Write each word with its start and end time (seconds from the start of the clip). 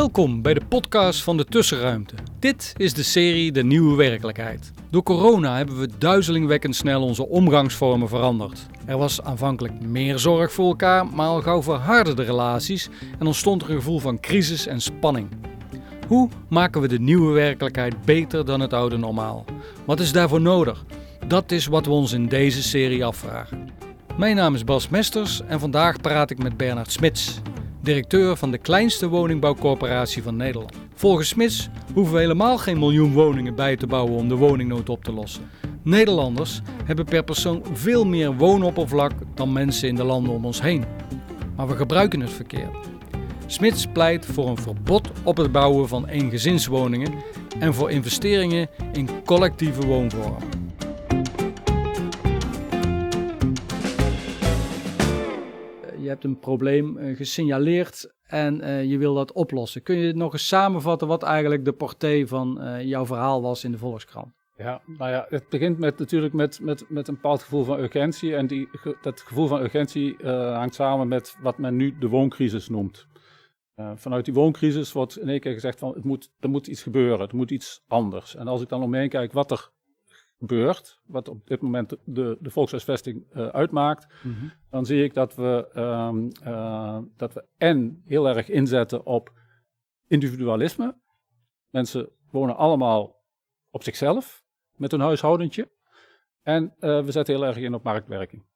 Welkom 0.00 0.42
bij 0.42 0.54
de 0.54 0.64
podcast 0.68 1.22
van 1.22 1.36
de 1.36 1.44
Tussenruimte. 1.44 2.14
Dit 2.38 2.72
is 2.76 2.94
de 2.94 3.02
serie 3.02 3.52
De 3.52 3.64
Nieuwe 3.64 3.96
Werkelijkheid. 3.96 4.72
Door 4.90 5.02
corona 5.02 5.56
hebben 5.56 5.80
we 5.80 5.88
duizelingwekkend 5.98 6.76
snel 6.76 7.02
onze 7.02 7.28
omgangsvormen 7.28 8.08
veranderd. 8.08 8.66
Er 8.86 8.98
was 8.98 9.22
aanvankelijk 9.22 9.80
meer 9.80 10.18
zorg 10.18 10.52
voor 10.52 10.66
elkaar, 10.66 11.06
maar 11.06 11.26
al 11.26 11.42
gauw 11.42 11.62
verharden 11.62 12.16
de 12.16 12.22
relaties 12.22 12.88
en 13.18 13.26
ontstond 13.26 13.62
er 13.62 13.70
een 13.70 13.76
gevoel 13.76 13.98
van 13.98 14.20
crisis 14.20 14.66
en 14.66 14.80
spanning. 14.80 15.28
Hoe 16.06 16.28
maken 16.48 16.80
we 16.80 16.88
de 16.88 17.00
nieuwe 17.00 17.32
werkelijkheid 17.32 18.04
beter 18.04 18.44
dan 18.44 18.60
het 18.60 18.72
oude 18.72 18.96
normaal? 18.96 19.44
Wat 19.84 20.00
is 20.00 20.12
daarvoor 20.12 20.40
nodig? 20.40 20.84
Dat 21.26 21.52
is 21.52 21.66
wat 21.66 21.86
we 21.86 21.92
ons 21.92 22.12
in 22.12 22.26
deze 22.26 22.62
serie 22.62 23.04
afvragen. 23.04 23.68
Mijn 24.16 24.36
naam 24.36 24.54
is 24.54 24.64
Bas 24.64 24.88
Mesters 24.88 25.40
en 25.46 25.60
vandaag 25.60 26.00
praat 26.00 26.30
ik 26.30 26.42
met 26.42 26.56
Bernard 26.56 26.92
Smits, 26.92 27.40
directeur 27.82 28.36
van 28.36 28.50
de 28.50 28.58
kleinste 28.58 29.08
woningbouwcorporatie 29.08 30.22
van 30.22 30.36
Nederland. 30.36 30.74
Volgens 30.94 31.28
Smits 31.28 31.68
hoeven 31.94 32.14
we 32.14 32.20
helemaal 32.20 32.58
geen 32.58 32.78
miljoen 32.78 33.12
woningen 33.12 33.54
bij 33.54 33.76
te 33.76 33.86
bouwen 33.86 34.14
om 34.14 34.28
de 34.28 34.34
woningnood 34.34 34.88
op 34.88 35.04
te 35.04 35.12
lossen. 35.12 35.42
Nederlanders 35.82 36.60
hebben 36.84 37.04
per 37.04 37.24
persoon 37.24 37.62
veel 37.72 38.06
meer 38.06 38.36
woonoppervlak 38.36 39.12
dan 39.34 39.52
mensen 39.52 39.88
in 39.88 39.94
de 39.94 40.04
landen 40.04 40.32
om 40.32 40.44
ons 40.44 40.62
heen. 40.62 40.84
Maar 41.56 41.68
we 41.68 41.76
gebruiken 41.76 42.20
het 42.20 42.30
verkeerd. 42.30 42.76
Smits 43.46 43.86
pleit 43.86 44.26
voor 44.26 44.48
een 44.48 44.58
verbod 44.58 45.10
op 45.22 45.36
het 45.36 45.52
bouwen 45.52 45.88
van 45.88 46.06
eengezinswoningen 46.06 47.12
en 47.58 47.74
voor 47.74 47.90
investeringen 47.90 48.68
in 48.92 49.08
collectieve 49.24 49.86
woonvormen. 49.86 50.69
Hebt 56.10 56.24
een 56.24 56.38
probleem 56.38 56.96
eh, 56.96 57.16
gesignaleerd 57.16 58.14
en 58.26 58.60
eh, 58.60 58.84
je 58.84 58.98
wil 58.98 59.14
dat 59.14 59.32
oplossen. 59.32 59.82
Kun 59.82 59.96
je 59.96 60.12
nog 60.12 60.32
eens 60.32 60.48
samenvatten 60.48 61.08
wat 61.08 61.22
eigenlijk 61.22 61.64
de 61.64 61.72
portée 61.72 62.26
van 62.26 62.60
eh, 62.60 62.84
jouw 62.84 63.06
verhaal 63.06 63.42
was 63.42 63.64
in 63.64 63.72
de 63.72 63.78
Volkskrant? 63.78 64.28
Ja, 64.56 64.80
nou 64.86 65.10
ja, 65.10 65.26
het 65.28 65.48
begint 65.48 65.78
met, 65.78 65.98
natuurlijk 65.98 66.32
met, 66.34 66.60
met, 66.62 66.84
met 66.88 67.08
een 67.08 67.14
bepaald 67.14 67.42
gevoel 67.42 67.64
van 67.64 67.78
urgentie. 67.78 68.36
En 68.36 68.46
die, 68.46 68.68
dat 69.02 69.20
gevoel 69.20 69.46
van 69.46 69.60
urgentie 69.60 70.16
hangt 70.26 70.74
samen 70.74 71.08
met 71.08 71.36
wat 71.42 71.58
men 71.58 71.76
nu 71.76 71.98
de 71.98 72.08
wooncrisis 72.08 72.68
noemt. 72.68 73.06
Vanuit 73.94 74.24
die 74.24 74.34
wooncrisis 74.34 74.92
wordt 74.92 75.18
in 75.18 75.28
één 75.28 75.40
keer 75.40 75.52
gezegd 75.52 75.78
van 75.78 75.94
het 75.94 76.04
moet, 76.04 76.30
er 76.40 76.50
moet 76.50 76.66
iets 76.66 76.82
gebeuren, 76.82 77.28
er 77.28 77.36
moet 77.36 77.50
iets 77.50 77.84
anders. 77.88 78.36
En 78.36 78.48
als 78.48 78.62
ik 78.62 78.68
dan 78.68 78.82
om 78.82 78.90
me 78.90 78.98
heen 78.98 79.08
kijk 79.08 79.32
wat 79.32 79.50
er 79.50 79.70
gebeurt, 80.40 81.00
wat 81.06 81.28
op 81.28 81.46
dit 81.46 81.60
moment 81.60 81.96
de, 82.04 82.36
de, 82.40 82.50
volkshuisvesting 82.50 83.24
eh, 83.30 83.46
uitmaakt, 83.46 84.06
dan 84.70 84.86
zie 84.86 85.04
ik 85.04 85.14
dat 85.14 85.34
we, 85.34 85.68
ehm, 85.72 86.28
eh, 86.42 86.98
dat 87.16 87.32
we 87.34 87.44
en 87.56 88.02
heel 88.06 88.28
erg 88.28 88.48
inzetten 88.48 89.06
op 89.06 89.32
individualisme. 90.06 90.98
Mensen 91.70 92.08
wonen 92.30 92.56
allemaal 92.56 93.24
op 93.70 93.82
zichzelf 93.82 94.44
met 94.76 94.90
hun 94.90 95.00
huishoudentje. 95.00 95.70
En 96.42 96.74
eh, 96.78 97.04
we 97.04 97.12
zetten 97.12 97.34
heel 97.34 97.46
erg 97.46 97.56
in 97.56 97.74
op 97.74 97.82
marktwerking. 97.82 98.48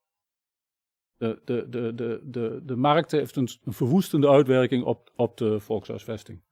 De, 1.16 1.41
de, 1.44 1.69
de, 1.69 1.94
de, 1.94 2.20
de, 2.24 2.60
de 2.64 2.76
markt 2.76 3.10
heeft 3.10 3.36
een, 3.36 3.48
een 3.64 3.72
verwoestende 3.72 4.28
uitwerking 4.28 4.84
op, 4.84 5.12
op 5.16 5.36
de 5.36 5.60
volkshuisvesting. 5.60 6.42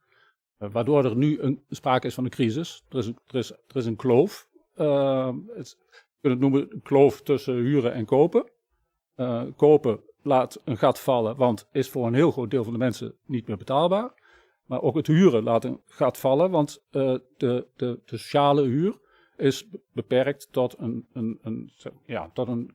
Waardoor 0.56 1.04
er 1.04 1.16
nu 1.16 1.40
een, 1.40 1.64
sprake 1.68 2.06
is 2.06 2.14
van 2.14 2.24
een 2.24 2.30
crisis. 2.30 2.84
Er 2.88 2.98
is 2.98 3.06
er 3.06 3.38
is, 3.38 3.50
er 3.50 3.76
is 3.76 3.86
een 3.86 3.96
kloof. 3.96 4.50
Eh, 4.74 5.34
het, 5.54 5.76
je 5.90 6.18
kunt 6.20 6.32
het 6.32 6.40
noemen 6.40 6.72
een 6.72 6.82
kloof 6.82 7.22
tussen 7.22 7.54
huren 7.54 7.92
en 7.92 8.04
kopen. 8.04 8.50
Eh, 9.14 9.42
kopen 9.56 10.00
laat 10.22 10.60
een 10.64 10.76
gat 10.76 11.00
vallen, 11.00 11.36
want 11.36 11.68
is 11.72 11.90
voor 11.90 12.06
een 12.06 12.14
heel 12.14 12.30
groot 12.30 12.50
deel 12.50 12.64
van 12.64 12.72
de 12.72 12.78
mensen 12.78 13.14
niet 13.26 13.46
meer 13.46 13.56
betaalbaar. 13.56 14.20
Maar 14.66 14.82
ook 14.82 14.96
het 14.96 15.06
huren 15.06 15.42
laat 15.42 15.64
een 15.64 15.80
gat 15.86 16.18
vallen, 16.18 16.50
want 16.50 16.82
eh, 16.90 17.14
de, 17.36 17.66
de, 17.76 18.00
de 18.04 18.16
sociale 18.16 18.62
huur 18.62 19.00
is 19.36 19.68
be- 19.68 19.80
beperkt 19.92 20.48
tot 20.52 20.78
een, 20.78 21.06
een, 21.12 21.38
een, 21.42 21.72
ja, 22.06 22.30
tot 22.34 22.48
een 22.48 22.74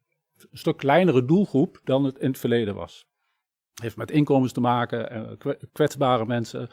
stuk 0.52 0.78
kleinere 0.78 1.26
doelgroep 1.26 1.82
dan 1.84 2.04
het 2.04 2.18
in 2.18 2.28
het 2.28 2.40
verleden 2.40 2.76
was. 2.76 3.06
Heeft 3.82 3.98
met 3.98 4.12
inkomens 4.12 4.52
te 4.52 4.60
maken, 4.62 5.10
eh, 5.10 5.38
kwe- 5.38 5.60
kwetsbare 5.72 6.26
mensen, 6.26 6.70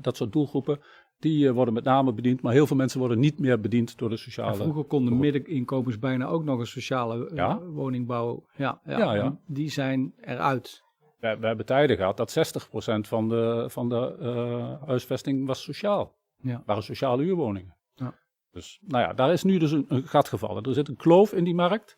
dat 0.00 0.16
soort 0.16 0.32
doelgroepen. 0.32 0.80
Die 1.18 1.48
eh, 1.48 1.54
worden 1.54 1.74
met 1.74 1.84
name 1.84 2.12
bediend, 2.12 2.42
maar 2.42 2.52
heel 2.52 2.66
veel 2.66 2.76
mensen 2.76 2.98
worden 2.98 3.18
niet 3.18 3.38
meer 3.38 3.60
bediend 3.60 3.98
door 3.98 4.08
de 4.08 4.14
En 4.14 4.20
sociale. 4.20 4.54
vroeger 4.54 4.84
konden 4.84 5.18
middeninkomens 5.18 5.98
bijna 5.98 6.26
ook 6.26 6.44
nog 6.44 6.58
een 6.58 6.66
sociale 6.66 7.28
eh, 7.28 7.36
Ja. 7.36 7.60
woning 7.60 8.06
bouwen. 8.06 8.42
Ja, 8.56 8.80
ja. 8.84 8.98
Ja, 8.98 9.14
en 9.24 9.40
Die 9.46 9.70
zijn 9.70 10.12
eruit. 10.20 10.82
We, 11.20 11.36
we 11.40 11.46
hebben 11.46 11.66
tijden 11.66 11.96
gehad 11.96 12.16
dat 12.16 12.30
60% 12.30 13.08
van 13.08 13.28
de, 13.28 13.64
van 13.68 13.88
de 13.88 14.16
eh, 14.20 14.86
huisvesting 14.86 15.46
was 15.46 15.62
sociaal. 15.62 16.14
Ja. 16.40 16.62
waren 16.66 16.82
sociale 16.82 17.22
huurwoningen. 17.22 17.74
Ja. 17.94 18.14
Dus 18.50 18.78
nou 18.86 19.02
ja, 19.02 19.12
daar 19.12 19.32
is 19.32 19.42
nu 19.42 19.58
dus 19.58 19.70
een, 19.72 19.84
een 19.88 20.02
gat 20.02 20.28
gevallen. 20.28 20.62
Er 20.62 20.74
zit 20.74 20.88
een 20.88 20.96
kloof 20.96 21.32
in 21.32 21.44
die 21.44 21.54
markt 21.54 21.96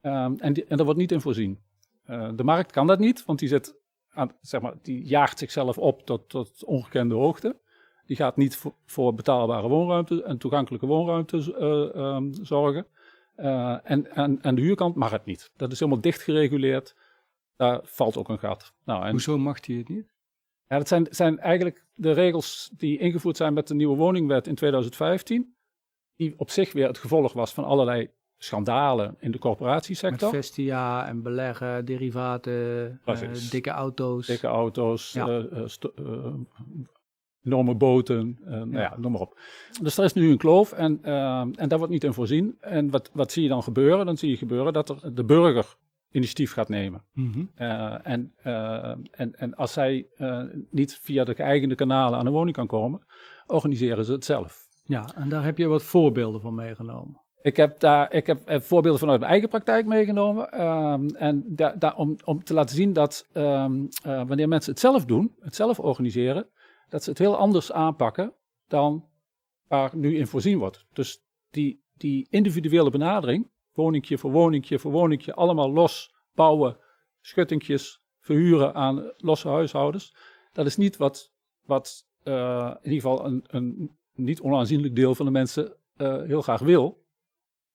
ehm, 0.00 0.34
en, 0.38 0.52
die, 0.52 0.64
en 0.64 0.76
daar 0.76 0.84
wordt 0.84 1.00
niet 1.00 1.12
in 1.12 1.20
voorzien. 1.20 1.58
De 2.06 2.44
markt 2.44 2.72
kan 2.72 2.86
dat 2.86 2.98
niet, 2.98 3.24
want 3.24 3.38
die, 3.38 3.48
zit 3.48 3.76
aan, 4.10 4.30
zeg 4.40 4.60
maar, 4.60 4.74
die 4.82 5.04
jaagt 5.06 5.38
zichzelf 5.38 5.78
op 5.78 6.02
tot, 6.02 6.28
tot 6.28 6.64
ongekende 6.64 7.14
hoogte. 7.14 7.60
Die 8.06 8.16
gaat 8.16 8.36
niet 8.36 8.56
voor, 8.56 8.74
voor 8.86 9.14
betaalbare 9.14 9.68
woonruimte 9.68 10.22
en 10.22 10.38
toegankelijke 10.38 10.86
woonruimte 10.86 11.54
eh, 11.58 12.00
ehm, 12.02 12.32
zorgen. 12.32 12.86
Eh, 13.34 13.76
en, 13.82 14.10
en, 14.14 14.42
en 14.42 14.54
de 14.54 14.60
huurkant 14.60 14.94
mag 14.94 15.10
het 15.10 15.24
niet. 15.24 15.50
Dat 15.56 15.72
is 15.72 15.78
helemaal 15.78 16.00
dicht 16.00 16.22
gereguleerd. 16.22 16.94
Daar 17.56 17.80
valt 17.82 18.16
ook 18.16 18.28
een 18.28 18.38
gat. 18.38 18.72
Nou, 18.84 19.04
en 19.04 19.10
Hoezo 19.10 19.38
mag 19.38 19.66
hij 19.66 19.76
het 19.76 19.88
niet? 19.88 20.12
ja, 20.68 20.78
dat 20.78 20.88
zijn, 20.88 21.06
zijn 21.10 21.38
eigenlijk 21.38 21.84
de 21.94 22.12
regels 22.12 22.70
die 22.76 22.98
ingevoerd 22.98 23.36
zijn 23.36 23.54
met 23.54 23.68
de 23.68 23.74
nieuwe 23.74 23.96
woningwet 23.96 24.46
in 24.46 24.54
2015. 24.54 25.54
Die 26.16 26.34
op 26.36 26.50
zich 26.50 26.72
weer 26.72 26.86
het 26.86 26.98
gevolg 26.98 27.32
was 27.32 27.52
van 27.52 27.64
allerlei 27.64 28.10
schandalen 28.38 29.08
in 29.08 29.14
de 29.18 29.28
Met 29.28 29.40
corporatiesector. 29.40 30.30
Vestia 30.30 31.06
en 31.06 31.22
beleggen, 31.22 31.84
derivaten, 31.84 33.00
eh, 33.04 33.50
dikke 33.50 33.70
auto's. 33.70 34.26
Dikke 34.26 34.46
auto's, 34.46 35.12
Ja. 35.12 35.26
Enorme 37.44 37.74
boten, 37.74 38.38
eh, 38.44 38.50
nou 38.50 38.78
ja, 38.78 38.94
noem 38.98 39.12
maar 39.12 39.20
op. 39.20 39.38
Dus 39.82 39.98
er 39.98 40.04
is 40.04 40.12
nu 40.12 40.30
een 40.30 40.36
kloof 40.38 40.72
en, 40.72 40.98
eh, 41.02 41.40
en 41.40 41.68
daar 41.68 41.78
wordt 41.78 41.92
niet 41.92 42.04
in 42.04 42.12
voorzien. 42.12 42.56
En 42.60 42.90
wat, 42.90 43.10
wat 43.12 43.32
zie 43.32 43.42
je 43.42 43.48
dan 43.48 43.62
gebeuren? 43.62 44.06
Dan 44.06 44.16
zie 44.16 44.30
je 44.30 44.36
gebeuren 44.36 44.72
dat 44.72 44.88
er 44.88 45.14
de 45.14 45.24
burger 45.24 45.76
initiatief 46.10 46.52
gaat 46.52 46.68
nemen. 46.68 47.04
Mhm. 47.12 47.44
Eh, 47.54 47.94
en, 48.02 48.32
en, 49.10 49.34
en 49.34 49.54
als 49.54 49.72
zij 49.72 50.06
niet 50.70 50.98
via 51.02 51.24
de 51.24 51.34
geëigende 51.34 51.74
kanalen 51.74 52.18
aan 52.18 52.24
de 52.24 52.30
woning 52.30 52.56
kan 52.56 52.66
komen, 52.66 53.06
organiseren 53.46 54.04
ze 54.04 54.12
het 54.12 54.24
zelf. 54.24 54.62
Ja, 54.84 55.08
en 55.14 55.28
daar 55.28 55.44
heb 55.44 55.58
je 55.58 55.66
wat 55.66 55.82
voorbeelden 55.82 56.40
van 56.40 56.54
meegenomen. 56.54 57.22
Ik 57.42 57.56
heb 57.56 57.80
daar 57.80 58.12
ik 58.12 58.26
heb, 58.26 58.40
voorbeelden 58.62 59.00
vanuit 59.00 59.18
mijn 59.18 59.30
eigen 59.30 59.48
praktijk 59.48 59.86
meegenomen. 59.86 60.50
ehm, 60.50 61.06
en 61.08 61.44
da, 61.46 61.74
da- 61.78 61.94
om, 61.96 62.16
om 62.24 62.44
te 62.44 62.54
laten 62.54 62.76
zien 62.76 62.92
dat 62.92 63.28
ehm, 63.32 63.84
eh, 64.02 64.22
wanneer 64.26 64.48
mensen 64.48 64.70
het 64.72 64.80
zelf 64.80 65.04
doen, 65.04 65.34
het 65.40 65.54
zelf 65.54 65.78
organiseren, 65.80 66.46
dat 66.94 67.02
ze 67.02 67.10
het 67.10 67.18
heel 67.18 67.36
anders 67.36 67.72
aanpakken 67.72 68.34
dan 68.68 69.08
waar 69.68 69.96
nu 69.96 70.16
in 70.16 70.26
voorzien 70.26 70.58
wordt. 70.58 70.86
Dus 70.92 71.24
die, 71.50 71.84
die 71.94 72.26
individuele 72.30 72.90
benadering, 72.90 73.50
woningje 73.72 74.18
voor 74.18 74.30
woningje 74.30 74.78
voor 74.78 74.90
woningje, 74.90 75.34
allemaal 75.34 75.72
los 75.72 76.14
bouwen, 76.34 76.76
schuttingjes 77.20 78.02
verhuren 78.20 78.74
aan 78.74 79.12
losse 79.16 79.48
huishoudens, 79.48 80.16
dat 80.52 80.66
is 80.66 80.76
niet 80.76 80.96
wat, 80.96 81.32
wat 81.64 82.06
eh, 82.22 82.74
in 82.82 82.90
ieder 82.90 83.10
geval 83.10 83.24
een, 83.26 83.44
een 83.46 83.96
niet 84.12 84.40
onaanzienlijk 84.40 84.94
deel 84.94 85.14
van 85.14 85.26
de 85.26 85.32
mensen 85.32 85.76
eh, 85.96 86.22
heel 86.22 86.42
graag 86.42 86.60
wil 86.60 87.02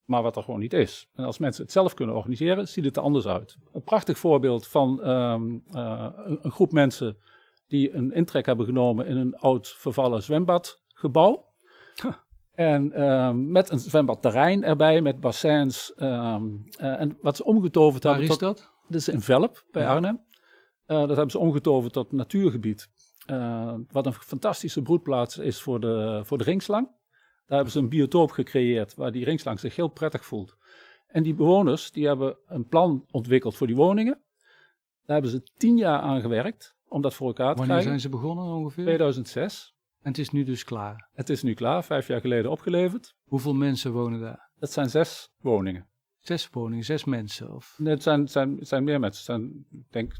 maar 0.04 0.22
wat 0.22 0.36
er 0.36 0.42
gewoon 0.42 0.60
niet 0.60 0.72
is. 0.72 1.08
En 1.14 1.24
als 1.24 1.38
mensen 1.38 1.62
het 1.62 1.72
zelf 1.72 1.94
kunnen 1.94 2.16
organiseren, 2.16 2.68
ziet 2.68 2.84
het 2.84 2.96
er 2.96 3.02
anders 3.02 3.26
uit. 3.26 3.56
Een 3.72 3.82
prachtig 3.82 4.18
voorbeeld 4.18 4.66
van 4.66 5.02
ehm, 5.02 5.58
eh, 5.70 6.08
een, 6.16 6.38
een 6.42 6.50
groep 6.50 6.72
mensen 6.72 7.18
die 7.70 7.94
een 7.94 8.12
intrek 8.12 8.46
hebben 8.46 8.66
genomen 8.66 9.06
in 9.06 9.16
een 9.16 9.36
oud 9.36 9.68
vervallen 9.68 10.22
zwembadgebouw. 10.22 11.44
Huh. 12.02 12.12
En 12.54 12.92
ehm, 12.92 13.50
met 13.50 13.70
een 13.70 13.78
zwembadterrein 13.78 14.64
erbij, 14.64 15.00
met 15.00 15.20
bassins. 15.20 15.94
ehm, 15.94 16.44
eh, 16.78 17.00
en 17.00 17.18
wat 17.20 17.36
ze 17.36 17.44
omgetoverd 17.44 18.02
Waar 18.02 18.12
hebben 18.12 18.30
is 18.30 18.38
tot... 18.38 18.56
dat? 18.56 18.70
Dit 18.88 19.00
is 19.00 19.08
in 19.08 19.20
Velp 19.20 19.64
bij 19.70 19.82
Ja. 19.82 19.94
Arnhem. 19.94 20.20
Eh, 20.86 20.98
dat 20.98 21.08
hebben 21.08 21.30
ze 21.30 21.38
omgetoverd 21.38 21.92
tot 21.92 22.12
natuurgebied. 22.12 22.88
Eh, 23.26 23.74
wat 23.90 24.06
een 24.06 24.12
fantastische 24.12 24.82
broedplaats 24.82 25.38
is 25.38 25.60
voor 25.62 25.80
de, 25.80 26.20
voor 26.24 26.38
de 26.38 26.44
ringslang. 26.44 26.86
Daar 27.46 27.58
hebben 27.58 27.70
ze 27.72 27.78
een 27.78 27.88
biotoop 27.88 28.30
gecreëerd 28.30 28.94
waar 28.94 29.12
die 29.12 29.24
ringslang 29.24 29.60
zich 29.60 29.76
heel 29.76 29.88
prettig 29.88 30.24
voelt. 30.24 30.56
En 31.06 31.22
die 31.22 31.34
bewoners 31.34 31.90
die 31.90 32.06
hebben 32.06 32.38
een 32.46 32.66
plan 32.66 33.04
ontwikkeld 33.10 33.56
voor 33.56 33.66
die 33.66 33.76
woningen. 33.76 34.20
Daar 35.04 35.20
hebben 35.20 35.30
ze 35.30 35.50
tien 35.56 35.76
jaar 35.76 36.00
aan 36.00 36.20
gewerkt 36.20 36.76
om 36.90 37.00
dat 37.02 37.14
voor 37.14 37.26
elkaar 37.26 37.52
te 37.52 37.58
Wanneer 37.58 37.66
krijgen. 37.66 37.88
zijn 37.88 38.00
ze 38.00 38.08
begonnen 38.18 38.44
ongeveer? 38.44 38.84
2006. 38.84 39.74
En 40.02 40.08
het 40.08 40.18
is 40.18 40.30
nu 40.30 40.44
dus 40.44 40.64
klaar. 40.64 41.08
Het 41.12 41.28
is 41.28 41.42
nu 41.42 41.54
klaar, 41.54 41.84
vijf 41.84 42.06
jaar 42.06 42.20
geleden 42.20 42.50
opgeleverd. 42.50 43.14
Hoeveel 43.24 43.54
mensen 43.54 43.92
wonen 43.92 44.20
daar? 44.20 44.50
Dat 44.58 44.72
zijn 44.72 44.90
zes 44.90 45.30
woningen. 45.40 45.88
Zes 46.18 46.48
woningen, 46.50 46.84
zes 46.84 47.04
mensen? 47.04 47.54
Of... 47.54 47.74
Nee, 47.78 47.92
het 47.92 48.02
zijn, 48.02 48.28
zijn, 48.28 48.56
het 48.58 48.68
zijn 48.68 48.84
meer 48.84 49.00
mensen. 49.00 49.34
Het 49.34 49.42
zijn, 49.42 49.66
ik 49.80 49.92
denk, 49.92 50.12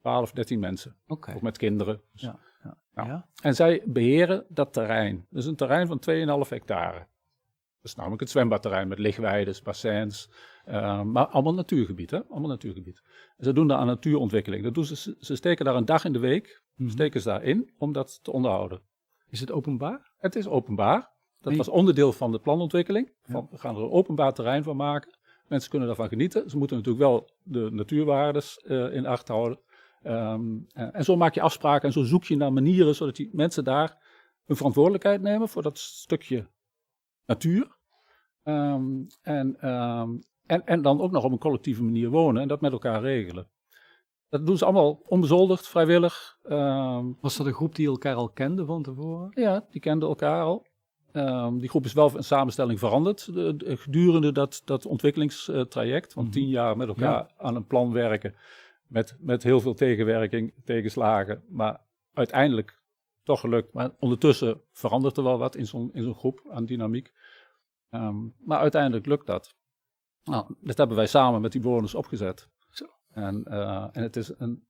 12, 0.00 0.32
13 0.32 0.58
mensen. 0.60 0.96
Oké. 1.06 1.34
Ook 1.34 1.42
met 1.42 1.56
kinderen. 1.58 2.00
Dus- 2.12 2.22
Ja, 2.22 2.38
ja. 2.62 2.76
Nou, 2.92 3.08
Ja? 3.08 3.28
En 3.42 3.54
zij 3.54 3.82
beheren 3.86 4.46
dat 4.48 4.72
terrein. 4.72 5.26
Dus 5.30 5.46
een 5.46 5.56
terrein 5.56 5.86
van 5.86 5.98
2,5 6.44 6.48
hectare. 6.48 6.98
Dat 6.98 7.92
is 7.92 7.94
namelijk 7.94 8.20
het 8.20 8.30
zwembadterrein 8.30 8.88
met 8.88 8.98
lichtweides, 8.98 9.62
bassins, 9.62 10.30
eh, 10.64 11.02
maar 11.02 11.26
allemaal 11.26 11.54
natuurgebied, 11.54 12.10
hè? 12.10 12.24
Allemaal 12.24 12.48
natuurgebied. 12.48 13.02
En 13.36 13.44
ze 13.44 13.52
doen 13.52 13.66
daar 13.68 13.78
aan 13.78 13.86
natuurontwikkeling. 13.86 14.62
Dat 14.64 14.74
doen 14.74 14.84
ze, 14.84 15.16
ze 15.20 15.36
steken 15.36 15.64
daar 15.64 15.76
een 15.76 15.84
dag 15.84 16.04
in 16.04 16.12
de 16.12 16.18
week, 16.18 16.62
Mhm. 16.74 16.90
steken 16.90 17.20
ze 17.20 17.28
daarin 17.28 17.72
om 17.78 17.92
dat 17.92 18.18
te 18.22 18.32
onderhouden. 18.32 18.82
Is 19.28 19.40
het 19.40 19.50
openbaar? 19.52 20.12
Het 20.18 20.34
is 20.36 20.46
openbaar. 20.48 21.12
Dat 21.38 21.48
Nee. 21.52 21.56
was 21.56 21.68
onderdeel 21.68 22.12
van 22.12 22.32
de 22.32 22.38
planontwikkeling. 22.38 23.12
Van, 23.22 23.48
we 23.50 23.58
gaan 23.58 23.76
er 23.76 23.82
een 23.82 23.90
openbaar 23.90 24.32
terrein 24.32 24.62
van 24.62 24.76
maken. 24.76 25.18
Mensen 25.48 25.70
kunnen 25.70 25.88
daarvan 25.88 26.08
genieten. 26.08 26.50
Ze 26.50 26.56
moeten 26.58 26.76
natuurlijk 26.76 27.04
wel 27.04 27.30
de 27.42 27.68
natuurwaardes 27.70 28.56
eh, 28.58 28.94
in 28.94 29.06
acht 29.06 29.28
houden. 29.28 29.60
Ehm, 30.02 30.58
en, 30.72 30.92
en 30.92 31.04
zo 31.04 31.16
maak 31.16 31.34
je 31.34 31.40
afspraken 31.40 31.86
en 31.86 31.92
zo 31.92 32.02
zoek 32.02 32.24
je 32.24 32.36
naar 32.36 32.52
manieren 32.52 32.94
zodat 32.94 33.16
die 33.16 33.28
mensen 33.32 33.64
daar 33.64 34.02
een 34.46 34.56
verantwoordelijkheid 34.56 35.20
nemen 35.22 35.48
voor 35.48 35.62
dat 35.62 35.78
stukje 35.78 36.46
natuur. 37.26 37.76
Ehm, 38.42 39.02
en, 39.22 39.56
ehm, 39.60 40.10
en, 40.46 40.66
en 40.66 40.82
dan 40.82 41.00
ook 41.00 41.10
nog 41.10 41.24
op 41.24 41.32
een 41.32 41.38
collectieve 41.38 41.82
manier 41.82 42.08
wonen 42.10 42.42
en 42.42 42.48
dat 42.48 42.60
met 42.60 42.72
elkaar 42.72 43.00
regelen. 43.00 43.48
Dat 44.28 44.46
doen 44.46 44.58
ze 44.58 44.64
allemaal 44.64 45.00
onbezoldigd, 45.06 45.68
vrijwillig. 45.68 46.38
Ehm, 46.42 47.06
Was 47.20 47.36
dat 47.36 47.46
een 47.46 47.52
groep 47.52 47.74
die 47.74 47.86
elkaar 47.86 48.14
al 48.14 48.28
kende 48.28 48.64
van 48.64 48.82
tevoren? 48.82 49.30
ja, 49.34 49.66
die 49.70 49.80
kenden 49.80 50.08
elkaar 50.08 50.42
al. 50.42 50.66
Ehm, 51.12 51.58
die 51.58 51.68
groep 51.68 51.84
is 51.84 51.92
wel 51.92 52.16
in 52.16 52.24
samenstelling 52.24 52.78
veranderd 52.78 53.34
de- 53.34 53.56
de- 53.56 53.76
gedurende 53.76 54.32
dat, 54.32 54.62
dat 54.64 54.86
ontwikkelingstraject. 54.86 56.14
Want 56.14 56.26
Mhm. 56.28 56.36
tien 56.36 56.48
jaar 56.48 56.76
met 56.76 56.88
elkaar 56.88 57.30
aan 57.36 57.56
een 57.56 57.66
plan 57.66 57.92
werken. 57.92 58.34
Met, 58.86 59.16
met 59.20 59.42
heel 59.42 59.60
veel 59.60 59.74
tegenwerking, 59.74 60.54
tegenslagen. 60.64 61.44
Maar 61.48 61.80
uiteindelijk 62.12 62.82
toch 63.22 63.40
gelukt. 63.40 63.72
Maar 63.72 63.90
ondertussen 63.98 64.60
verandert 64.72 65.16
er 65.16 65.22
wel 65.22 65.38
wat 65.38 65.56
in 65.56 65.66
zo'n 65.66 65.90
in 65.92 66.02
zo'n 66.02 66.14
groep 66.14 66.40
aan 66.50 66.64
dynamiek. 66.64 67.12
Ehm, 67.90 68.16
maar 68.44 68.58
uiteindelijk 68.58 69.06
lukt 69.06 69.26
dat. 69.26 69.54
Nou, 70.24 70.54
dat 70.60 70.76
hebben 70.76 70.96
wij 70.96 71.06
samen 71.06 71.40
met 71.40 71.52
die 71.52 71.60
bewoners 71.60 71.94
opgezet. 71.94 72.48
Zo. 72.70 72.86
En, 73.10 73.44
eh, 73.44 73.86
en 73.92 74.02
het 74.02 74.16
is 74.16 74.32
een 74.38 74.66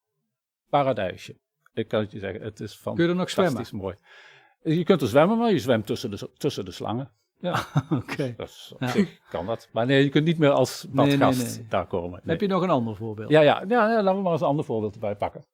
paradijsje. 0.68 1.36
Ik 1.72 1.88
kan 1.88 2.00
het 2.00 2.12
je 2.12 2.18
zeggen, 2.18 2.42
het 2.42 2.60
is 2.60 2.78
van 2.78 2.94
Kun 2.94 3.04
je 3.04 3.10
er 3.10 3.16
nog 3.16 3.30
zwemmen? 3.30 3.66
Mooi. 3.72 3.96
Je 4.62 4.84
kunt 4.84 5.02
er 5.02 5.08
zwemmen, 5.08 5.38
maar 5.38 5.50
je 5.52 5.58
zwemt 5.58 5.86
tussen 5.86 6.10
de, 6.10 6.30
tussen 6.36 6.64
de 6.64 6.70
slangen. 6.70 7.10
Ja, 7.38 7.66
Oké. 8.02 8.34
Ja. 8.78 8.88
zich 8.88 9.20
kan 9.30 9.46
dat. 9.46 9.68
Maar 9.72 9.86
nee, 9.86 10.04
je 10.04 10.08
kunt 10.08 10.24
niet 10.24 10.38
meer 10.38 10.50
als 10.50 10.86
Nee, 10.90 11.06
nee, 11.06 11.18
badgast 11.18 11.58
nee. 11.58 11.66
daar 11.68 11.86
komen. 11.86 12.20
Heb 12.24 12.40
je 12.40 12.46
nog 12.46 12.62
een 12.62 12.70
ander 12.70 12.96
voorbeeld? 12.96 13.30
Ja, 13.30 13.40
ja, 13.40 13.64
ja, 13.68 13.90
ja, 13.90 14.02
laten 14.02 14.16
we 14.16 14.22
maar 14.22 14.32
eens 14.32 14.40
een 14.40 14.46
ander 14.46 14.64
voorbeeld 14.64 14.94
erbij 14.94 15.16
pakken. 15.16 15.44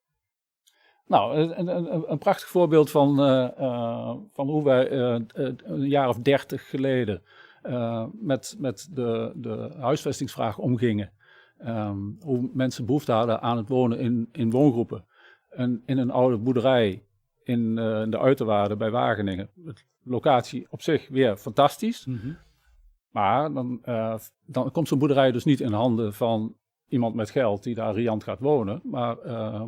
Nou, 1.06 1.36
een, 1.36 1.68
een, 1.68 2.10
een, 2.10 2.18
prachtig 2.18 2.48
voorbeeld 2.48 2.90
van, 2.90 3.20
eh, 3.20 3.58
eh, 3.58 4.16
van 4.32 4.48
hoe 4.48 4.64
wij 4.64 4.92
een 4.92 5.88
jaar 5.88 6.08
of 6.08 6.16
dertig 6.16 6.68
geleden 6.68 7.22
eh, 7.62 8.06
met, 8.12 8.56
met 8.58 8.88
de, 8.92 9.32
de 9.36 9.74
huisvestingsvraag 9.78 10.58
omgingen. 10.58 11.12
Ehm, 11.58 11.98
hoe 12.20 12.50
mensen 12.52 12.86
behoefte 12.86 13.12
hadden 13.12 13.40
aan 13.40 13.56
het 13.56 13.68
wonen 13.68 13.98
in, 13.98 14.28
in 14.32 14.50
woongroepen. 14.50 15.04
En 15.48 15.82
in 15.86 15.98
een 15.98 16.10
oude 16.10 16.38
boerderij 16.38 17.04
in, 17.42 17.78
eh, 17.78 18.00
in 18.00 18.10
de 18.10 18.18
uiterwaarden 18.18 18.78
bij 18.78 18.90
Wageningen. 18.90 19.50
Het 19.64 19.84
locatie 20.02 20.66
op 20.70 20.82
zich 20.82 21.08
weer 21.08 21.36
fantastisch. 21.36 22.06
Mhm. 22.06 22.32
Maar 23.10 23.52
dan, 23.52 23.78
eh, 23.82 24.18
dan 24.46 24.70
komt 24.70 24.88
zo'n 24.88 24.98
boerderij 24.98 25.32
dus 25.32 25.44
niet 25.44 25.60
in 25.60 25.72
handen 25.72 26.14
van 26.14 26.56
iemand 26.88 27.14
met 27.14 27.30
geld 27.30 27.62
die 27.62 27.74
daar 27.74 27.94
riant 27.94 28.24
gaat 28.24 28.40
wonen. 28.40 28.80
Maar 28.84 29.16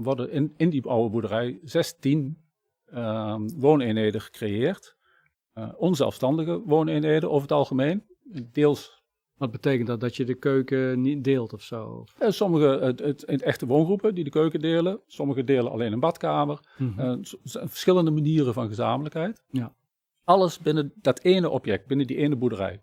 worden 0.02 0.30
in, 0.30 0.54
in 0.56 0.70
die 0.70 0.86
oude 0.86 1.10
boerderij 1.10 1.58
16 1.62 2.42
eh, 2.92 3.36
wooneenheden 3.56 4.20
gecreëerd. 4.20 4.96
Eh, 5.52 5.68
onzelfstandige 5.76 6.60
wooneenheden 6.64 7.28
over 7.30 7.42
het 7.42 7.52
algemeen. 7.52 8.04
Deels, 8.52 9.02
Wat 9.36 9.50
betekent 9.50 9.86
dat? 9.86 10.00
Dat 10.00 10.16
je 10.16 10.24
de 10.24 10.34
keuken 10.34 11.00
niet 11.00 11.24
deelt 11.24 11.52
of 11.52 11.62
zo? 11.62 12.04
eh, 12.18 12.30
sommige 12.30 12.66
het, 12.66 12.98
het, 12.98 13.24
het 13.26 13.42
echte 13.42 13.66
woongroepen 13.66 14.14
die 14.14 14.24
de 14.24 14.30
keuken 14.30 14.60
delen. 14.60 15.00
Sommige 15.06 15.44
delen 15.44 15.72
alleen 15.72 15.92
een 15.92 16.00
badkamer. 16.00 16.60
Mhm. 16.78 17.00
Eh, 17.00 17.16
verschillende 17.66 18.10
manieren 18.10 18.54
van 18.54 18.68
gezamenlijkheid. 18.68 19.42
Ja. 19.50 19.74
Alles 20.24 20.58
binnen 20.58 20.92
dat 20.94 21.20
ene 21.20 21.48
object, 21.50 21.86
binnen 21.86 22.06
die 22.06 22.16
ene 22.16 22.36
boerderij. 22.36 22.82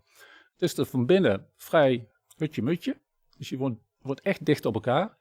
Het 0.53 0.61
is 0.61 0.77
er 0.77 0.85
van 0.85 1.05
binnen 1.05 1.47
vrij 1.55 2.07
hutje-mutje. 2.37 2.97
Dus 3.37 3.49
je 3.49 3.57
woont, 3.57 3.79
wordt 4.01 4.21
echt 4.21 4.45
dicht 4.45 4.65
op 4.65 4.73
elkaar. 4.73 5.17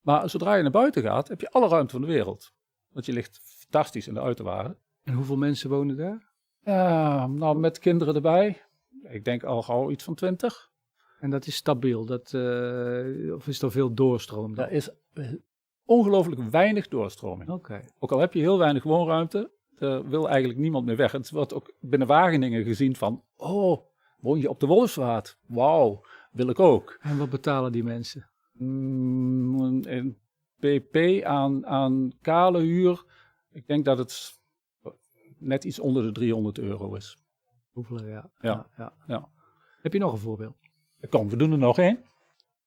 Maar 0.00 0.30
zodra 0.30 0.54
je 0.54 0.62
naar 0.62 0.70
buiten 0.70 1.02
gaat, 1.02 1.28
heb 1.28 1.40
je 1.40 1.50
alle 1.50 1.68
ruimte 1.68 1.92
van 1.92 2.00
de 2.00 2.06
wereld. 2.06 2.52
Want 2.92 3.06
je 3.06 3.12
ligt 3.12 3.40
fantastisch 3.42 4.06
in 4.08 4.14
de 4.14 4.20
uiterwaarden. 4.20 4.76
En 5.04 5.14
hoeveel 5.14 5.36
mensen 5.36 5.70
wonen 5.70 5.96
daar? 5.96 6.28
Ja, 6.64 7.26
nou, 7.26 7.58
met 7.58 7.78
kinderen 7.78 8.14
erbij. 8.14 8.62
Ik 9.02 9.24
denk 9.24 9.42
al 9.44 9.62
gauw 9.62 9.90
iets 9.90 10.04
van 10.04 10.14
twintig. 10.14 10.70
En 11.20 11.30
dat 11.30 11.46
is 11.46 11.54
stabiel? 11.54 12.04
Dat, 12.04 12.32
eh, 12.34 13.34
of 13.34 13.46
is 13.46 13.62
er 13.62 13.70
veel 13.70 13.94
doorstroom 13.94 14.46
dan? 14.46 14.54
Daar 14.54 14.72
is 14.72 14.88
eh, 15.12 15.32
ongelooflijk 15.84 16.40
weinig 16.50 16.88
doorstroming. 16.88 17.50
Oké. 17.50 17.80
Ook 17.98 18.12
al 18.12 18.18
heb 18.18 18.32
je 18.32 18.40
heel 18.40 18.58
weinig 18.58 18.82
woonruimte, 18.82 19.50
er 19.78 20.08
wil 20.08 20.28
eigenlijk 20.28 20.60
niemand 20.60 20.86
meer 20.86 20.96
weg. 20.96 21.12
Het 21.12 21.30
wordt 21.30 21.54
ook 21.54 21.72
binnen 21.80 22.08
Wageningen 22.08 22.64
gezien 22.64 22.96
van, 22.96 23.22
oh, 23.36 23.80
woon 24.20 24.38
je 24.40 24.48
op 24.50 24.60
de 24.60 24.66
Wolfswaard? 24.66 25.38
Wauw, 25.46 26.04
wil 26.32 26.48
ik 26.48 26.58
ook. 26.58 26.98
En 27.00 27.18
wat 27.18 27.30
betalen 27.30 27.72
die 27.72 27.84
mensen? 27.84 28.28
Mm, 28.52 29.60
een- 29.60 29.92
een 29.96 30.18
pp 30.58 31.24
aan, 31.24 31.66
aan 31.66 32.12
kale 32.22 32.60
huur, 32.60 33.04
ik 33.52 33.66
denk 33.66 33.84
dat 33.84 33.98
het 33.98 34.39
net 35.40 35.64
iets 35.64 35.80
onder 35.80 36.02
de 36.02 36.12
300 36.12 36.58
euro 36.58 36.94
is. 36.94 37.18
Hoeveel? 37.70 38.06
Ja. 38.06 38.30
Ja. 38.40 38.66
ja. 38.76 38.92
Ja. 39.06 39.28
Heb 39.82 39.92
je 39.92 39.98
nog 39.98 40.12
een 40.12 40.18
voorbeeld? 40.18 40.56
Kom, 41.08 41.28
we 41.28 41.36
doen 41.36 41.52
er 41.52 41.58
nog 41.58 41.78
één. 41.78 42.04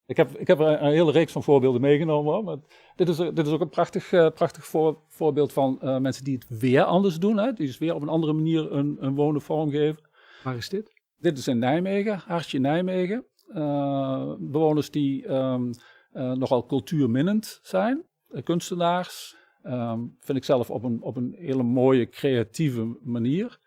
Ik 0.06 0.18
heb, 0.18 0.38
ik 0.38 0.48
heb 0.48 0.60
een 0.60 0.92
hele 0.92 1.12
reeks 1.12 1.32
van 1.32 1.44
voorbeelden 1.44 1.82
meegenomen. 1.82 2.34
Hoor. 2.34 2.44
Maar 2.44 2.58
dit, 2.96 3.10
is, 3.10 3.18
dit 3.18 3.48
is 3.48 3.52
ook 3.52 3.62
een 3.62 3.70
prachtig, 3.70 4.12
eh, 4.12 4.30
prachtig 4.30 4.66
voor, 4.66 5.00
voorbeeld 5.08 5.54
van 5.54 5.82
eh, 5.82 5.98
mensen 5.98 6.24
die 6.24 6.36
het 6.36 6.60
weer 6.60 6.84
anders 6.84 7.20
doen. 7.20 7.38
Hè? 7.38 7.54
Die 7.54 7.68
dus 7.68 7.78
weer 7.78 7.96
op 7.96 8.02
een 8.02 8.10
andere 8.10 8.34
manier 8.34 8.72
een, 8.72 8.98
een 9.00 9.16
wonen 9.16 9.42
vormgeven. 9.42 10.10
Waar 10.44 10.56
is 10.56 10.70
dit? 10.70 10.94
Dit 11.18 11.38
is 11.38 11.48
in 11.48 11.60
Nijmegen, 11.60 12.18
Hartje 12.18 12.60
Nijmegen. 12.60 13.26
Eh, 13.48 14.34
bewoners 14.40 14.92
die 14.92 15.26
ehm, 15.26 15.72
eh, 16.12 16.32
nogal 16.32 16.66
cultuurminnend 16.66 17.60
zijn, 17.62 18.04
kunstenaars. 18.44 19.36
Ehm, 19.64 20.00
vind 20.20 20.38
ik 20.38 20.44
zelf 20.44 20.70
op 20.70 20.84
een, 20.84 21.02
op 21.02 21.16
een 21.16 21.36
hele 21.38 21.64
mooie, 21.64 22.10
creatieve 22.10 22.98
manier. 23.02 23.60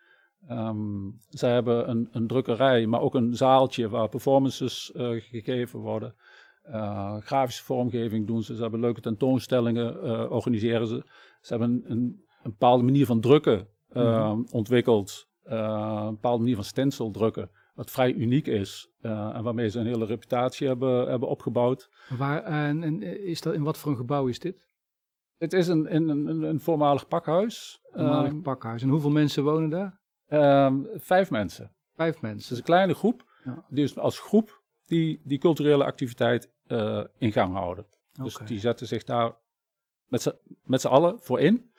Ehm, 0.49 1.11
zij 1.29 1.53
hebben 1.53 1.91
een, 1.91 2.09
een 2.11 2.27
drukkerij, 2.27 2.87
maar 2.87 3.01
ook 3.01 3.15
een 3.15 3.35
zaaltje 3.35 3.89
waar 3.89 4.09
performances 4.09 4.93
eh, 4.93 5.11
gegeven 5.11 5.81
worden. 5.81 6.15
Eh, 6.63 7.17
grafische 7.21 7.65
vormgeving 7.65 8.27
doen 8.27 8.43
ze. 8.43 8.55
Ze 8.55 8.63
hebben 8.63 8.81
leuke 8.81 9.01
tentoonstellingen, 9.01 10.03
eh, 10.03 10.31
organiseren 10.31 10.87
ze. 10.87 11.05
Ze 11.41 11.57
hebben 11.57 11.69
een, 11.71 11.91
een, 11.91 12.25
een 12.43 12.51
bepaalde 12.51 12.85
manier 12.85 13.07
van 13.07 13.21
drukken 13.21 13.69
eh, 13.89 14.39
ontwikkeld. 14.51 15.29
Eh, 15.43 16.03
een 16.05 16.15
bepaalde 16.15 16.39
manier 16.39 16.55
van 16.55 16.65
stencil 16.65 17.11
drukken, 17.11 17.51
wat 17.75 17.91
vrij 17.91 18.13
uniek 18.13 18.47
is. 18.47 18.91
en 19.01 19.43
waarmee 19.43 19.69
ze 19.69 19.79
een 19.79 19.87
hele 19.87 20.07
reputatie 20.07 20.67
hebben, 20.67 21.09
hebben 21.09 21.29
opgebouwd. 21.29 21.91
Waar, 22.19 22.43
en, 22.43 22.83
en 22.83 23.03
is 23.03 23.41
dat, 23.41 23.55
in 23.55 23.63
wat 23.63 23.79
voor 23.79 23.91
een 23.91 23.97
gebouw 23.97 24.27
is 24.27 24.39
dit? 24.39 24.66
Het 25.39 25.53
is 25.53 25.69
een, 25.69 25.95
een, 25.95 26.09
een, 26.09 26.43
een 26.43 26.61
voormalig 26.61 27.09
pakhuis. 27.09 27.81
Een 27.93 28.01
voormalig 28.05 28.31
Ehm, 28.33 28.41
pakhuis. 28.41 28.83
En 28.83 28.89
hoeveel 28.89 29.11
mensen 29.11 29.45
wonen 29.45 29.71
daar? 29.71 30.01
ehm, 30.27 30.83
vijf 30.95 31.31
mensen. 31.31 31.75
Vijf 31.95 32.13
Het 32.13 32.23
mensen. 32.23 32.53
is 32.53 32.59
een 32.59 32.65
kleine 32.65 32.95
groep, 32.95 33.25
Ja. 33.45 33.65
die 33.69 33.85
dus 33.85 33.99
als 33.99 34.19
groep 34.21 34.63
die, 34.87 35.21
die 35.25 35.39
culturele 35.39 35.85
activiteit 35.85 36.53
eh, 36.67 37.05
in 37.19 37.33
gang 37.33 37.55
houden. 37.55 37.87
Dus 38.23 38.39
die 38.45 38.59
zetten 38.59 38.87
zich 38.87 39.05
daar 39.05 39.35
met 40.07 40.23
z'n- 40.23 40.87
allen 40.87 41.21
voor 41.21 41.41
in. 41.41 41.71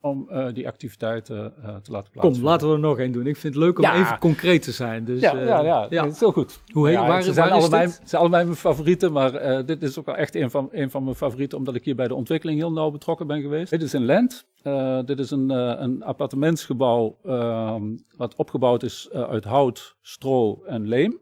Om 0.00 0.28
eh, 0.30 0.46
die 0.54 0.66
activiteiten 0.68 1.52
eh, 1.62 1.76
te 1.76 1.90
laten 1.90 2.10
Kom, 2.12 2.20
plaatsvinden. 2.20 2.42
laten 2.42 2.68
we 2.68 2.74
er 2.74 2.80
nog 2.80 2.98
één 2.98 3.12
doen. 3.12 3.26
Ik 3.26 3.36
vind 3.36 3.54
het 3.54 3.62
leuk 3.62 3.78
om 3.78 3.84
Ja. 3.84 4.00
even 4.00 4.18
concreet 4.18 4.62
te 4.62 4.72
zijn. 4.72 5.04
Dus, 5.04 5.20
ja, 5.20 5.34
eh, 5.36 5.46
ja, 5.46 5.60
ja, 5.62 5.86
ja. 5.90 6.04
het 6.04 6.12
is 6.12 6.20
heel 6.20 6.32
goed. 6.32 6.60
Hoe 6.72 6.86
heet, 6.86 6.96
Ja, 6.96 7.06
waar, 7.06 7.22
ze 7.22 7.32
zijn, 7.32 7.48
waar 7.48 7.58
allebei, 7.58 7.88
ze 7.88 7.98
zijn 8.04 8.20
allebei 8.20 8.44
mijn 8.44 8.56
favorieten, 8.56 9.12
maar 9.12 9.34
eh, 9.34 9.66
dit 9.66 9.82
is 9.82 9.98
ook 9.98 10.06
wel 10.06 10.16
echt 10.16 10.34
een 10.34 10.50
van, 10.50 10.68
een 10.72 10.90
van 10.90 11.04
mijn 11.04 11.16
favorieten, 11.16 11.58
omdat 11.58 11.74
ik 11.74 11.84
hier 11.84 11.94
bij 11.96 12.08
de 12.08 12.14
ontwikkeling 12.14 12.58
heel 12.58 12.72
nauw 12.72 12.90
betrokken 12.90 13.26
ben 13.26 13.40
geweest. 13.40 13.70
Dit 13.70 13.82
is 13.82 13.94
in 13.94 14.04
Lent. 14.04 14.48
Eh, 14.62 14.98
dit 15.04 15.18
is 15.18 15.30
een, 15.30 15.50
eh, 15.50 15.74
een 15.78 16.02
appartementsgebouw 16.02 17.16
ehm, 17.24 17.82
wat 18.16 18.34
opgebouwd 18.34 18.82
is 18.82 19.08
eh, 19.12 19.22
uit 19.22 19.44
hout, 19.44 19.96
stro 20.00 20.62
en 20.64 20.88
leem. 20.88 21.18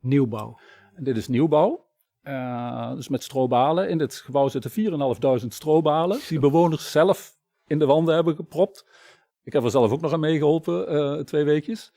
Nieuwbouw. 0.00 0.58
En 0.94 1.04
dit 1.04 1.16
is 1.16 1.28
nieuwbouw. 1.28 1.84
Eh, 2.22 2.92
dus 2.94 3.08
met 3.08 3.22
strobalen. 3.22 3.88
In 3.88 3.98
dit 3.98 4.14
gebouw 4.14 4.48
zitten 4.48 4.70
4.500 4.70 5.54
strobalen. 5.54 6.18
Die 6.28 6.38
bewoners 6.38 6.90
zelf 6.90 7.36
in 7.72 7.78
de 7.78 7.86
wanden 7.86 8.14
hebben 8.14 8.36
gepropt. 8.36 8.86
Ik 9.42 9.52
heb 9.52 9.64
er 9.64 9.70
zelf 9.70 9.90
ook 9.90 10.00
nog 10.00 10.12
aan 10.12 10.20
meegeholpen, 10.20 10.88
eh, 10.88 11.18
twee 11.24 11.44
weekjes. 11.44 11.92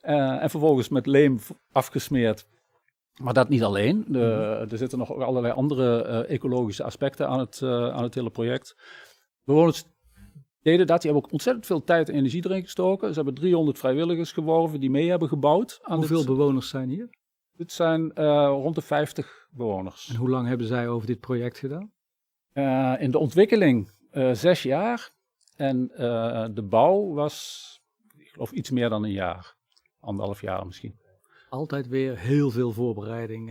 Eh, 0.00 0.42
en 0.42 0.50
vervolgens 0.50 0.88
met 0.88 1.06
leem 1.06 1.38
afgesmeerd. 1.72 2.46
Maar 3.22 3.34
dat 3.34 3.48
niet 3.48 3.62
alleen. 3.62 4.04
De, 4.08 4.20
Er 4.70 4.78
zitten 4.78 4.98
nog 4.98 5.12
allerlei 5.12 5.54
andere 5.54 6.02
eh, 6.02 6.34
ecologische 6.34 6.84
aspecten 6.84 7.28
aan 7.28 7.38
het, 7.38 7.62
aan 7.62 8.02
het 8.02 8.14
hele 8.14 8.30
project. 8.30 8.76
Bewoners 9.44 9.84
deden 10.62 10.86
dat. 10.86 11.00
Die 11.02 11.10
hebben 11.10 11.26
ook 11.26 11.32
ontzettend 11.32 11.66
veel 11.66 11.84
tijd 11.84 12.08
en 12.08 12.14
energie 12.14 12.44
erin 12.44 12.62
gestoken. 12.62 13.08
Ze 13.08 13.14
hebben 13.14 13.34
300 13.34 13.78
vrijwilligers 13.78 14.32
geworven 14.32 14.80
die 14.80 14.90
mee 14.90 15.08
hebben 15.08 15.28
gebouwd. 15.28 15.78
Aan 15.82 15.98
Hoeveel 15.98 16.16
dit, 16.16 16.26
bewoners 16.26 16.68
zijn 16.68 16.88
hier? 16.88 17.08
dit 17.56 17.72
zijn 17.72 18.12
rond 18.48 18.74
de 18.74 18.82
50 18.82 19.48
bewoners. 19.50 20.08
En 20.08 20.16
hoe 20.16 20.28
lang 20.28 20.48
hebben 20.48 20.66
zij 20.66 20.88
over 20.88 21.06
dit 21.06 21.20
project 21.20 21.58
gedaan? 21.58 21.92
In 23.00 23.10
de 23.10 23.18
ontwikkeling 23.18 23.90
zes 24.32 24.62
jaar. 24.62 25.10
En 25.60 25.90
eh, 25.94 26.46
de 26.54 26.62
bouw 26.62 27.12
was, 27.12 27.66
ik 28.16 28.28
geloof, 28.28 28.50
iets 28.52 28.70
meer 28.70 28.88
dan 28.88 29.04
een 29.04 29.12
jaar. 29.12 29.56
Anderhalf 30.00 30.40
jaar 30.40 30.66
misschien. 30.66 30.98
Altijd 31.48 31.88
weer 31.88 32.18
heel 32.18 32.50
veel 32.50 32.72
voorbereiding. 32.72 33.50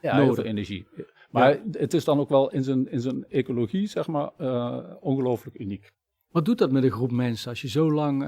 Ja, 0.00 0.16
Nodig. 0.16 0.44
energie. 0.44 0.86
Maar 1.30 1.60
het 1.70 1.94
is 1.94 2.04
dan 2.04 2.18
ook 2.20 2.28
wel 2.28 2.50
in 2.50 2.64
zijn, 2.64 2.90
in 2.90 3.00
zijn 3.00 3.24
ecologie, 3.28 3.86
zeg 3.86 4.06
maar, 4.06 4.30
eh, 4.36 4.94
ongelooflijk 5.00 5.58
uniek. 5.58 5.92
Wat 6.30 6.44
doet 6.44 6.58
dat 6.58 6.70
met 6.72 6.84
een 6.84 6.90
groep 6.90 7.10
mensen 7.10 7.50
als 7.50 7.60
je 7.60 7.68
zo 7.68 7.92
lang 7.92 8.22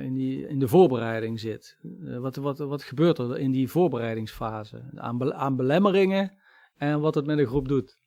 in, 0.00 0.14
die, 0.14 0.48
in 0.48 0.58
de 0.58 0.68
voorbereiding 0.68 1.40
zit? 1.40 1.78
Wat, 2.00 2.36
wat, 2.36 2.58
wat 2.58 2.82
gebeurt 2.82 3.18
er 3.18 3.38
in 3.38 3.50
die 3.52 3.68
voorbereidingsfase? 3.68 4.82
Aan, 4.94 5.18
be- 5.18 5.34
aan 5.34 5.56
belemmeringen 5.56 6.38
en 6.76 7.00
wat 7.00 7.14
het 7.14 7.26
met 7.26 7.38
een 7.38 7.46
groep 7.46 7.68
doet? 7.68 8.00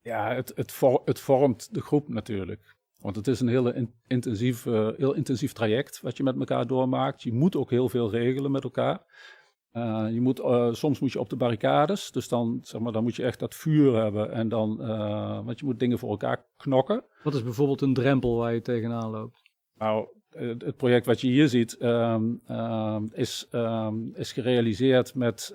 Ja, 0.00 0.34
het, 0.34 0.52
het, 0.54 0.72
vor- 0.72 1.02
het 1.04 1.20
vormt 1.20 1.74
de 1.74 1.80
groep 1.80 2.08
natuurlijk. 2.08 2.74
Want 3.02 3.16
het 3.16 3.28
is 3.28 3.40
een 3.40 3.48
hele 3.48 3.74
in- 3.74 3.94
intensief, 4.06 4.66
eh, 4.66 4.88
heel 4.96 5.14
intensief 5.14 5.52
traject 5.52 6.00
wat 6.00 6.16
je 6.16 6.22
met 6.22 6.38
elkaar 6.38 6.66
doormaakt. 6.66 7.22
Je 7.22 7.32
moet 7.32 7.56
ook 7.56 7.70
heel 7.70 7.88
veel 7.88 8.10
regelen 8.10 8.50
met 8.50 8.64
elkaar. 8.64 9.00
Eh, 9.70 10.06
je 10.10 10.20
moet, 10.20 10.40
eh, 10.40 10.72
soms 10.72 10.98
moet 10.98 11.12
je 11.12 11.20
op 11.20 11.30
de 11.30 11.36
barricades, 11.36 12.10
dus 12.10 12.28
dan, 12.28 12.58
zeg 12.62 12.80
maar, 12.80 12.92
dan 12.92 13.02
moet 13.02 13.16
je 13.16 13.22
echt 13.22 13.38
dat 13.38 13.54
vuur 13.54 14.02
hebben. 14.02 14.32
En 14.32 14.48
dan, 14.48 14.76
want 15.44 15.58
je 15.58 15.64
moet 15.64 15.78
dingen 15.78 15.98
voor 15.98 16.10
elkaar 16.10 16.44
knokken. 16.56 17.04
Wat 17.22 17.34
is 17.34 17.42
bijvoorbeeld 17.42 17.80
een 17.80 17.94
drempel 17.94 18.36
waar 18.36 18.54
je 18.54 18.60
tegenaan 18.60 19.10
loopt? 19.10 19.42
Nou, 19.78 20.06
het 20.58 20.76
project 20.76 21.06
wat 21.06 21.20
je 21.20 21.26
hier 21.26 21.48
ziet 21.48 21.76
ehm, 21.76 22.34
ehm, 22.46 23.04
is, 23.12 23.46
ehm, 23.50 23.96
is 24.14 24.32
gerealiseerd 24.32 25.14
met, 25.14 25.54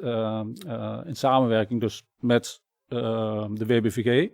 in 1.05 1.15
samenwerking 1.15 1.81
dus 1.81 2.03
met 2.19 2.61
de 2.87 3.65
WBVG, 3.65 4.29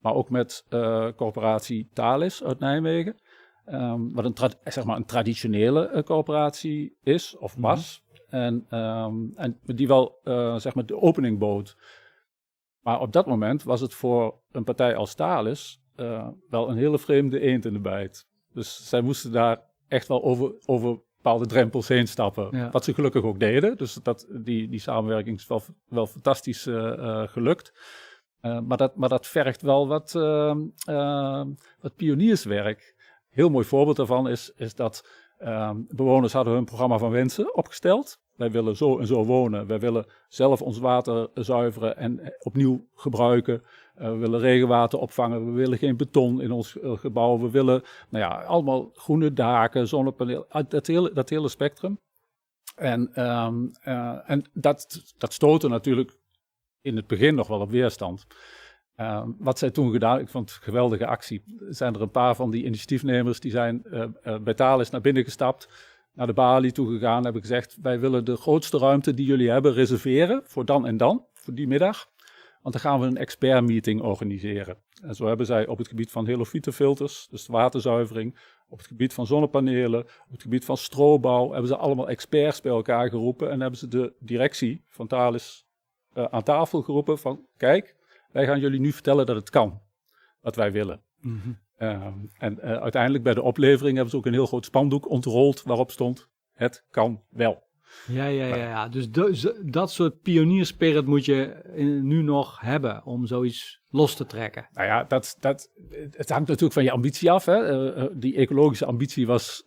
maar 0.00 0.14
ook 0.14 0.30
met 0.30 0.64
eh, 0.68 1.08
corporatie 1.16 1.88
Thales 1.92 2.44
uit 2.44 2.58
Nijmegen. 2.58 3.20
Ehm, 3.64 4.12
wat 4.12 4.24
een, 4.24 4.50
zeg 4.64 4.84
maar 4.84 4.96
een 4.96 5.04
traditionele 5.04 5.86
eh, 5.86 6.02
corporatie 6.02 6.96
is 7.02 7.36
of 7.36 7.52
Mhm. 7.56 7.62
was. 7.66 8.02
En, 8.28 8.66
ehm, 8.68 9.14
en 9.34 9.58
die 9.62 9.88
wel 9.88 10.18
eh, 10.22 10.56
zeg 10.56 10.74
maar 10.74 10.86
de 10.86 11.00
opening 11.00 11.38
bood. 11.38 11.76
Maar 12.80 13.00
op 13.00 13.12
dat 13.12 13.26
moment 13.26 13.62
was 13.62 13.80
het 13.80 13.94
voor 13.94 14.40
een 14.52 14.64
partij 14.64 14.96
als 14.96 15.14
Thales 15.14 15.78
eh, 15.96 16.28
wel 16.48 16.68
een 16.70 16.76
hele 16.76 16.98
vreemde 16.98 17.40
eend 17.40 17.64
in 17.64 17.72
de 17.72 17.80
bijt. 17.80 18.28
Dus 18.52 18.88
zij 18.88 19.00
moesten 19.00 19.32
daar 19.32 19.60
echt 19.88 20.08
wel 20.08 20.22
over, 20.22 20.54
over 20.66 21.00
bepaalde 21.16 21.46
drempels 21.46 21.88
heen 21.88 22.08
stappen. 22.08 22.48
Ja. 22.50 22.70
Wat 22.70 22.84
ze 22.84 22.94
gelukkig 22.94 23.22
ook 23.22 23.40
deden. 23.40 23.76
Dus 23.76 23.94
dat, 23.94 24.26
die, 24.42 24.68
die 24.68 24.80
samenwerking 24.80 25.36
is 25.38 25.46
wel, 25.46 25.62
wel 25.88 26.06
fantastisch 26.06 26.62
gelukt. 27.24 27.72
Eh, 28.40 28.60
maar, 28.60 28.76
dat, 28.76 28.96
maar 28.96 29.08
dat 29.08 29.26
vergt 29.26 29.62
wel 29.62 29.88
wat, 29.88 30.14
ehm, 30.14 30.60
ehm, 30.84 31.48
wat 31.80 31.96
pionierswerk. 31.96 32.94
Heel 33.30 33.48
mooi 33.48 33.64
voorbeeld 33.64 33.96
daarvan 33.96 34.28
is, 34.28 34.52
is 34.56 34.74
dat 34.74 35.08
ehm, 35.38 35.76
bewoners 35.88 36.32
hadden 36.32 36.54
hun 36.54 36.64
programma 36.64 36.98
van 36.98 37.10
wensen 37.10 37.54
opgesteld. 37.56 38.18
Wij 38.36 38.50
willen 38.50 38.76
zo 38.76 38.98
en 38.98 39.06
zo 39.06 39.24
wonen. 39.24 39.66
Wij 39.66 39.78
willen 39.78 40.06
zelf 40.28 40.62
ons 40.62 40.78
water 40.78 41.28
zuiveren 41.34 41.96
en 41.96 42.20
eh, 42.20 42.30
opnieuw 42.38 42.86
gebruiken. 42.94 43.62
Eh, 43.94 44.10
we 44.10 44.16
willen 44.16 44.40
regenwater 44.40 44.98
opvangen. 44.98 45.46
We 45.46 45.52
willen 45.52 45.78
geen 45.78 45.96
beton 45.96 46.40
in 46.40 46.50
ons 46.50 46.76
gebouw. 46.82 47.38
We 47.38 47.50
willen 47.50 47.82
nou 48.08 48.24
ja, 48.24 48.42
allemaal 48.42 48.90
groene 48.94 49.32
daken, 49.32 49.88
zonnepanelen. 49.88 50.46
Dat 50.68 50.86
hele, 50.86 51.12
dat 51.12 51.28
hele 51.28 51.48
spectrum. 51.48 51.98
En, 52.76 53.14
en 54.26 54.44
dat, 54.52 55.02
dat 55.18 55.32
stootte 55.32 55.68
natuurlijk 55.68 56.19
in 56.82 56.96
het 56.96 57.06
begin 57.06 57.34
nog 57.34 57.46
wel 57.46 57.60
op 57.60 57.70
weerstand. 57.70 58.26
Ehm, 59.00 59.30
wat 59.38 59.58
zij 59.58 59.70
toen 59.70 59.92
gedaan, 59.92 60.18
ik 60.18 60.28
vond 60.28 60.50
het 60.50 60.62
geweldige 60.62 61.06
actie. 61.06 61.42
Zijn 61.68 61.94
er 61.94 62.02
een 62.02 62.10
paar 62.10 62.34
van 62.34 62.50
die 62.50 62.64
initiatiefnemers 62.64 63.40
die 63.40 63.50
zijn 63.50 63.84
eh, 63.84 64.02
eh, 64.22 64.40
bij 64.40 64.54
Thales 64.54 64.90
naar 64.90 65.00
binnen 65.00 65.24
gestapt, 65.24 65.68
naar 66.12 66.26
de 66.26 66.32
balie 66.32 66.72
toe 66.72 66.92
gegaan, 66.92 67.24
hebben 67.24 67.42
gezegd: 67.42 67.78
wij 67.82 68.00
willen 68.00 68.24
de 68.24 68.36
grootste 68.36 68.78
ruimte 68.78 69.14
die 69.14 69.26
jullie 69.26 69.50
hebben 69.50 69.72
reserveren 69.72 70.42
voor 70.44 70.64
dan 70.64 70.86
en 70.86 70.96
dan, 70.96 71.24
voor 71.32 71.54
die 71.54 71.66
middag. 71.66 72.08
Want 72.62 72.74
dan 72.74 72.82
gaan 72.82 73.00
we 73.00 73.06
een 73.06 73.16
expertmeeting 73.16 74.00
organiseren. 74.02 74.76
En 75.02 75.14
zo 75.14 75.26
hebben 75.26 75.46
zij 75.46 75.66
op 75.66 75.78
het 75.78 75.88
gebied 75.88 76.10
van 76.10 76.26
helofietenfilters, 76.26 77.26
dus 77.30 77.46
waterzuivering, 77.46 78.38
op 78.68 78.78
het 78.78 78.86
gebied 78.86 79.14
van 79.14 79.26
zonnepanelen, 79.26 80.00
op 80.00 80.32
het 80.32 80.42
gebied 80.42 80.64
van 80.64 80.76
strobouw, 80.76 81.50
hebben 81.50 81.68
ze 81.68 81.76
allemaal 81.76 82.08
experts 82.08 82.60
bij 82.60 82.72
elkaar 82.72 83.08
geroepen 83.08 83.50
en 83.50 83.60
hebben 83.60 83.78
ze 83.78 83.88
de 83.88 84.12
directie 84.18 84.84
van 84.88 85.06
Thales 85.06 85.68
eh, 86.12 86.24
aan 86.24 86.42
tafel 86.42 86.82
geroepen 86.82 87.18
van 87.18 87.46
kijk, 87.56 87.96
wij 88.32 88.46
gaan 88.46 88.60
jullie 88.60 88.80
nu 88.80 88.92
vertellen 88.92 89.26
dat 89.26 89.36
het 89.36 89.50
kan, 89.50 89.80
wat 90.40 90.56
wij 90.56 90.72
willen. 90.72 91.02
Ehm, 91.76 92.12
en 92.38 92.60
eh, 92.60 92.76
uiteindelijk 92.76 93.24
bij 93.24 93.34
de 93.34 93.42
oplevering 93.42 93.94
hebben 93.94 94.10
ze 94.10 94.16
ook 94.16 94.26
een 94.26 94.32
heel 94.32 94.46
groot 94.46 94.64
spandoek 94.64 95.08
ontrold 95.08 95.62
waarop 95.62 95.90
stond 95.90 96.28
het 96.52 96.84
kan 96.90 97.22
wel. 97.30 97.68
Ja, 98.06 98.26
ja, 98.26 98.46
ja, 98.46 98.56
ja. 98.56 98.88
Dus 98.88 99.10
dat 99.64 99.90
soort 99.90 100.20
pionierspirit 100.20 101.06
moet 101.06 101.24
je 101.24 101.60
nu 102.02 102.22
nog 102.22 102.60
hebben 102.60 103.04
om 103.04 103.26
zoiets 103.26 103.80
los 103.88 104.14
te 104.14 104.26
trekken. 104.26 104.68
Nou 104.72 104.86
ja, 104.86 105.04
dat, 105.04 105.36
dat, 105.40 105.70
het 106.10 106.28
hangt 106.28 106.48
natuurlijk 106.48 106.72
van 106.72 106.84
je 106.84 106.90
ambitie 106.90 107.30
af. 107.30 107.44
Hè. 107.44 107.92
Eh, 107.94 108.06
die 108.14 108.36
ecologische 108.36 108.86
ambitie 108.86 109.26
was 109.26 109.62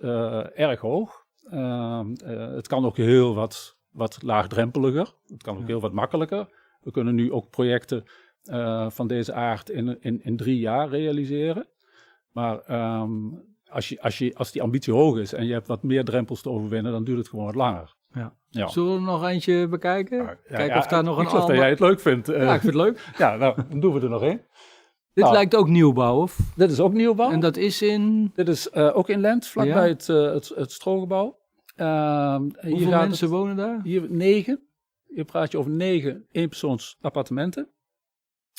erg 0.54 0.80
hoog. 0.80 1.24
Ehm, 1.50 2.14
eh, 2.14 2.54
het 2.56 2.68
kan 2.68 2.86
ook 2.86 2.98
heel 2.98 3.36
wat, 3.36 3.78
wat 3.94 4.18
laagdrempeliger. 4.22 5.14
Het 5.28 5.44
kan 5.44 5.54
ook 5.54 5.60
Ja. 5.62 5.66
heel 5.68 5.80
wat 5.80 5.94
makkelijker. 5.94 6.48
We 6.82 6.92
kunnen 6.92 7.16
nu 7.16 7.32
ook 7.32 7.50
projecten 7.50 8.04
eh, 8.44 8.90
van 8.90 9.08
deze 9.08 9.34
aard 9.34 9.70
in, 9.70 9.98
in, 10.02 10.24
in 10.24 10.38
drie 10.38 10.60
jaar 10.60 10.90
realiseren. 10.90 11.68
Maar 12.32 12.60
ehm, 12.60 13.12
als, 13.70 13.90
je, 13.90 14.02
als, 14.02 14.18
je, 14.18 14.36
als 14.36 14.52
die 14.52 14.62
ambitie 14.62 14.94
hoog 14.94 15.18
is 15.18 15.34
en 15.34 15.46
je 15.46 15.54
hebt 15.54 15.68
wat 15.68 15.84
meer 15.84 16.06
drempels 16.06 16.42
te 16.42 16.50
overwinnen, 16.50 16.92
dan 16.92 17.04
duurt 17.04 17.18
het 17.18 17.28
gewoon 17.30 17.46
wat 17.46 17.56
langer. 17.56 17.96
Ja. 18.14 18.34
Ja. 18.50 18.68
Zullen 18.68 18.90
we 18.92 18.96
er 18.96 19.02
nog 19.02 19.26
eentje 19.28 19.68
bekijken? 19.68 20.18
Ja, 20.18 20.38
Kijken 20.58 20.78
of 20.78 20.88
daar 20.88 21.04
nog 21.04 21.16
ik 21.18 21.24
een 21.24 21.30
geloof 21.30 21.42
dat 21.46 21.50
ander- 21.50 21.62
jij 21.64 21.70
het 21.70 21.80
leuk 21.80 22.00
vindt. 22.00 22.30
eh. 22.30 22.42
Ja, 22.44 22.54
ik 22.54 22.62
vind 22.62 22.74
het 22.74 22.84
leuk. 22.84 23.10
ja, 23.18 23.36
nou, 23.36 23.56
dan 23.70 23.80
doen 23.80 23.94
we 23.94 24.00
er 24.02 24.10
nog 24.10 24.22
één. 24.24 24.42
Dit 25.14 25.24
Nou. 25.24 25.36
lijkt 25.36 25.56
ook 25.56 25.68
nieuwbouw, 25.68 26.22
of? 26.22 26.38
Dit 26.56 26.72
is 26.72 26.80
ook 26.80 26.94
nieuwbouw. 26.94 27.32
En 27.32 27.40
dat 27.40 27.58
is 27.58 27.82
in... 27.82 28.32
Dit 28.36 28.48
is 28.48 28.70
eh, 28.70 28.98
ook 28.98 29.10
in 29.10 29.20
Lent, 29.20 29.48
vlakbij 29.48 29.88
het, 29.90 30.10
eh 30.10 30.24
het, 30.34 30.52
het 30.56 30.72
Strogebouw. 30.72 31.38
Ehm, 31.75 32.42
hier 32.42 32.72
Hoeveel 32.72 32.89
gaat 32.92 33.08
mensen 33.08 33.27
het- 33.27 33.36
wonen 33.36 33.56
daar? 33.56 33.82
Hier 33.84 34.12
negen. 34.12 34.68
Hier 35.08 35.25
praat 35.25 35.51
je 35.51 35.58
over 35.58 35.72
negen 35.72 36.25
eenpersoons 36.32 36.98
appartementen. 37.01 37.70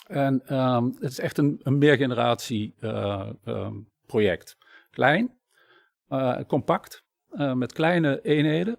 En 0.06 0.42
ehm, 0.46 0.84
het 0.84 1.10
is 1.10 1.18
echt 1.18 1.38
een, 1.38 1.60
een 1.62 1.78
meergeneratie 1.78 2.74
eh, 2.80 3.28
ehm, 3.44 3.74
project. 4.06 4.56
Klein, 4.90 5.38
eh, 6.08 6.38
compact, 6.46 7.04
eh, 7.30 7.52
met 7.52 7.72
kleine 7.72 8.20
eenheden. 8.22 8.78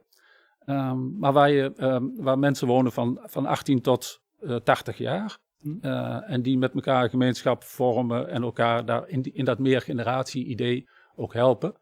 Maar 1.20 1.34
waar, 1.34 1.50
je, 1.52 1.72
waar 2.18 2.40
mensen 2.40 2.68
wonen 2.68 2.92
van, 2.92 3.20
van 3.24 3.46
18 3.46 3.82
tot 3.82 4.22
eh 4.40 4.56
80 4.56 4.98
jaar. 4.98 5.38
Hm. 5.62 5.80
En 6.28 6.42
die 6.42 6.58
met 6.58 6.74
elkaar 6.74 7.04
een 7.04 7.10
gemeenschap 7.10 7.64
vormen 7.64 8.30
en 8.30 8.42
elkaar 8.44 8.86
daar 8.86 9.10
in, 9.10 9.22
die, 9.22 9.34
in 9.34 9.46
dat 9.46 9.60
meergeneratie-idee 9.60 10.90
ook 11.16 11.34
helpen. 11.34 11.76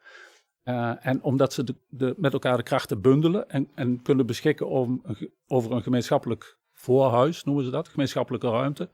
Eh, 0.64 1.06
en 1.06 1.24
omdat 1.24 1.54
ze 1.54 1.64
de, 1.64 1.76
de, 1.90 2.14
met 2.18 2.34
elkaar 2.34 2.58
de 2.58 2.64
krachten 2.64 3.02
bundelen 3.02 3.50
en, 3.50 3.70
en 3.76 4.02
kunnen 4.02 4.26
beschikken 4.26 4.68
om 4.68 5.02
een 5.04 5.32
over 5.48 5.72
een 5.72 5.84
gemeenschappelijk 5.84 6.58
voorhuis, 6.72 7.44
noemen 7.44 7.64
ze 7.64 7.70
dat, 7.70 7.88
gemeenschappelijke 7.88 8.50
ruimte, 8.50 8.90